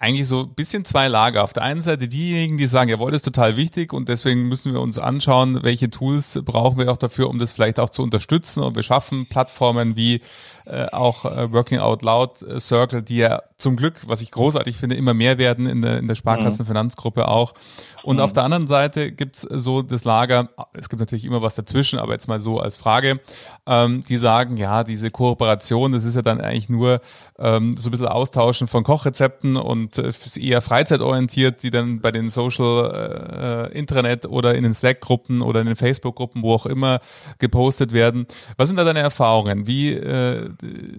eigentlich 0.00 0.26
so 0.26 0.44
ein 0.44 0.54
bisschen 0.54 0.86
zwei 0.86 1.08
Lager. 1.08 1.44
Auf 1.44 1.52
der 1.52 1.62
einen 1.62 1.82
Seite 1.82 2.08
diejenigen, 2.08 2.56
die 2.56 2.66
sagen, 2.66 2.88
jawohl, 2.88 3.10
das 3.10 3.18
ist 3.18 3.26
total 3.26 3.58
wichtig 3.58 3.92
und 3.92 4.08
deswegen 4.08 4.48
müssen 4.48 4.72
wir 4.72 4.80
uns 4.80 4.98
anschauen, 4.98 5.62
welche 5.62 5.90
Tools 5.90 6.40
brauchen 6.42 6.78
wir 6.78 6.90
auch 6.90 6.96
dafür, 6.96 7.28
um 7.28 7.38
das 7.38 7.52
vielleicht 7.52 7.78
auch 7.78 7.90
zu 7.90 8.02
unterstützen. 8.02 8.62
Und 8.62 8.76
wir 8.76 8.82
schaffen 8.82 9.28
Plattformen 9.28 9.96
wie 9.96 10.22
äh, 10.66 10.86
auch 10.92 11.24
äh, 11.24 11.52
Working 11.52 11.78
Out 11.78 12.02
Loud 12.02 12.42
äh, 12.42 12.60
Circle, 12.60 13.02
die 13.02 13.18
ja 13.18 13.40
zum 13.58 13.76
Glück, 13.76 13.94
was 14.06 14.22
ich 14.22 14.30
großartig 14.30 14.76
finde, 14.76 14.96
immer 14.96 15.14
mehr 15.14 15.38
werden 15.38 15.66
in 15.66 15.82
der, 15.82 15.98
in 15.98 16.08
der 16.08 16.14
Sparkassenfinanzgruppe 16.14 17.28
auch. 17.28 17.54
Und 18.02 18.16
mhm. 18.16 18.22
auf 18.22 18.32
der 18.32 18.44
anderen 18.44 18.66
Seite 18.66 19.12
gibt's 19.12 19.42
so 19.42 19.82
das 19.82 20.04
Lager, 20.04 20.48
es 20.72 20.88
gibt 20.88 21.00
natürlich 21.00 21.24
immer 21.24 21.42
was 21.42 21.54
dazwischen, 21.54 21.98
aber 21.98 22.12
jetzt 22.12 22.28
mal 22.28 22.40
so 22.40 22.58
als 22.58 22.76
Frage, 22.76 23.20
ähm, 23.66 24.00
die 24.08 24.16
sagen, 24.16 24.56
ja, 24.56 24.84
diese 24.84 25.10
Kooperation, 25.10 25.92
das 25.92 26.04
ist 26.04 26.16
ja 26.16 26.22
dann 26.22 26.40
eigentlich 26.40 26.68
nur 26.70 27.00
ähm, 27.38 27.76
so 27.76 27.88
ein 27.88 27.90
bisschen 27.90 28.06
Austauschen 28.06 28.68
von 28.68 28.84
Kochrezepten 28.84 29.56
und 29.56 29.98
äh, 29.98 30.12
eher 30.38 30.62
freizeitorientiert, 30.62 31.62
die 31.62 31.70
dann 31.70 32.00
bei 32.00 32.10
den 32.10 32.30
Social 32.30 33.68
äh, 33.72 33.78
Intranet 33.78 34.26
oder 34.26 34.54
in 34.54 34.62
den 34.62 34.74
Slack-Gruppen 34.74 35.42
oder 35.42 35.60
in 35.60 35.66
den 35.66 35.76
Facebook-Gruppen, 35.76 36.42
wo 36.42 36.54
auch 36.54 36.66
immer 36.66 37.00
gepostet 37.38 37.92
werden. 37.92 38.26
Was 38.56 38.68
sind 38.68 38.76
da 38.76 38.84
deine 38.84 39.00
Erfahrungen? 39.00 39.66
Wie, 39.66 39.92
äh, 39.92 40.49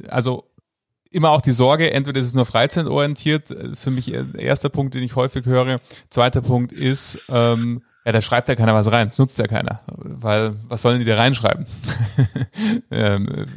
also 0.08 0.46
immer 1.10 1.32
auch 1.32 1.42
die 1.42 1.52
Sorge, 1.52 1.92
entweder 1.92 2.20
ist 2.20 2.28
es 2.28 2.34
nur 2.34 2.46
freizeitorientiert, 2.46 3.54
für 3.74 3.92
mich 3.92 4.14
erster 4.38 4.70
Punkt, 4.70 4.94
den 4.94 5.04
ich 5.04 5.16
häufig 5.16 5.46
höre. 5.46 5.80
Zweiter 6.10 6.42
Punkt 6.42 6.72
ist, 6.72 7.30
ähm, 7.34 7.82
ja, 8.06 8.12
da 8.12 8.22
schreibt 8.22 8.48
ja 8.48 8.56
keiner 8.56 8.74
was 8.74 8.92
rein, 8.92 9.10
das 9.10 9.18
nutzt 9.18 9.38
ja 9.38 9.48
keiner, 9.48 9.82
weil 9.88 10.56
was 10.68 10.82
sollen 10.82 11.00
die 11.00 11.06
da 11.06 11.16
reinschreiben? 11.16 11.66
ähm, 12.92 13.48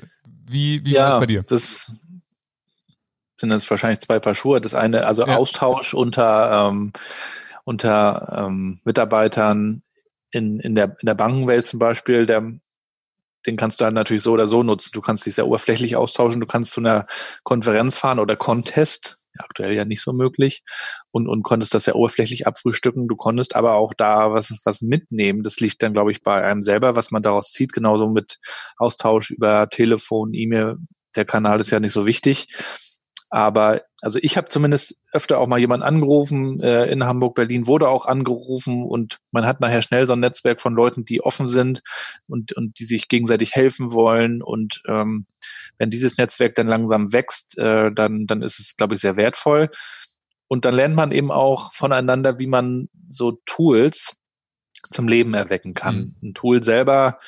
wie 0.47 0.85
wie 0.85 0.93
ja, 0.93 1.03
war 1.03 1.11
das 1.11 1.21
bei 1.21 1.27
dir? 1.27 1.43
Das 1.45 1.97
sind 3.37 3.51
jetzt 3.51 3.71
wahrscheinlich 3.71 4.01
zwei 4.01 4.19
Paar 4.19 4.35
Schuhe. 4.35 4.61
Das 4.61 4.75
eine, 4.75 5.07
also 5.07 5.27
ja. 5.27 5.37
Austausch 5.37 5.95
unter 5.95 6.69
ähm, 6.69 6.93
unter 7.65 8.45
ähm, 8.47 8.81
Mitarbeitern 8.85 9.83
in, 10.31 10.61
in, 10.61 10.75
der, 10.75 10.97
in 11.01 11.07
der 11.07 11.15
Bankenwelt 11.15 11.67
zum 11.67 11.79
Beispiel, 11.79 12.27
der 12.27 12.53
den 13.47 13.57
kannst 13.57 13.81
du 13.81 13.85
dann 13.85 13.95
natürlich 13.95 14.23
so 14.23 14.33
oder 14.33 14.47
so 14.47 14.63
nutzen. 14.63 14.91
Du 14.93 15.01
kannst 15.01 15.27
dich 15.27 15.35
sehr 15.35 15.47
oberflächlich 15.47 15.97
austauschen, 15.97 16.41
du 16.41 16.47
kannst 16.47 16.73
zu 16.73 16.81
einer 16.81 17.07
Konferenz 17.43 17.97
fahren 17.97 18.19
oder 18.19 18.37
Contest, 18.37 19.19
aktuell 19.39 19.75
ja 19.75 19.85
nicht 19.85 20.01
so 20.01 20.13
möglich, 20.13 20.63
und, 21.11 21.29
und 21.29 21.43
konntest 21.43 21.75
das 21.75 21.85
sehr 21.85 21.97
oberflächlich 21.97 22.47
abfrühstücken. 22.47 23.09
Du 23.09 23.17
konntest 23.17 23.57
aber 23.57 23.75
auch 23.75 23.93
da 23.95 24.33
was, 24.33 24.55
was 24.65 24.83
mitnehmen. 24.83 25.43
Das 25.43 25.61
liegt 25.61 25.83
dann, 25.83 25.93
glaube 25.93 26.13
ich, 26.13 26.23
bei 26.23 26.43
einem 26.43 26.63
selber, 26.63 26.97
was 26.97 27.11
man 27.11 27.23
daraus 27.23 27.51
zieht, 27.51 27.73
genauso 27.73 28.09
mit 28.09 28.39
Austausch 28.77 29.31
über 29.31 29.69
Telefon, 29.69 30.35
E-Mail. 30.35 30.77
Der 31.17 31.25
Kanal 31.25 31.61
ist 31.61 31.71
ja 31.71 31.81
nicht 31.81 31.93
so 31.93 32.07
wichtig. 32.07 32.47
Aber 33.35 33.83
also 34.01 34.21
ich 34.23 34.37
habe 34.37 34.49
zumindest 34.49 34.97
öfter 35.11 35.41
auch 35.41 35.49
mal 35.49 35.59
jemanden 35.59 35.85
angerufen 35.85 36.61
äh, 36.61 36.85
in 36.85 37.03
Hamburg, 37.03 37.35
Berlin 37.35 37.67
wurde 37.67 37.89
auch 37.89 38.07
angerufen 38.07 38.85
und 38.85 39.19
man 39.33 39.45
hat 39.45 39.61
nachher 39.61 39.83
schnell 39.83 40.07
so 40.07 40.13
ein 40.13 40.21
Netzwerk 40.21 40.61
von 40.61 40.73
Leuten, 40.73 41.05
die 41.05 41.21
offen 41.21 41.49
sind 41.49 41.83
und, 42.29 42.53
und 42.53 42.79
die 42.79 42.85
sich 42.85 43.09
gegenseitig 43.09 43.57
helfen 43.57 43.91
wollen. 43.91 44.41
Und 44.41 44.83
ähm, 44.87 45.27
wenn 45.79 45.91
dieses 45.91 46.17
Netzwerk 46.17 46.55
dann 46.55 46.69
langsam 46.69 47.13
wächst, 47.13 47.59
äh, 47.59 47.91
dann, 47.93 48.27
dann 48.27 48.41
ist 48.41 48.61
es, 48.61 48.77
glaube 48.77 48.95
ich, 48.95 49.01
sehr 49.01 49.17
wertvoll. 49.17 49.69
Und 50.47 50.65
dann 50.65 50.77
lernt 50.77 50.95
man 50.95 51.11
eben 51.11 51.33
auch 51.33 51.73
voneinander, 51.73 52.39
wie 52.39 52.47
man 52.47 52.89
so 53.09 53.41
Tools 53.47 54.15
zum 54.93 55.09
Leben 55.09 55.35
erwecken 55.35 55.75
kann. 55.75 55.97
Mhm. 55.97 56.29
Ein 56.29 56.35
Tool 56.35 56.63
selber 56.63 57.19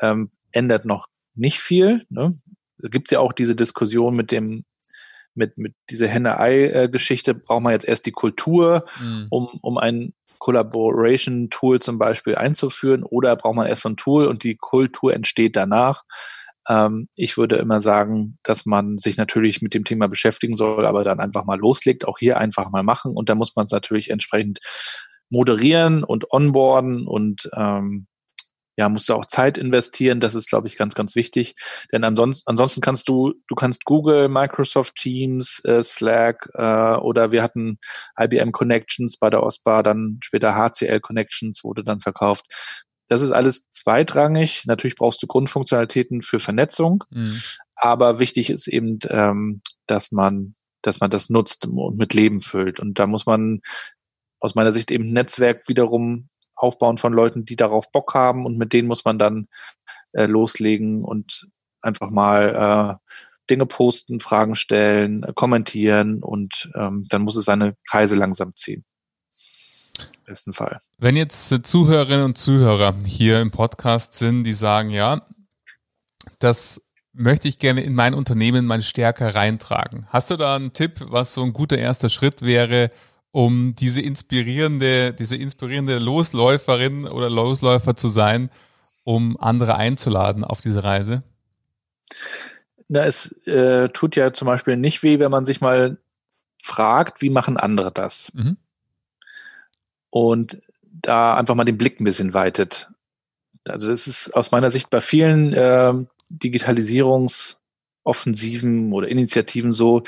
ähm, 0.00 0.30
ändert 0.52 0.84
noch 0.84 1.08
nicht 1.34 1.58
viel. 1.58 2.06
Ne? 2.10 2.40
Es 2.80 2.92
gibt 2.92 3.10
ja 3.10 3.18
auch 3.18 3.32
diese 3.32 3.56
Diskussion 3.56 4.14
mit 4.14 4.30
dem 4.30 4.64
mit, 5.38 5.56
mit 5.56 5.74
dieser 5.88 6.08
Henne-Ei-Geschichte 6.08 7.34
braucht 7.34 7.62
man 7.62 7.72
jetzt 7.72 7.86
erst 7.86 8.04
die 8.04 8.12
Kultur, 8.12 8.84
mhm. 9.00 9.26
um, 9.30 9.48
um 9.62 9.78
ein 9.78 10.12
Collaboration-Tool 10.38 11.80
zum 11.80 11.98
Beispiel 11.98 12.34
einzuführen, 12.34 13.02
oder 13.04 13.34
braucht 13.36 13.56
man 13.56 13.66
erst 13.66 13.82
so 13.82 13.88
ein 13.88 13.96
Tool 13.96 14.26
und 14.26 14.44
die 14.44 14.56
Kultur 14.56 15.14
entsteht 15.14 15.56
danach. 15.56 16.02
Ähm, 16.68 17.08
ich 17.16 17.38
würde 17.38 17.56
immer 17.56 17.80
sagen, 17.80 18.38
dass 18.42 18.66
man 18.66 18.98
sich 18.98 19.16
natürlich 19.16 19.62
mit 19.62 19.72
dem 19.72 19.84
Thema 19.84 20.08
beschäftigen 20.08 20.54
soll, 20.54 20.86
aber 20.86 21.04
dann 21.04 21.20
einfach 21.20 21.44
mal 21.44 21.58
loslegt, 21.58 22.06
auch 22.06 22.18
hier 22.18 22.38
einfach 22.38 22.70
mal 22.70 22.82
machen 22.82 23.16
und 23.16 23.28
da 23.28 23.34
muss 23.34 23.56
man 23.56 23.64
es 23.64 23.72
natürlich 23.72 24.10
entsprechend 24.10 24.58
moderieren 25.30 26.04
und 26.04 26.30
onboarden 26.32 27.06
und 27.06 27.48
ähm, 27.54 28.06
ja, 28.78 28.88
musst 28.88 29.08
du 29.08 29.14
auch 29.14 29.26
Zeit 29.26 29.58
investieren. 29.58 30.20
Das 30.20 30.36
ist, 30.36 30.48
glaube 30.48 30.68
ich, 30.68 30.76
ganz, 30.76 30.94
ganz 30.94 31.16
wichtig. 31.16 31.56
Denn 31.90 32.04
ansonsten, 32.04 32.48
ansonsten 32.48 32.80
kannst 32.80 33.08
du, 33.08 33.34
du 33.48 33.56
kannst 33.56 33.84
Google, 33.84 34.28
Microsoft 34.28 34.94
Teams, 34.94 35.60
äh, 35.64 35.82
Slack 35.82 36.48
äh, 36.54 36.94
oder 36.94 37.32
wir 37.32 37.42
hatten 37.42 37.78
IBM 38.18 38.52
Connections 38.52 39.18
bei 39.18 39.30
der 39.30 39.42
OSPA, 39.42 39.82
dann 39.82 40.20
später 40.22 40.54
HCL 40.54 41.00
Connections 41.00 41.64
wurde 41.64 41.82
dann 41.82 42.00
verkauft. 42.00 42.46
Das 43.08 43.20
ist 43.20 43.32
alles 43.32 43.68
zweitrangig. 43.70 44.64
Natürlich 44.66 44.94
brauchst 44.94 45.20
du 45.24 45.26
Grundfunktionalitäten 45.26 46.22
für 46.22 46.38
Vernetzung, 46.38 47.02
mhm. 47.10 47.40
aber 47.74 48.20
wichtig 48.20 48.48
ist 48.48 48.68
eben, 48.68 49.00
ähm, 49.08 49.60
dass 49.88 50.12
man, 50.12 50.54
dass 50.82 51.00
man 51.00 51.10
das 51.10 51.30
nutzt 51.30 51.66
und 51.66 51.98
mit 51.98 52.14
Leben 52.14 52.40
füllt. 52.40 52.78
Und 52.78 53.00
da 53.00 53.08
muss 53.08 53.26
man 53.26 53.60
aus 54.38 54.54
meiner 54.54 54.70
Sicht 54.70 54.92
eben 54.92 55.12
Netzwerk 55.12 55.66
wiederum 55.66 56.28
aufbauen 56.58 56.98
von 56.98 57.12
Leuten, 57.12 57.44
die 57.44 57.56
darauf 57.56 57.90
Bock 57.92 58.14
haben 58.14 58.44
und 58.44 58.58
mit 58.58 58.72
denen 58.72 58.88
muss 58.88 59.04
man 59.04 59.18
dann 59.18 59.48
äh, 60.12 60.26
loslegen 60.26 61.04
und 61.04 61.48
einfach 61.80 62.10
mal 62.10 62.98
äh, 63.00 63.12
Dinge 63.48 63.66
posten, 63.66 64.20
Fragen 64.20 64.54
stellen, 64.54 65.22
äh, 65.22 65.32
kommentieren 65.34 66.22
und 66.22 66.70
ähm, 66.74 67.06
dann 67.08 67.22
muss 67.22 67.36
es 67.36 67.44
seine 67.44 67.74
Kreise 67.88 68.16
langsam 68.16 68.54
ziehen. 68.54 68.84
Besten 70.24 70.52
Fall. 70.52 70.78
Wenn 70.98 71.16
jetzt 71.16 71.50
äh, 71.52 71.62
Zuhörerinnen 71.62 72.24
und 72.24 72.38
Zuhörer 72.38 72.94
hier 73.06 73.40
im 73.40 73.50
Podcast 73.50 74.14
sind, 74.14 74.44
die 74.44 74.54
sagen, 74.54 74.90
ja, 74.90 75.22
das 76.38 76.82
möchte 77.12 77.48
ich 77.48 77.58
gerne 77.58 77.82
in 77.82 77.94
mein 77.94 78.14
Unternehmen 78.14 78.66
meine 78.66 78.82
Stärke 78.82 79.34
reintragen. 79.34 80.06
Hast 80.08 80.30
du 80.30 80.36
da 80.36 80.54
einen 80.54 80.72
Tipp, 80.72 81.00
was 81.08 81.34
so 81.34 81.42
ein 81.42 81.52
guter 81.52 81.78
erster 81.78 82.10
Schritt 82.10 82.42
wäre, 82.42 82.90
um 83.30 83.74
diese 83.74 84.00
inspirierende, 84.00 85.12
diese 85.12 85.36
inspirierende 85.36 85.98
Losläuferin 85.98 87.06
oder 87.06 87.30
Losläufer 87.30 87.96
zu 87.96 88.08
sein, 88.08 88.50
um 89.04 89.38
andere 89.40 89.76
einzuladen 89.76 90.44
auf 90.44 90.60
diese 90.60 90.84
Reise? 90.84 91.22
Na, 92.88 93.04
es 93.04 93.32
äh, 93.46 93.90
tut 93.90 94.16
ja 94.16 94.32
zum 94.32 94.46
Beispiel 94.46 94.76
nicht 94.76 95.02
weh, 95.02 95.18
wenn 95.18 95.30
man 95.30 95.44
sich 95.44 95.60
mal 95.60 95.98
fragt, 96.62 97.20
wie 97.20 97.30
machen 97.30 97.56
andere 97.56 97.92
das? 97.92 98.32
Mhm. 98.34 98.56
Und 100.10 100.60
da 100.82 101.36
einfach 101.36 101.54
mal 101.54 101.64
den 101.64 101.78
Blick 101.78 102.00
ein 102.00 102.04
bisschen 102.04 102.34
weitet. 102.34 102.88
Also 103.66 103.92
es 103.92 104.06
ist 104.06 104.34
aus 104.34 104.50
meiner 104.50 104.70
Sicht 104.70 104.90
bei 104.90 105.02
vielen 105.02 105.52
äh, 105.52 105.92
Digitalisierungsoffensiven 106.30 108.92
oder 108.92 109.08
Initiativen 109.08 109.72
so, 109.72 110.02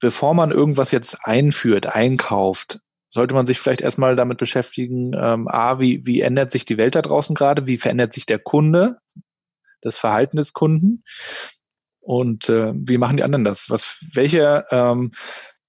bevor 0.00 0.34
man 0.34 0.50
irgendwas 0.50 0.90
jetzt 0.90 1.18
einführt, 1.24 1.86
einkauft, 1.86 2.80
sollte 3.08 3.34
man 3.34 3.46
sich 3.46 3.58
vielleicht 3.58 3.80
erstmal 3.80 4.16
damit 4.16 4.38
beschäftigen, 4.38 5.12
ähm, 5.14 5.48
A, 5.48 5.80
wie, 5.80 6.04
wie 6.06 6.20
ändert 6.20 6.50
sich 6.50 6.64
die 6.64 6.76
Welt 6.76 6.94
da 6.94 7.02
draußen 7.02 7.34
gerade, 7.34 7.66
wie 7.66 7.78
verändert 7.78 8.12
sich 8.12 8.26
der 8.26 8.38
Kunde, 8.38 8.98
das 9.80 9.96
Verhalten 9.96 10.36
des 10.36 10.52
Kunden 10.52 11.04
und 12.00 12.48
äh, 12.48 12.72
wie 12.74 12.98
machen 12.98 13.16
die 13.16 13.24
anderen 13.24 13.44
das? 13.44 13.70
Was, 13.70 14.04
welche 14.12 14.64
ähm, 14.70 15.12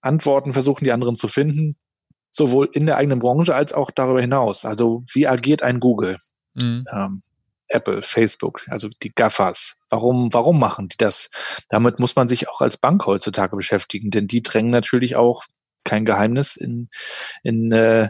Antworten 0.02 0.54
versuchen 0.54 0.84
die 0.84 0.92
anderen 0.92 1.16
zu 1.16 1.28
finden, 1.28 1.76
sowohl 2.30 2.70
in 2.74 2.86
der 2.86 2.98
eigenen 2.98 3.20
Branche 3.20 3.56
als 3.56 3.74
auch 3.74 3.92
darüber 3.92 4.22
hinaus? 4.22 4.66
Also 4.66 5.04
wie 5.14 5.28
agiert 5.28 5.64
ein 5.64 5.80
Google? 5.80 6.18
Mhm. 6.54 6.86
Ähm, 6.92 7.22
Apple, 7.70 8.02
Facebook, 8.02 8.66
also 8.68 8.90
die 9.04 9.12
GAFAs. 9.14 9.77
Warum, 9.90 10.34
warum 10.34 10.60
machen 10.60 10.90
die 10.90 10.98
das? 10.98 11.30
Damit 11.70 12.00
muss 12.00 12.16
man 12.16 12.28
sich 12.28 12.50
auch 12.50 12.62
als 12.62 12.78
Bank 12.78 13.06
heutzutage 13.06 13.56
beschäftigen, 13.56 14.10
denn 14.10 14.28
die 14.28 14.44
drängen 14.44 14.72
natürlich 14.72 15.16
auch 15.16 15.46
kein 15.84 16.06
Geheimnis 16.06 16.56
in, 16.58 16.90
in, 17.44 17.72
äh, 17.72 18.10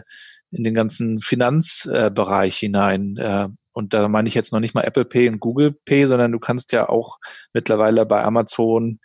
in 0.50 0.64
den 0.64 0.74
ganzen 0.74 1.20
Finanzbereich 1.20 2.56
äh, 2.62 2.66
hinein. 2.66 3.16
Äh, 3.16 3.48
und 3.72 3.94
da 3.94 4.08
meine 4.08 4.28
ich 4.28 4.34
jetzt 4.34 4.52
noch 4.52 4.60
nicht 4.60 4.74
mal 4.74 4.82
Apple 4.82 5.04
Pay 5.04 5.28
und 5.28 5.38
Google 5.38 5.72
Pay, 5.84 6.06
sondern 6.06 6.32
du 6.32 6.40
kannst 6.40 6.72
ja 6.72 6.88
auch 6.88 7.18
mittlerweile 7.52 8.04
bei 8.06 8.24
Amazon 8.24 8.98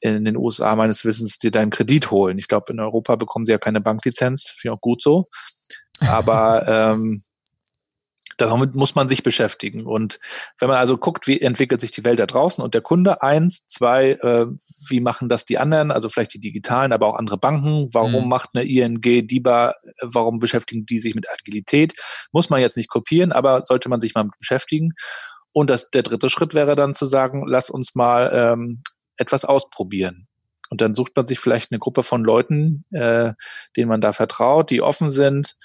in 0.00 0.24
den 0.24 0.36
USA 0.36 0.76
meines 0.76 1.04
Wissens 1.04 1.38
dir 1.38 1.50
deinen 1.50 1.70
Kredit 1.70 2.10
holen. 2.10 2.38
Ich 2.38 2.48
glaube, 2.48 2.72
in 2.72 2.80
Europa 2.80 3.16
bekommen 3.16 3.44
sie 3.44 3.52
ja 3.52 3.58
keine 3.58 3.80
Banklizenz, 3.80 4.54
finde 4.56 4.74
ich 4.74 4.76
auch 4.76 4.80
gut 4.80 5.02
so. 5.02 5.28
Aber 6.00 6.66
ähm, 6.66 7.22
damit 8.46 8.74
muss 8.74 8.94
man 8.94 9.08
sich 9.08 9.22
beschäftigen. 9.22 9.86
Und 9.86 10.18
wenn 10.58 10.68
man 10.68 10.78
also 10.78 10.96
guckt, 10.96 11.26
wie 11.26 11.40
entwickelt 11.40 11.80
sich 11.80 11.90
die 11.90 12.04
Welt 12.04 12.18
da 12.18 12.26
draußen 12.26 12.62
und 12.62 12.74
der 12.74 12.80
Kunde, 12.80 13.22
eins, 13.22 13.66
zwei, 13.66 14.12
äh, 14.12 14.46
wie 14.88 15.00
machen 15.00 15.28
das 15.28 15.44
die 15.44 15.58
anderen, 15.58 15.90
also 15.90 16.08
vielleicht 16.08 16.34
die 16.34 16.40
digitalen, 16.40 16.92
aber 16.92 17.06
auch 17.06 17.16
andere 17.16 17.38
Banken, 17.38 17.88
warum 17.92 18.24
mhm. 18.24 18.28
macht 18.28 18.50
eine 18.54 18.64
ING, 18.64 19.00
DIBA, 19.00 19.70
äh, 19.70 19.72
warum 20.02 20.38
beschäftigen 20.38 20.86
die 20.86 20.98
sich 20.98 21.14
mit 21.14 21.30
Agilität, 21.30 21.92
muss 22.32 22.50
man 22.50 22.60
jetzt 22.60 22.76
nicht 22.76 22.88
kopieren, 22.88 23.32
aber 23.32 23.62
sollte 23.64 23.88
man 23.88 24.00
sich 24.00 24.14
mal 24.14 24.24
mit 24.24 24.38
beschäftigen. 24.38 24.92
Und 25.52 25.70
das, 25.70 25.90
der 25.90 26.02
dritte 26.02 26.28
Schritt 26.28 26.54
wäre 26.54 26.76
dann 26.76 26.94
zu 26.94 27.06
sagen, 27.06 27.44
lass 27.46 27.70
uns 27.70 27.94
mal 27.94 28.30
ähm, 28.32 28.82
etwas 29.16 29.44
ausprobieren. 29.44 30.28
Und 30.70 30.80
dann 30.80 30.94
sucht 30.94 31.16
man 31.16 31.26
sich 31.26 31.40
vielleicht 31.40 31.72
eine 31.72 31.80
Gruppe 31.80 32.04
von 32.04 32.22
Leuten, 32.22 32.84
äh, 32.92 33.32
denen 33.76 33.88
man 33.88 34.00
da 34.00 34.12
vertraut, 34.12 34.70
die 34.70 34.82
offen 34.82 35.10
sind 35.10 35.56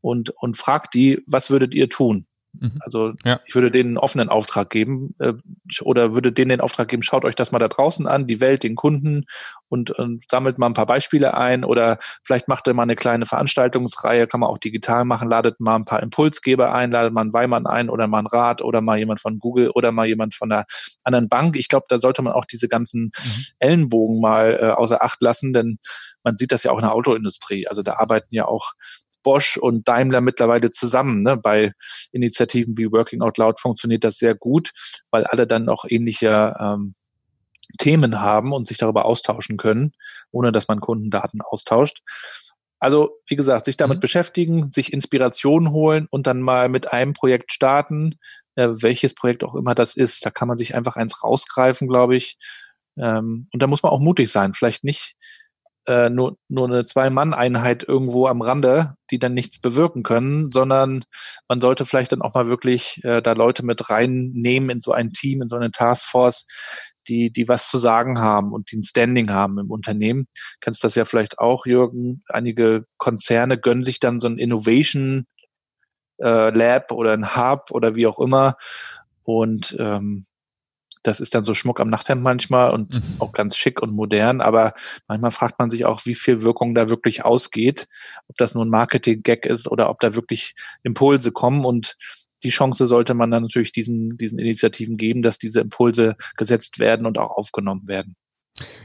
und, 0.00 0.30
und 0.30 0.56
fragt 0.56 0.94
die, 0.94 1.22
was 1.26 1.50
würdet 1.50 1.74
ihr 1.74 1.88
tun? 1.88 2.24
Mhm. 2.58 2.78
Also 2.80 3.12
ja. 3.24 3.40
ich 3.46 3.54
würde 3.54 3.70
denen 3.70 3.90
einen 3.90 3.98
offenen 3.98 4.28
Auftrag 4.28 4.70
geben 4.70 5.14
äh, 5.18 5.34
oder 5.82 6.14
würde 6.14 6.32
denen 6.32 6.48
den 6.48 6.60
Auftrag 6.60 6.88
geben, 6.88 7.02
schaut 7.02 7.24
euch 7.24 7.34
das 7.34 7.52
mal 7.52 7.58
da 7.58 7.68
draußen 7.68 8.06
an, 8.06 8.26
die 8.26 8.40
Welt, 8.40 8.64
den 8.64 8.74
Kunden 8.74 9.24
und, 9.68 9.92
und 9.92 10.24
sammelt 10.28 10.58
mal 10.58 10.66
ein 10.66 10.74
paar 10.74 10.86
Beispiele 10.86 11.34
ein 11.34 11.64
oder 11.64 11.98
vielleicht 12.24 12.48
macht 12.48 12.66
ihr 12.66 12.74
mal 12.74 12.82
eine 12.82 12.96
kleine 12.96 13.26
Veranstaltungsreihe, 13.26 14.26
kann 14.26 14.40
man 14.40 14.50
auch 14.50 14.58
digital 14.58 15.04
machen, 15.04 15.28
ladet 15.28 15.60
mal 15.60 15.76
ein 15.76 15.84
paar 15.84 16.02
Impulsgeber 16.02 16.74
ein, 16.74 16.90
ladet 16.90 17.12
mal 17.12 17.20
einen 17.22 17.32
Weimann 17.32 17.66
ein 17.66 17.88
oder 17.88 18.08
mal 18.08 18.18
einen 18.18 18.26
Rat 18.26 18.62
oder 18.62 18.80
mal 18.80 18.98
jemand 18.98 19.20
von 19.20 19.38
Google 19.38 19.70
oder 19.70 19.92
mal 19.92 20.06
jemand 20.06 20.34
von 20.34 20.50
einer 20.50 20.64
anderen 21.04 21.28
Bank. 21.28 21.56
Ich 21.56 21.68
glaube, 21.68 21.86
da 21.88 21.98
sollte 22.00 22.22
man 22.22 22.32
auch 22.32 22.46
diese 22.46 22.66
ganzen 22.66 23.04
mhm. 23.04 23.44
Ellenbogen 23.60 24.20
mal 24.20 24.58
äh, 24.60 24.70
außer 24.70 25.02
Acht 25.04 25.22
lassen, 25.22 25.52
denn 25.52 25.78
man 26.24 26.36
sieht 26.36 26.52
das 26.52 26.64
ja 26.64 26.72
auch 26.72 26.78
in 26.78 26.84
der 26.84 26.94
Autoindustrie. 26.94 27.68
Also 27.68 27.82
da 27.82 27.94
arbeiten 27.94 28.34
ja 28.34 28.46
auch 28.46 28.72
Bosch 29.22 29.56
und 29.56 29.86
Daimler 29.88 30.20
mittlerweile 30.20 30.70
zusammen. 30.70 31.22
Ne? 31.22 31.36
Bei 31.36 31.72
Initiativen 32.12 32.76
wie 32.76 32.90
Working 32.90 33.22
Out 33.22 33.38
Loud 33.38 33.60
funktioniert 33.60 34.04
das 34.04 34.18
sehr 34.18 34.34
gut, 34.34 34.70
weil 35.10 35.24
alle 35.24 35.46
dann 35.46 35.68
auch 35.68 35.84
ähnliche 35.88 36.54
ähm, 36.58 36.94
Themen 37.78 38.20
haben 38.20 38.52
und 38.52 38.66
sich 38.66 38.78
darüber 38.78 39.04
austauschen 39.04 39.56
können, 39.56 39.92
ohne 40.30 40.52
dass 40.52 40.68
man 40.68 40.80
Kundendaten 40.80 41.40
austauscht. 41.40 42.02
Also, 42.78 43.18
wie 43.26 43.36
gesagt, 43.36 43.66
sich 43.66 43.76
damit 43.76 43.98
mhm. 43.98 44.00
beschäftigen, 44.00 44.72
sich 44.72 44.92
Inspiration 44.92 45.70
holen 45.70 46.06
und 46.10 46.26
dann 46.26 46.40
mal 46.40 46.68
mit 46.68 46.92
einem 46.92 47.12
Projekt 47.12 47.52
starten, 47.52 48.16
äh, 48.54 48.68
welches 48.70 49.14
Projekt 49.14 49.44
auch 49.44 49.54
immer 49.54 49.74
das 49.74 49.94
ist. 49.94 50.24
Da 50.24 50.30
kann 50.30 50.48
man 50.48 50.56
sich 50.56 50.74
einfach 50.74 50.96
eins 50.96 51.22
rausgreifen, 51.22 51.88
glaube 51.88 52.16
ich. 52.16 52.38
Ähm, 52.96 53.46
und 53.52 53.62
da 53.62 53.66
muss 53.66 53.82
man 53.82 53.92
auch 53.92 54.00
mutig 54.00 54.30
sein. 54.30 54.54
Vielleicht 54.54 54.82
nicht 54.82 55.14
äh, 55.86 56.10
nur, 56.10 56.36
nur 56.48 56.68
eine 56.68 56.84
Zwei-Mann-Einheit 56.84 57.82
irgendwo 57.82 58.26
am 58.26 58.42
Rande, 58.42 58.94
die 59.10 59.18
dann 59.18 59.34
nichts 59.34 59.60
bewirken 59.60 60.02
können, 60.02 60.50
sondern 60.50 61.04
man 61.48 61.60
sollte 61.60 61.86
vielleicht 61.86 62.12
dann 62.12 62.22
auch 62.22 62.34
mal 62.34 62.46
wirklich 62.46 63.00
äh, 63.04 63.22
da 63.22 63.32
Leute 63.32 63.64
mit 63.64 63.90
reinnehmen 63.90 64.70
in 64.70 64.80
so 64.80 64.92
ein 64.92 65.12
Team, 65.12 65.42
in 65.42 65.48
so 65.48 65.56
eine 65.56 65.70
Taskforce, 65.70 66.46
die, 67.08 67.32
die 67.32 67.48
was 67.48 67.68
zu 67.68 67.78
sagen 67.78 68.20
haben 68.20 68.52
und 68.52 68.70
die 68.70 68.76
ein 68.76 68.84
Standing 68.84 69.30
haben 69.30 69.58
im 69.58 69.70
Unternehmen. 69.70 70.26
Kennst 70.60 70.84
das 70.84 70.94
ja 70.94 71.04
vielleicht 71.04 71.38
auch, 71.38 71.66
Jürgen. 71.66 72.22
Einige 72.28 72.84
Konzerne 72.98 73.58
gönnen 73.58 73.84
sich 73.84 74.00
dann 74.00 74.20
so 74.20 74.28
ein 74.28 74.38
Innovation 74.38 75.24
äh, 76.22 76.50
Lab 76.50 76.92
oder 76.92 77.12
ein 77.12 77.34
Hub 77.36 77.70
oder 77.70 77.94
wie 77.94 78.06
auch 78.06 78.18
immer. 78.18 78.56
Und 79.22 79.76
ähm, 79.78 80.26
das 81.02 81.20
ist 81.20 81.34
dann 81.34 81.44
so 81.44 81.54
Schmuck 81.54 81.80
am 81.80 81.88
Nachthemd 81.88 82.22
manchmal 82.22 82.72
und 82.72 82.94
mhm. 82.94 83.02
auch 83.20 83.32
ganz 83.32 83.56
schick 83.56 83.82
und 83.82 83.92
modern, 83.92 84.40
aber 84.40 84.74
manchmal 85.08 85.30
fragt 85.30 85.58
man 85.58 85.70
sich 85.70 85.84
auch, 85.84 86.06
wie 86.06 86.14
viel 86.14 86.42
Wirkung 86.42 86.74
da 86.74 86.90
wirklich 86.90 87.24
ausgeht, 87.24 87.88
ob 88.28 88.36
das 88.36 88.54
nur 88.54 88.64
ein 88.64 88.70
Marketing-Gag 88.70 89.46
ist 89.46 89.68
oder 89.68 89.90
ob 89.90 90.00
da 90.00 90.14
wirklich 90.14 90.54
Impulse 90.82 91.32
kommen 91.32 91.64
und 91.64 91.96
die 92.42 92.50
Chance 92.50 92.86
sollte 92.86 93.14
man 93.14 93.30
dann 93.30 93.42
natürlich 93.42 93.72
diesen, 93.72 94.16
diesen 94.16 94.38
Initiativen 94.38 94.96
geben, 94.96 95.22
dass 95.22 95.38
diese 95.38 95.60
Impulse 95.60 96.16
gesetzt 96.36 96.78
werden 96.78 97.06
und 97.06 97.18
auch 97.18 97.36
aufgenommen 97.36 97.86
werden. 97.86 98.16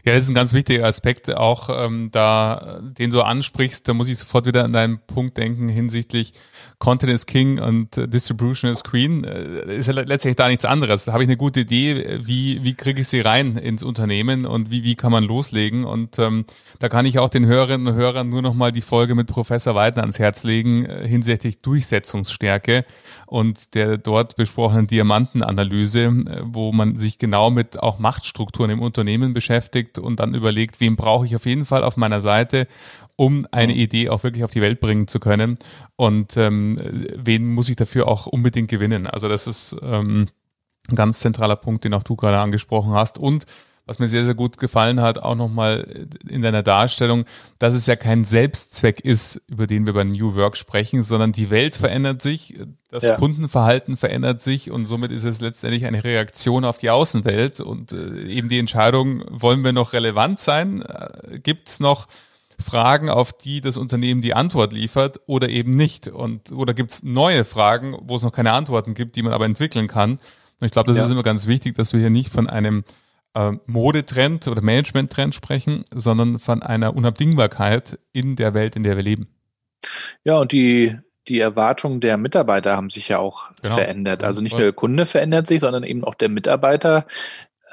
Ja, 0.04 0.14
das 0.14 0.26
ist 0.26 0.30
ein 0.30 0.36
ganz 0.36 0.54
wichtiger 0.54 0.86
Aspekt, 0.86 1.34
auch 1.34 1.70
ähm, 1.70 2.10
da, 2.12 2.80
den 2.82 3.12
du 3.12 3.22
ansprichst, 3.22 3.88
da 3.88 3.94
muss 3.94 4.08
ich 4.08 4.18
sofort 4.18 4.46
wieder 4.46 4.64
an 4.64 4.74
deinen 4.74 5.00
Punkt 5.00 5.38
denken 5.38 5.70
hinsichtlich 5.70 6.34
Content 6.80 7.12
is 7.12 7.26
King 7.26 7.60
und 7.60 7.96
Distribution 7.96 8.72
is 8.72 8.84
Queen. 8.84 9.24
Äh, 9.24 9.78
ist 9.78 9.88
ja 9.88 9.94
letztlich 9.94 10.36
da 10.36 10.48
nichts 10.48 10.66
anderes. 10.66 11.06
Da 11.06 11.14
habe 11.14 11.24
ich 11.24 11.30
eine 11.30 11.38
gute 11.38 11.62
Idee, 11.62 12.20
wie, 12.22 12.64
wie 12.64 12.74
kriege 12.74 13.02
ich 13.02 13.08
sie 13.08 13.22
rein 13.22 13.58
ins 13.58 13.84
Unternehmen 13.84 14.46
und 14.46 14.72
wie, 14.72 14.84
wie 14.84 14.96
kann 14.96 15.12
man 15.12 15.24
loslegen. 15.24 15.86
Und 15.86 16.20
ähm, 16.20 16.46
da 16.80 16.90
kann 16.90 17.06
ich 17.06 17.20
auch 17.20 17.30
den 17.30 17.46
Hörerinnen 17.46 17.88
und 17.88 17.96
Hörern 17.96 18.30
nur 18.30 18.42
nochmal 18.42 18.72
die 18.72 18.82
Folge 18.82 19.16
mit 19.16 19.28
Professor 19.28 19.76
Weidner 19.76 20.04
ans 20.04 20.20
Herz 20.20 20.44
legen 20.44 20.86
äh, 20.86 21.08
hinsichtlich 21.08 21.62
Durchsetzungsstärke 21.62 22.86
und 23.26 23.74
der 23.74 23.98
dort 23.98 24.36
besprochenen 24.36 24.88
Diamantenanalyse, 24.88 26.04
äh, 26.04 26.42
wo 26.44 26.72
man 26.72 26.98
sich 26.98 27.18
genau 27.18 27.50
mit 27.50 27.80
auch 27.80 28.00
Machtstrukturen 28.00 28.70
im 28.70 28.82
Unternehmen 28.82 29.34
beschäftigt 29.34 29.65
und 30.00 30.20
dann 30.20 30.34
überlegt, 30.36 30.80
wen 30.80 30.96
brauche 30.96 31.26
ich 31.26 31.36
auf 31.36 31.46
jeden 31.46 31.66
Fall 31.66 31.84
auf 31.84 31.98
meiner 31.98 32.22
Seite 32.22 32.68
um 33.16 33.48
eine 33.52 33.74
Idee 33.74 34.10
auch 34.10 34.24
wirklich 34.24 34.44
auf 34.44 34.52
die 34.52 34.62
Welt 34.62 34.80
bringen 34.80 35.08
zu 35.08 35.20
können. 35.20 35.58
Und 35.96 36.36
ähm, 36.38 36.78
wen 37.16 37.54
muss 37.54 37.70
ich 37.70 37.76
dafür 37.76 38.08
auch 38.08 38.28
unbedingt 38.28 38.70
gewinnen? 38.70 39.08
Also 39.08 39.30
das 39.30 39.48
ist 39.48 39.76
ähm, 39.82 40.28
ein 40.90 40.96
ganz 40.96 41.20
zentraler 41.20 41.56
Punkt, 41.56 41.86
den 41.86 41.94
auch 41.94 42.04
du 42.04 42.16
gerade 42.16 42.40
angesprochen 42.40 42.94
hast. 42.94 43.18
Und 43.18 43.46
was 43.86 44.00
mir 44.00 44.08
sehr, 44.08 44.24
sehr 44.24 44.34
gut 44.34 44.58
gefallen 44.58 45.00
hat, 45.00 45.20
auch 45.20 45.36
nochmal 45.36 46.08
in 46.28 46.42
deiner 46.42 46.64
Darstellung, 46.64 47.26
dass 47.60 47.74
es 47.74 47.86
ja 47.86 47.96
kein 47.96 48.24
Selbstzweck 48.24 49.00
ist, 49.00 49.42
über 49.48 49.68
den 49.68 49.86
wir 49.86 49.94
bei 49.94 50.04
New 50.04 50.36
Work 50.36 50.58
sprechen, 50.58 51.04
sondern 51.04 51.32
die 51.32 51.50
Welt 51.50 51.76
verändert 51.76 52.22
sich, 52.22 52.56
das 52.90 53.04
ja. 53.04 53.16
Kundenverhalten 53.16 53.98
verändert 53.98 54.42
sich 54.42 54.72
und 54.72 54.86
somit 54.86 55.12
ist 55.12 55.26
es 55.26 55.42
letztendlich 55.42 55.86
eine 55.86 56.04
Reaktion 56.04 56.66
auf 56.66 56.78
die 56.78 56.90
Außenwelt 56.90 57.60
und 57.60 57.92
äh, 57.92 58.26
eben 58.28 58.50
die 58.50 58.58
Entscheidung, 58.60 59.24
wollen 59.30 59.64
wir 59.64 59.74
noch 59.74 59.94
relevant 59.94 60.40
sein? 60.40 60.82
Äh, 60.82 61.40
Gibt 61.40 61.70
es 61.70 61.80
noch 61.80 62.08
Fragen, 62.58 63.10
auf 63.10 63.34
die 63.34 63.62
das 63.62 63.78
Unternehmen 63.78 64.22
die 64.22 64.34
Antwort 64.34 64.74
liefert 64.74 65.20
oder 65.28 65.50
eben 65.50 65.76
nicht? 65.76 66.08
Und 66.08 66.52
oder 66.52 66.74
gibt 66.74 66.92
es 66.92 67.04
neue 67.04 67.44
Fragen, 67.44 67.98
wo 68.02 68.16
es 68.16 68.24
noch 68.24 68.32
keine 68.32 68.54
Antworten 68.54 68.94
gibt, 68.94 69.16
die 69.16 69.24
man 69.24 69.34
aber 69.34 69.46
entwickeln 69.46 69.88
kann? 69.88 70.12
Und 70.12 70.66
ich 70.66 70.72
glaube, 70.72 70.88
das 70.88 70.98
ja. 70.98 71.06
ist 71.06 71.12
immer 71.12 71.24
ganz 71.24 71.48
wichtig, 71.48 71.76
dass 71.76 71.92
wir 71.94 72.00
hier 72.00 72.10
nicht 72.10 72.32
von 72.32 72.48
einem 72.48 72.86
äh, 73.36 73.52
Modetrend 73.66 74.48
oder 74.48 74.62
Managementtrend 74.62 75.36
sprechen, 75.36 75.84
sondern 75.94 76.40
von 76.40 76.64
einer 76.64 76.96
Unabdingbarkeit 76.96 78.00
in 78.12 78.36
der 78.36 78.54
Welt, 78.54 78.76
in 78.76 78.84
der 78.84 78.96
wir 78.96 79.04
leben. 79.04 79.28
Ja, 80.24 80.38
und 80.38 80.52
die 80.52 80.98
die 81.28 81.40
Erwartungen 81.40 82.02
der 82.02 82.18
Mitarbeiter 82.18 82.78
haben 82.78 82.92
sich 82.92 83.10
ja 83.10 83.18
auch 83.18 83.50
genau. 83.62 83.74
verändert. 83.74 84.24
Also 84.24 84.42
nicht 84.42 84.54
nur 84.54 84.62
der 84.62 84.74
Kunde 84.74 85.08
verändert 85.08 85.48
sich, 85.48 85.60
sondern 85.60 85.84
eben 85.84 86.04
auch 86.04 86.14
der 86.14 86.30
Mitarbeiter 86.30 87.08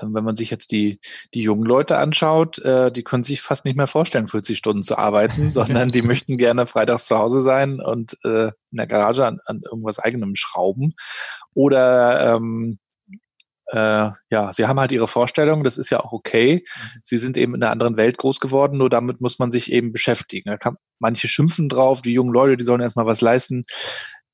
ähm, 0.00 0.14
wenn 0.14 0.24
man 0.24 0.36
sich 0.36 0.50
jetzt 0.50 0.72
die, 0.72 0.98
die 1.34 1.42
jungen 1.42 1.64
Leute 1.64 1.98
anschaut, 1.98 2.58
äh, 2.60 2.90
die 2.90 3.02
können 3.02 3.24
sich 3.24 3.40
fast 3.42 3.64
nicht 3.64 3.76
mehr 3.76 3.86
vorstellen, 3.86 4.28
40 4.28 4.56
Stunden 4.56 4.82
zu 4.82 4.96
arbeiten, 4.96 5.52
sondern 5.52 5.90
die 5.90 6.02
möchten 6.02 6.36
gerne 6.36 6.66
freitags 6.66 7.06
zu 7.06 7.18
Hause 7.18 7.40
sein 7.40 7.80
und 7.80 8.16
äh, 8.24 8.46
in 8.46 8.76
der 8.76 8.86
Garage 8.86 9.26
an, 9.26 9.38
an 9.46 9.60
irgendwas 9.64 9.98
eigenem 9.98 10.34
schrauben. 10.34 10.94
Oder 11.54 12.36
ähm, 12.36 12.78
äh, 13.72 14.10
ja, 14.30 14.52
sie 14.52 14.66
haben 14.66 14.80
halt 14.80 14.92
ihre 14.92 15.08
Vorstellungen, 15.08 15.64
das 15.64 15.78
ist 15.78 15.90
ja 15.90 16.00
auch 16.00 16.12
okay. 16.12 16.64
Mhm. 16.64 17.00
Sie 17.02 17.18
sind 17.18 17.36
eben 17.36 17.54
in 17.54 17.62
einer 17.62 17.72
anderen 17.72 17.96
Welt 17.96 18.18
groß 18.18 18.40
geworden, 18.40 18.78
nur 18.78 18.90
damit 18.90 19.20
muss 19.20 19.38
man 19.38 19.50
sich 19.50 19.72
eben 19.72 19.92
beschäftigen. 19.92 20.50
Da 20.50 20.56
kann, 20.56 20.76
manche 20.98 21.28
schimpfen 21.28 21.68
drauf, 21.68 22.02
die 22.02 22.12
jungen 22.12 22.32
Leute, 22.32 22.56
die 22.56 22.64
sollen 22.64 22.80
erstmal 22.80 23.06
was 23.06 23.20
leisten 23.20 23.64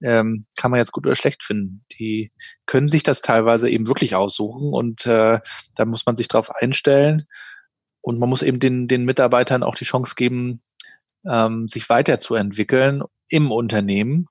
ähm, 0.02 0.46
kann 0.56 0.70
man 0.70 0.78
jetzt 0.78 0.92
gut 0.92 1.06
oder 1.06 1.16
schlecht 1.16 1.42
finden. 1.42 1.84
Die 1.98 2.32
können 2.66 2.90
sich 2.90 3.02
das 3.02 3.20
teilweise 3.20 3.68
eben 3.68 3.86
wirklich 3.86 4.14
aussuchen 4.14 4.72
und 4.72 5.06
äh, 5.06 5.40
da 5.74 5.84
muss 5.84 6.06
man 6.06 6.16
sich 6.16 6.28
drauf 6.28 6.50
einstellen 6.54 7.26
und 8.00 8.18
man 8.18 8.28
muss 8.28 8.42
eben 8.42 8.60
den, 8.60 8.88
den 8.88 9.04
Mitarbeitern 9.04 9.62
auch 9.62 9.74
die 9.74 9.84
Chance 9.84 10.14
geben, 10.16 10.62
ähm, 11.26 11.68
sich 11.68 11.88
weiterzuentwickeln 11.88 13.02
im 13.28 13.50
Unternehmen. 13.50 14.26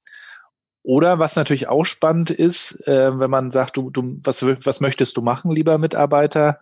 Oder 0.87 1.19
was 1.19 1.35
natürlich 1.35 1.67
auch 1.67 1.83
spannend 1.83 2.29
ist, 2.29 2.87
äh, 2.87 3.19
wenn 3.19 3.29
man 3.29 3.51
sagt, 3.51 3.75
du, 3.75 3.89
du, 3.89 4.17
was, 4.23 4.41
was 4.41 4.79
möchtest 4.79 5.17
du 5.17 5.21
machen, 5.21 5.51
lieber 5.51 5.77
Mitarbeiter? 5.77 6.61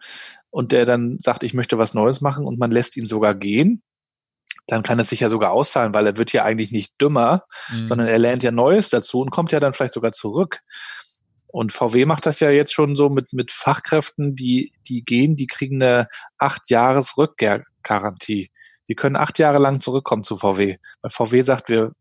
Und 0.50 0.72
der 0.72 0.86
dann 0.88 1.20
sagt, 1.20 1.44
ich 1.44 1.54
möchte 1.54 1.78
was 1.78 1.94
Neues 1.94 2.22
machen 2.22 2.44
und 2.44 2.58
man 2.58 2.72
lässt 2.72 2.98
ihn 2.98 3.06
sogar 3.06 3.36
gehen 3.36 3.84
dann 4.68 4.82
kann 4.82 5.00
es 5.00 5.10
sich 5.10 5.20
ja 5.20 5.30
sogar 5.30 5.52
auszahlen, 5.52 5.94
weil 5.94 6.08
er 6.08 6.18
wird 6.18 6.34
ja 6.34 6.44
eigentlich 6.44 6.72
nicht 6.72 7.00
dümmer, 7.00 7.44
mhm. 7.72 7.86
sondern 7.86 8.08
er 8.08 8.18
lernt 8.18 8.42
ja 8.42 8.50
Neues 8.50 8.90
dazu 8.90 9.20
und 9.20 9.30
kommt 9.30 9.52
ja 9.52 9.60
dann 9.60 9.74
vielleicht 9.74 9.94
sogar 9.94 10.12
zurück. 10.12 10.62
Und 11.46 11.72
VW 11.72 12.06
macht 12.06 12.26
das 12.26 12.40
ja 12.40 12.50
jetzt 12.50 12.74
schon 12.74 12.96
so 12.96 13.10
mit, 13.10 13.32
mit 13.32 13.52
Fachkräften, 13.52 14.36
die, 14.36 14.74
die 14.90 15.04
gehen, 15.06 15.36
die 15.36 15.46
kriegen 15.46 15.82
eine 15.82 16.08
acht 16.40 16.70
Jahres 16.72 17.16
Rückkehrgarantie. 17.16 18.50
Die 18.88 18.96
können 18.96 19.16
acht 19.16 19.38
Jahre 19.40 19.60
lang 19.60 19.80
zurückkommen 19.80 20.24
zu 20.24 20.36
VW. 20.36 20.78
Weil 21.02 21.12
VW 21.12 21.42
sagt, 21.42 21.70
wir, 21.70 21.92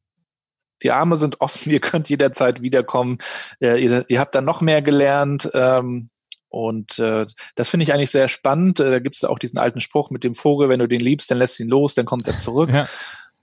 die 0.85 0.93
Arme 0.93 1.17
sind 1.17 1.41
offen, 1.41 1.71
ihr 1.73 1.81
könnt 1.81 2.09
jederzeit 2.09 2.63
wiederkommen. 2.63 3.19
Äh, 3.61 3.83
ihr, 3.83 4.05
ihr 4.09 4.21
habt 4.21 4.35
dann 4.35 4.45
noch 4.45 4.61
mehr 4.61 4.83
gelernt. 4.83 5.51
Ähm, 5.55 6.11
und 6.49 7.01
äh, 7.01 7.27
das 7.57 7.69
finde 7.69 7.83
ich 7.83 7.93
eigentlich 7.93 8.13
sehr 8.13 8.29
spannend. 8.29 8.79
Äh, 8.79 8.91
da 8.93 8.99
gibt 9.01 9.17
es 9.17 9.25
auch 9.25 9.41
diesen 9.41 9.59
alten 9.59 9.81
Spruch 9.81 10.11
mit 10.11 10.23
dem 10.23 10.37
Vogel, 10.37 10.69
wenn 10.69 10.79
du 10.79 10.87
den 10.87 11.01
liebst, 11.01 11.29
dann 11.31 11.39
lässt 11.39 11.59
ihn 11.59 11.69
los, 11.69 11.95
dann 11.95 12.07
kommt 12.07 12.29
er 12.29 12.39
zurück. 12.39 12.71
Ja. 12.71 12.87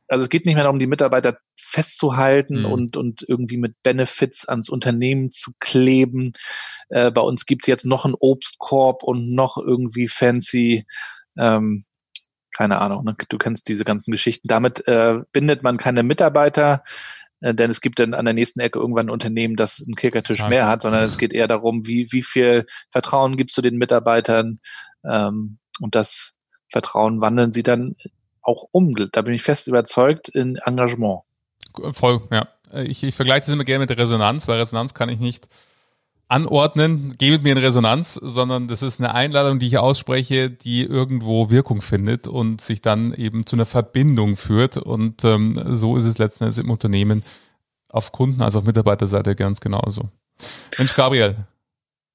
Also 0.07 0.23
es 0.23 0.29
geht 0.29 0.45
nicht 0.45 0.55
mehr 0.55 0.63
darum, 0.63 0.79
die 0.79 0.87
Mitarbeiter 0.87 1.37
festzuhalten 1.57 2.59
mhm. 2.59 2.65
und, 2.65 2.97
und 2.97 3.25
irgendwie 3.27 3.57
mit 3.57 3.81
Benefits 3.81 4.45
ans 4.47 4.69
Unternehmen 4.69 5.31
zu 5.31 5.51
kleben. 5.59 6.33
Äh, 6.89 7.11
bei 7.11 7.21
uns 7.21 7.45
gibt 7.45 7.63
es 7.63 7.67
jetzt 7.67 7.85
noch 7.85 8.05
einen 8.05 8.15
Obstkorb 8.19 9.03
und 9.03 9.33
noch 9.33 9.57
irgendwie 9.57 10.07
fancy, 10.07 10.85
ähm, 11.37 11.83
keine 12.53 12.79
Ahnung, 12.79 13.05
ne? 13.05 13.15
du 13.29 13.37
kennst 13.37 13.69
diese 13.69 13.85
ganzen 13.85 14.11
Geschichten. 14.11 14.47
Damit 14.47 14.85
äh, 14.87 15.19
bindet 15.31 15.63
man 15.63 15.77
keine 15.77 16.03
Mitarbeiter 16.03 16.83
denn 17.41 17.71
es 17.71 17.81
gibt 17.81 17.99
dann 17.99 18.13
an 18.13 18.25
der 18.25 18.33
nächsten 18.33 18.59
Ecke 18.59 18.79
irgendwann 18.79 19.07
ein 19.07 19.11
Unternehmen, 19.11 19.55
das 19.55 19.81
einen 19.85 19.95
Kickertisch 19.95 20.47
mehr 20.47 20.67
hat, 20.67 20.83
sondern 20.83 21.03
es 21.03 21.17
geht 21.17 21.33
eher 21.33 21.47
darum, 21.47 21.87
wie, 21.87 22.11
wie 22.11 22.21
viel 22.21 22.65
Vertrauen 22.91 23.35
gibst 23.35 23.57
du 23.57 23.61
den 23.61 23.77
Mitarbeitern 23.77 24.59
ähm, 25.03 25.57
und 25.79 25.95
das 25.95 26.37
Vertrauen 26.69 27.19
wandeln 27.21 27.51
sie 27.51 27.63
dann 27.63 27.95
auch 28.41 28.65
um. 28.71 28.93
Da 29.11 29.21
bin 29.21 29.33
ich 29.33 29.41
fest 29.41 29.67
überzeugt 29.67 30.29
in 30.29 30.55
Engagement. 30.57 31.21
Voll, 31.93 32.21
ja. 32.31 32.47
Ich, 32.73 33.03
ich 33.03 33.15
vergleiche 33.15 33.41
das 33.41 33.53
immer 33.53 33.65
gerne 33.65 33.85
mit 33.85 33.97
Resonanz, 33.97 34.47
weil 34.47 34.59
Resonanz 34.59 34.93
kann 34.93 35.09
ich 35.09 35.19
nicht 35.19 35.49
anordnen, 36.31 37.13
geh 37.17 37.31
mit 37.31 37.43
mir 37.43 37.51
in 37.51 37.57
Resonanz, 37.57 38.13
sondern 38.13 38.67
das 38.67 38.81
ist 38.81 38.99
eine 38.99 39.13
Einladung, 39.13 39.59
die 39.59 39.67
ich 39.67 39.77
ausspreche, 39.77 40.49
die 40.49 40.83
irgendwo 40.83 41.49
Wirkung 41.49 41.81
findet 41.81 42.27
und 42.27 42.61
sich 42.61 42.81
dann 42.81 43.13
eben 43.13 43.45
zu 43.45 43.57
einer 43.57 43.65
Verbindung 43.65 44.37
führt. 44.37 44.77
Und 44.77 45.25
ähm, 45.25 45.61
so 45.75 45.97
ist 45.97 46.05
es 46.05 46.17
letzten 46.17 46.45
Endes 46.45 46.57
im 46.57 46.69
Unternehmen 46.69 47.23
auf 47.89 48.13
Kunden- 48.13 48.41
als 48.41 48.55
auch 48.55 48.63
Mitarbeiterseite 48.63 49.35
ganz 49.35 49.59
genauso. 49.59 50.09
Mensch, 50.77 50.95
Gabriel. 50.95 51.35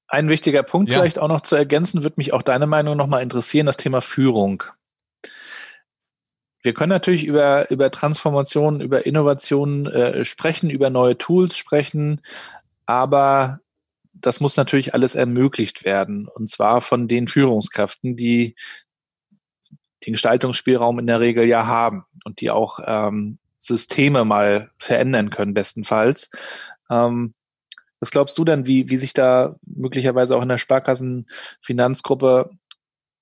Ein 0.07 0.29
wichtiger 0.29 0.63
Punkt 0.63 0.89
ja. 0.89 0.97
vielleicht 0.97 1.19
auch 1.19 1.27
noch 1.27 1.41
zu 1.41 1.55
ergänzen, 1.55 2.03
wird 2.03 2.17
mich 2.17 2.33
auch 2.33 2.41
deine 2.41 2.65
Meinung 2.65 2.97
nochmal 2.97 3.21
interessieren, 3.21 3.67
das 3.67 3.77
Thema 3.77 4.01
Führung. 4.01 4.63
Wir 6.63 6.73
können 6.73 6.89
natürlich 6.89 7.25
über, 7.25 7.69
über 7.69 7.91
Transformation, 7.91 8.81
über 8.81 9.05
Innovationen 9.05 9.85
äh, 9.85 10.25
sprechen, 10.25 10.71
über 10.71 10.89
neue 10.89 11.17
Tools 11.17 11.55
sprechen, 11.55 12.19
aber 12.85 13.59
das 14.21 14.39
muss 14.39 14.57
natürlich 14.57 14.93
alles 14.93 15.15
ermöglicht 15.15 15.85
werden. 15.85 16.27
Und 16.27 16.49
zwar 16.49 16.81
von 16.81 17.07
den 17.07 17.27
Führungskräften, 17.27 18.15
die 18.15 18.55
den 20.05 20.13
Gestaltungsspielraum 20.13 20.99
in 20.99 21.07
der 21.07 21.19
Regel 21.19 21.45
ja 21.45 21.65
haben 21.65 22.05
und 22.23 22.41
die 22.41 22.51
auch 22.51 22.79
ähm, 22.85 23.39
Systeme 23.59 24.25
mal 24.25 24.71
verändern 24.77 25.29
können, 25.29 25.53
bestenfalls. 25.53 26.29
Ähm, 26.89 27.33
was 27.99 28.11
glaubst 28.11 28.37
du 28.37 28.45
denn, 28.45 28.67
wie, 28.67 28.89
wie 28.89 28.97
sich 28.97 29.13
da 29.13 29.55
möglicherweise 29.65 30.35
auch 30.35 30.43
in 30.43 30.49
der 30.49 30.59
Sparkassenfinanzgruppe 30.59 32.51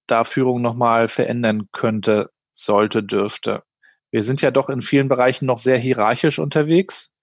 da 0.08 0.24
Führung 0.24 0.62
nochmal 0.62 1.08
verändern 1.08 1.70
könnte, 1.72 2.30
sollte, 2.52 3.04
dürfte? 3.04 3.64
Wir 4.12 4.24
sind 4.24 4.42
ja 4.42 4.52
doch 4.52 4.70
in 4.70 4.82
vielen 4.82 5.08
Bereichen 5.08 5.46
noch 5.46 5.58
sehr 5.58 5.78
hierarchisch 5.78 6.40
unterwegs. 6.40 7.14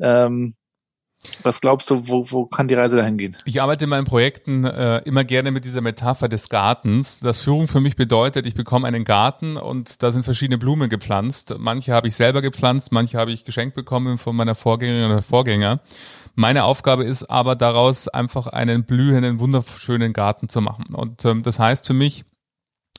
Ähm, 0.00 0.54
Was 1.42 1.60
glaubst 1.60 1.90
du, 1.90 2.08
wo, 2.08 2.30
wo 2.30 2.46
kann 2.46 2.68
die 2.68 2.74
Reise 2.74 2.96
dahin 2.96 3.18
gehen? 3.18 3.36
Ich 3.44 3.60
arbeite 3.60 3.84
in 3.84 3.90
meinen 3.90 4.06
Projekten 4.06 4.64
äh, 4.64 4.98
immer 4.98 5.24
gerne 5.24 5.50
mit 5.50 5.64
dieser 5.64 5.80
Metapher 5.80 6.28
des 6.28 6.48
Gartens. 6.48 7.20
Das 7.20 7.40
Führung 7.40 7.68
für 7.68 7.80
mich 7.80 7.96
bedeutet, 7.96 8.46
ich 8.46 8.54
bekomme 8.54 8.86
einen 8.88 9.04
Garten 9.04 9.56
und 9.56 10.02
da 10.02 10.10
sind 10.10 10.24
verschiedene 10.24 10.58
Blumen 10.58 10.88
gepflanzt. 10.88 11.54
Manche 11.58 11.92
habe 11.92 12.08
ich 12.08 12.16
selber 12.16 12.42
gepflanzt, 12.42 12.92
manche 12.92 13.18
habe 13.18 13.32
ich 13.32 13.44
geschenkt 13.44 13.74
bekommen 13.74 14.18
von 14.18 14.36
meiner 14.36 14.54
Vorgängerin 14.54 15.10
oder 15.10 15.22
Vorgänger. 15.22 15.80
Meine 16.34 16.64
Aufgabe 16.64 17.04
ist 17.04 17.24
aber 17.24 17.56
daraus 17.56 18.08
einfach 18.08 18.46
einen 18.46 18.84
blühenden, 18.84 19.40
wunderschönen 19.40 20.12
Garten 20.12 20.50
zu 20.50 20.60
machen. 20.60 20.94
Und 20.94 21.24
ähm, 21.24 21.42
das 21.42 21.58
heißt 21.58 21.86
für 21.86 21.94
mich, 21.94 22.24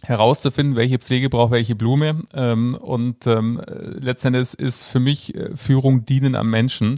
herauszufinden, 0.04 0.76
welche 0.76 1.00
Pflege 1.00 1.30
braucht 1.30 1.52
welche 1.52 1.76
Blume. 1.76 2.24
Ähm, 2.34 2.76
und 2.76 3.28
ähm, 3.28 3.62
letztendlich 3.68 4.54
ist 4.54 4.84
für 4.84 5.00
mich 5.00 5.36
äh, 5.36 5.56
Führung 5.56 6.06
dienen 6.06 6.36
am 6.36 6.50
Menschen. 6.50 6.92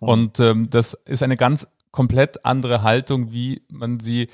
Mhm. 0.00 0.08
Und 0.08 0.40
ähm, 0.40 0.70
das 0.70 0.94
ist 1.04 1.22
eine 1.22 1.36
ganz 1.36 1.68
komplett 1.90 2.44
andere 2.44 2.82
Haltung, 2.82 3.32
wie 3.32 3.62
man 3.70 4.00
sie 4.00 4.28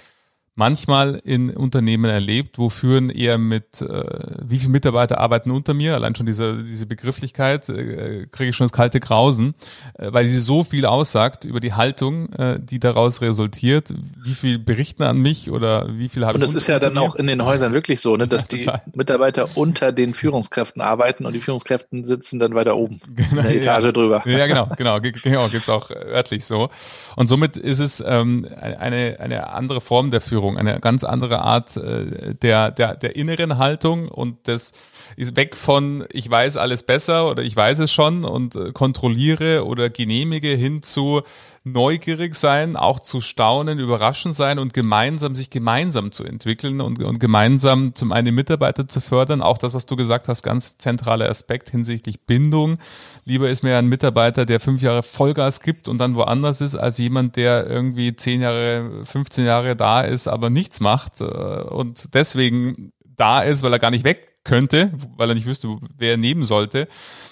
manchmal 0.57 1.21
in 1.25 1.51
Unternehmen 1.51 2.05
erlebt, 2.05 2.59
wo 2.59 2.69
führen 2.69 3.11
eher 3.11 3.39
mit, 3.39 3.83
äh, 3.83 4.05
wie 4.43 4.59
viele 4.59 4.71
Mitarbeiter 4.71 5.19
arbeiten 5.19 5.51
unter 5.51 5.75
mir, 5.75 5.95
allein 5.95 6.15
schon 6.15 6.27
diese, 6.27 6.63
diese 6.63 6.87
Begrifflichkeit, 6.87 7.69
äh, 7.69 8.27
kriege 8.31 8.51
ich 8.51 8.57
schon 8.57 8.67
das 8.67 8.73
kalte 8.73 9.01
Grausen, 9.01 9.55
äh, 9.99 10.13
weil 10.13 10.27
sie 10.27 10.39
so 10.39 10.63
viel 10.63 10.87
aussagt 10.87 11.45
über 11.45 11.59
die 11.59 11.73
Haltung, 11.73 12.33
äh, 12.35 12.61
die 12.61 12.79
daraus 12.79 13.21
resultiert, 13.21 13.93
wie 14.23 14.35
viel 14.35 14.61
berichten 14.61 15.03
an 15.03 15.19
mich 15.19 15.51
oder 15.51 15.89
wie 15.91 16.09
viel 16.09 16.25
habe 16.25 16.39
ich. 16.39 16.43
Und 16.43 16.43
das 16.43 16.55
ist 16.55 16.69
ja 16.69 16.79
dann 16.79 16.97
auch 16.99 17.17
in 17.17 17.27
den 17.27 17.45
Häusern 17.45 17.75
wirklich 17.75 18.01
so, 18.01 18.17
ne, 18.17 18.29
dass 18.29 18.47
ja, 18.53 18.79
die 18.79 18.97
Mitarbeiter 18.97 19.49
unter 19.57 19.91
den 19.91 20.15
Führungskräften 20.15 20.81
arbeiten 20.83 21.27
und 21.27 21.33
die 21.33 21.41
Führungskräfte 21.41 21.89
sitzen 22.05 22.39
dann 22.39 22.55
weiter 22.55 22.77
oben 22.77 23.01
genau, 23.17 23.29
in 23.31 23.37
der 23.43 23.57
Etage 23.57 23.85
ja. 23.87 23.93
drüber. 23.93 24.23
Ja, 24.25 24.47
genau, 24.47 24.69
genau, 24.77 25.01
genau, 25.01 25.49
gibt's 25.49 25.69
auch 25.69 25.91
örtlich 25.91 26.45
so. 26.45 26.71
Und 27.17 27.27
somit 27.27 27.57
ist 27.57 27.81
es 27.81 28.03
ähm, 28.07 28.47
eine, 28.61 29.17
eine 29.19 29.49
andere 29.49 29.81
Form 29.81 30.13
der 30.13 30.21
Führung 30.21 30.44
Führung, 30.45 30.59
eine 30.59 30.79
ganz 30.81 31.05
andere 31.05 31.41
Art 31.41 31.77
äh, 31.77 32.35
der, 32.35 32.71
der, 32.71 32.97
der 32.97 33.17
inneren 33.17 33.59
Haltung 33.59 34.09
und 34.09 34.47
das 34.47 34.73
ist 35.17 35.37
weg 35.37 35.57
von 35.57 36.05
ich 36.13 36.31
weiß 36.31 36.57
alles 36.57 36.83
besser 36.83 37.31
oder 37.31 37.43
ich 37.43 37.55
weiß 37.55 37.79
es 37.81 37.93
schon 37.93 38.25
und 38.25 38.57
äh, 38.57 38.73
kontrolliere 38.73 39.65
oder 39.65 39.91
genehmige 39.91 40.49
hin 40.49 40.83
zu 40.83 41.23
neugierig 41.65 42.35
sein, 42.35 42.77
auch 42.77 43.01
zu 43.01 43.23
staunen, 43.23 43.79
überraschend 43.79 44.37
sein 44.37 44.59
und 44.59 44.75
gemeinsam 44.75 45.35
sich 45.35 45.49
gemeinsam 45.49 46.13
zu 46.13 46.23
entwickeln 46.23 46.83
und, 46.83 47.03
und 47.03 47.19
gemeinsam 47.19 47.95
zum 47.95 48.13
einen 48.13 48.35
Mitarbeiter 48.35 48.87
zu 48.87 49.01
fördern. 49.01 49.41
Auch 49.41 49.57
das, 49.57 49.73
was 49.73 49.87
du 49.87 49.97
gesagt 49.97 50.29
hast, 50.29 50.43
ganz 50.43 50.77
zentraler 50.77 51.31
Aspekt 51.31 51.71
hinsichtlich 51.71 52.21
Bindung. 52.21 52.79
Lieber 53.25 53.49
ist 53.49 53.63
mir 53.63 53.79
ein 53.79 53.87
Mitarbeiter, 53.87 54.45
der 54.45 54.61
fünf 54.61 54.83
Jahre 54.83 55.03
Vollgas 55.03 55.61
gibt 55.61 55.89
und 55.89 55.97
dann 55.99 56.17
woanders 56.17 56.61
ist, 56.61 56.77
als 56.77 56.99
jemand, 56.99 57.37
der 57.37 57.67
irgendwie 57.67 58.15
zehn 58.15 58.43
Jahre, 58.43 59.05
15 59.05 59.47
Jahre 59.47 59.75
da 59.75 60.03
ist, 60.03 60.29
aber 60.29 60.51
nichts 60.51 60.81
macht 60.81 61.23
äh, 61.23 61.25
und 61.25 62.15
deswegen 62.15 62.93
da 63.17 63.41
ist, 63.41 63.63
weil 63.63 63.73
er 63.73 63.79
gar 63.79 63.91
nicht 63.91 64.05
weg 64.05 64.34
könnte, 64.45 64.93
weil 65.17 65.31
er 65.31 65.35
nicht 65.35 65.47
wüsste, 65.47 65.77
wer 65.97 66.13
er 66.13 66.17
nehmen 66.17 66.45
sollte. 66.45 66.89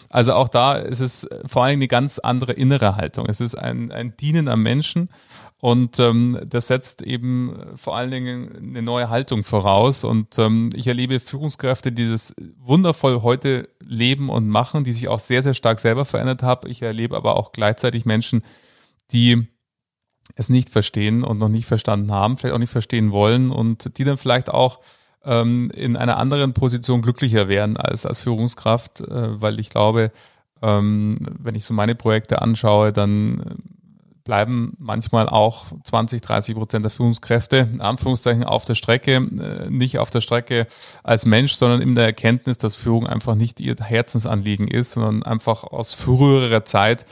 Also 0.08 0.34
auch 0.34 0.48
da 0.48 0.74
ist 0.74 1.00
es 1.00 1.28
vor 1.46 1.64
allem 1.64 1.78
eine 1.78 1.88
ganz 1.88 2.18
andere 2.18 2.52
innere 2.52 2.96
Haltung. 2.96 3.26
Es 3.26 3.40
ist 3.40 3.54
ein, 3.54 3.92
ein 3.92 4.16
Dienen 4.16 4.48
am 4.48 4.62
Menschen 4.62 5.08
und 5.62 6.00
ähm, 6.00 6.40
das 6.44 6.66
setzt 6.66 7.02
eben 7.02 7.56
vor 7.76 7.96
allen 7.96 8.10
Dingen 8.10 8.56
eine 8.56 8.82
neue 8.82 9.10
Haltung 9.10 9.44
voraus. 9.44 10.02
Und 10.02 10.36
ähm, 10.36 10.70
ich 10.74 10.88
erlebe 10.88 11.20
Führungskräfte, 11.20 11.92
die 11.92 12.10
das 12.10 12.34
wundervoll 12.58 13.22
heute 13.22 13.68
leben 13.78 14.28
und 14.28 14.48
machen, 14.48 14.82
die 14.82 14.92
sich 14.92 15.06
auch 15.06 15.20
sehr, 15.20 15.40
sehr 15.40 15.54
stark 15.54 15.78
selber 15.78 16.04
verändert 16.04 16.42
haben. 16.42 16.68
Ich 16.68 16.82
erlebe 16.82 17.16
aber 17.16 17.36
auch 17.36 17.52
gleichzeitig 17.52 18.04
Menschen, 18.04 18.42
die 19.12 19.46
es 20.34 20.48
nicht 20.48 20.68
verstehen 20.68 21.22
und 21.22 21.38
noch 21.38 21.48
nicht 21.48 21.66
verstanden 21.66 22.10
haben, 22.10 22.38
vielleicht 22.38 22.54
auch 22.54 22.58
nicht 22.58 22.72
verstehen 22.72 23.12
wollen 23.12 23.52
und 23.52 23.98
die 23.98 24.04
dann 24.04 24.18
vielleicht 24.18 24.50
auch 24.50 24.80
ähm, 25.24 25.70
in 25.70 25.96
einer 25.96 26.16
anderen 26.16 26.52
Position 26.52 27.02
glücklicher 27.02 27.48
wären 27.48 27.76
als 27.76 28.06
als 28.06 28.20
Führungskraft, 28.20 29.00
äh, 29.00 29.40
weil 29.40 29.60
ich 29.60 29.70
glaube, 29.70 30.10
ähm, 30.62 31.18
wenn 31.38 31.54
ich 31.54 31.64
so 31.64 31.74
meine 31.74 31.94
Projekte 31.94 32.40
anschaue, 32.40 32.92
dann 32.92 33.40
äh, 33.40 33.72
bleiben 34.24 34.74
manchmal 34.78 35.28
auch 35.28 35.66
20, 35.84 36.20
30 36.20 36.54
Prozent 36.54 36.84
der 36.84 36.90
Führungskräfte, 36.90 37.68
in 37.72 37.80
Anführungszeichen, 37.80 38.44
auf 38.44 38.64
der 38.64 38.76
Strecke, 38.76 39.16
äh, 39.16 39.70
nicht 39.70 39.98
auf 39.98 40.10
der 40.10 40.20
Strecke 40.20 40.66
als 41.02 41.26
Mensch, 41.26 41.54
sondern 41.54 41.82
in 41.82 41.94
der 41.94 42.04
Erkenntnis, 42.04 42.58
dass 42.58 42.76
Führung 42.76 43.06
einfach 43.06 43.34
nicht 43.34 43.60
ihr 43.60 43.74
Herzensanliegen 43.76 44.68
ist, 44.68 44.92
sondern 44.92 45.22
einfach 45.24 45.64
aus 45.64 45.94
früherer 45.94 46.64
Zeit, 46.64 47.04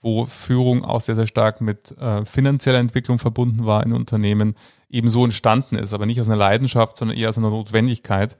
wo 0.00 0.26
Führung 0.26 0.84
auch 0.84 1.00
sehr, 1.00 1.14
sehr 1.14 1.26
stark 1.26 1.60
mit 1.60 1.96
äh, 1.98 2.24
finanzieller 2.24 2.78
Entwicklung 2.78 3.18
verbunden 3.18 3.66
war 3.66 3.84
in 3.84 3.92
Unternehmen, 3.92 4.56
eben 4.92 5.08
so 5.08 5.24
entstanden 5.24 5.74
ist, 5.74 5.94
aber 5.94 6.06
nicht 6.06 6.20
aus 6.20 6.28
einer 6.28 6.36
Leidenschaft, 6.36 6.96
sondern 6.96 7.16
eher 7.16 7.30
aus 7.30 7.38
einer 7.38 7.50
Notwendigkeit. 7.50 8.36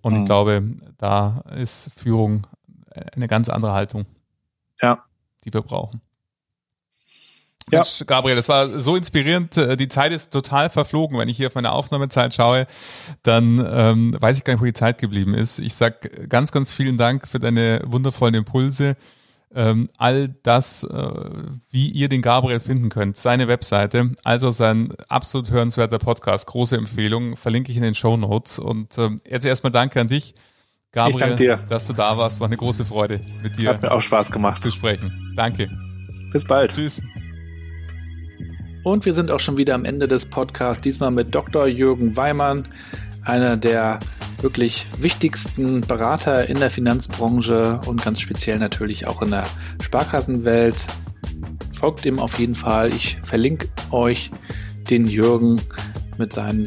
Und 0.00 0.14
mhm. 0.14 0.18
ich 0.20 0.24
glaube, 0.24 0.62
da 0.96 1.42
ist 1.54 1.90
Führung 1.94 2.46
eine 3.12 3.28
ganz 3.28 3.48
andere 3.48 3.72
Haltung, 3.72 4.06
ja. 4.80 5.04
die 5.44 5.52
wir 5.52 5.62
brauchen. 5.62 6.00
Ja. 7.72 7.80
Mensch, 7.80 8.04
Gabriel, 8.06 8.36
das 8.36 8.48
war 8.48 8.68
so 8.68 8.94
inspirierend. 8.94 9.56
Die 9.56 9.88
Zeit 9.88 10.12
ist 10.12 10.32
total 10.32 10.70
verflogen. 10.70 11.18
Wenn 11.18 11.28
ich 11.28 11.36
hier 11.36 11.48
auf 11.48 11.56
meine 11.56 11.72
Aufnahmezeit 11.72 12.32
schaue, 12.32 12.68
dann 13.24 13.58
ähm, 13.68 14.16
weiß 14.18 14.38
ich 14.38 14.44
gar 14.44 14.52
nicht, 14.52 14.60
wo 14.60 14.66
die 14.66 14.72
Zeit 14.72 14.98
geblieben 14.98 15.34
ist. 15.34 15.58
Ich 15.58 15.74
sag 15.74 16.28
ganz, 16.28 16.52
ganz 16.52 16.72
vielen 16.72 16.96
Dank 16.96 17.26
für 17.26 17.40
deine 17.40 17.82
wundervollen 17.84 18.36
Impulse 18.36 18.96
ähm, 19.56 19.88
all 19.96 20.28
das, 20.42 20.84
äh, 20.84 21.08
wie 21.70 21.88
ihr 21.88 22.08
den 22.08 22.20
Gabriel 22.20 22.60
finden 22.60 22.90
könnt, 22.90 23.16
seine 23.16 23.48
Webseite, 23.48 24.12
also 24.22 24.50
sein 24.50 24.92
absolut 25.08 25.50
hörenswerter 25.50 25.98
Podcast, 25.98 26.46
große 26.46 26.76
Empfehlung, 26.76 27.36
verlinke 27.36 27.72
ich 27.72 27.76
in 27.78 27.82
den 27.82 27.94
Show 27.94 28.16
Notes. 28.18 28.58
Und 28.58 28.96
ähm, 28.98 29.20
jetzt 29.28 29.46
erstmal 29.46 29.72
danke 29.72 29.98
an 30.00 30.08
dich, 30.08 30.34
Gabriel, 30.92 31.58
dass 31.68 31.86
du 31.86 31.94
da 31.94 32.16
warst. 32.18 32.38
War 32.38 32.46
eine 32.46 32.56
große 32.56 32.84
Freude 32.84 33.20
mit 33.42 33.60
dir. 33.60 33.70
Hat 33.70 33.82
mir 33.82 33.90
auch 33.90 34.02
Spaß 34.02 34.30
gemacht. 34.30 34.62
Zu 34.62 34.70
sprechen. 34.70 35.34
Danke. 35.36 35.70
Bis 36.32 36.44
bald. 36.44 36.74
Tschüss. 36.74 37.02
Und 38.84 39.04
wir 39.04 39.14
sind 39.14 39.30
auch 39.30 39.40
schon 39.40 39.56
wieder 39.56 39.74
am 39.74 39.84
Ende 39.84 40.06
des 40.06 40.26
Podcasts, 40.26 40.80
diesmal 40.80 41.10
mit 41.10 41.34
Dr. 41.34 41.66
Jürgen 41.66 42.16
Weimann, 42.16 42.68
einer 43.22 43.56
der 43.56 44.00
wirklich 44.42 44.86
wichtigsten 44.98 45.80
Berater 45.80 46.48
in 46.48 46.58
der 46.58 46.70
Finanzbranche 46.70 47.80
und 47.86 48.02
ganz 48.02 48.20
speziell 48.20 48.58
natürlich 48.58 49.06
auch 49.06 49.22
in 49.22 49.30
der 49.30 49.44
Sparkassenwelt. 49.80 50.86
Folgt 51.78 52.06
ihm 52.06 52.18
auf 52.18 52.38
jeden 52.38 52.54
Fall. 52.54 52.92
Ich 52.92 53.18
verlinke 53.22 53.68
euch 53.90 54.30
den 54.90 55.06
Jürgen 55.06 55.60
mit 56.18 56.32
seinem 56.32 56.64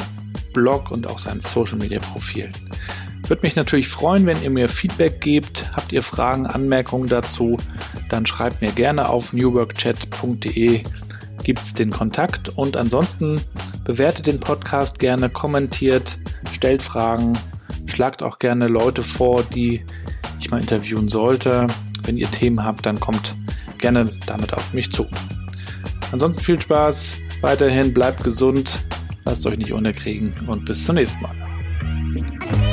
Blog 0.53 0.91
und 0.91 1.07
auch 1.07 1.17
seinen 1.17 1.39
Social 1.39 1.77
Media 1.77 1.99
Profilen. 1.99 2.53
Würde 3.27 3.43
mich 3.43 3.55
natürlich 3.55 3.87
freuen, 3.87 4.25
wenn 4.25 4.41
ihr 4.41 4.49
mir 4.49 4.67
Feedback 4.67 5.21
gebt. 5.21 5.71
Habt 5.75 5.91
ihr 5.91 6.01
Fragen, 6.01 6.47
Anmerkungen 6.47 7.07
dazu, 7.07 7.57
dann 8.09 8.25
schreibt 8.25 8.61
mir 8.61 8.71
gerne 8.71 9.09
auf 9.09 9.33
newworkchat.de 9.33 10.83
gibt 11.43 11.61
es 11.61 11.73
den 11.73 11.89
Kontakt 11.89 12.49
und 12.49 12.77
ansonsten 12.77 13.41
bewertet 13.83 14.27
den 14.27 14.39
Podcast 14.39 14.99
gerne, 14.99 15.29
kommentiert, 15.29 16.19
stellt 16.51 16.81
Fragen, 16.81 17.33
Schlagt 17.89 18.23
auch 18.23 18.39
gerne 18.39 18.67
Leute 18.67 19.03
vor, 19.03 19.43
die 19.43 19.83
ich 20.39 20.51
mal 20.51 20.61
interviewen 20.61 21.09
sollte. 21.09 21.67
Wenn 22.03 22.17
ihr 22.17 22.29
Themen 22.31 22.63
habt, 22.63 22.85
dann 22.85 22.99
kommt 22.99 23.35
gerne 23.77 24.09
damit 24.25 24.53
auf 24.53 24.73
mich 24.73 24.91
zu. 24.91 25.07
Ansonsten 26.11 26.41
viel 26.41 26.61
Spaß, 26.61 27.17
weiterhin 27.41 27.93
bleibt 27.93 28.23
gesund, 28.23 28.81
lasst 29.25 29.45
euch 29.45 29.57
nicht 29.57 29.73
unterkriegen 29.73 30.33
und 30.47 30.65
bis 30.65 30.85
zum 30.85 30.95
nächsten 30.95 31.21
Mal. 31.21 32.68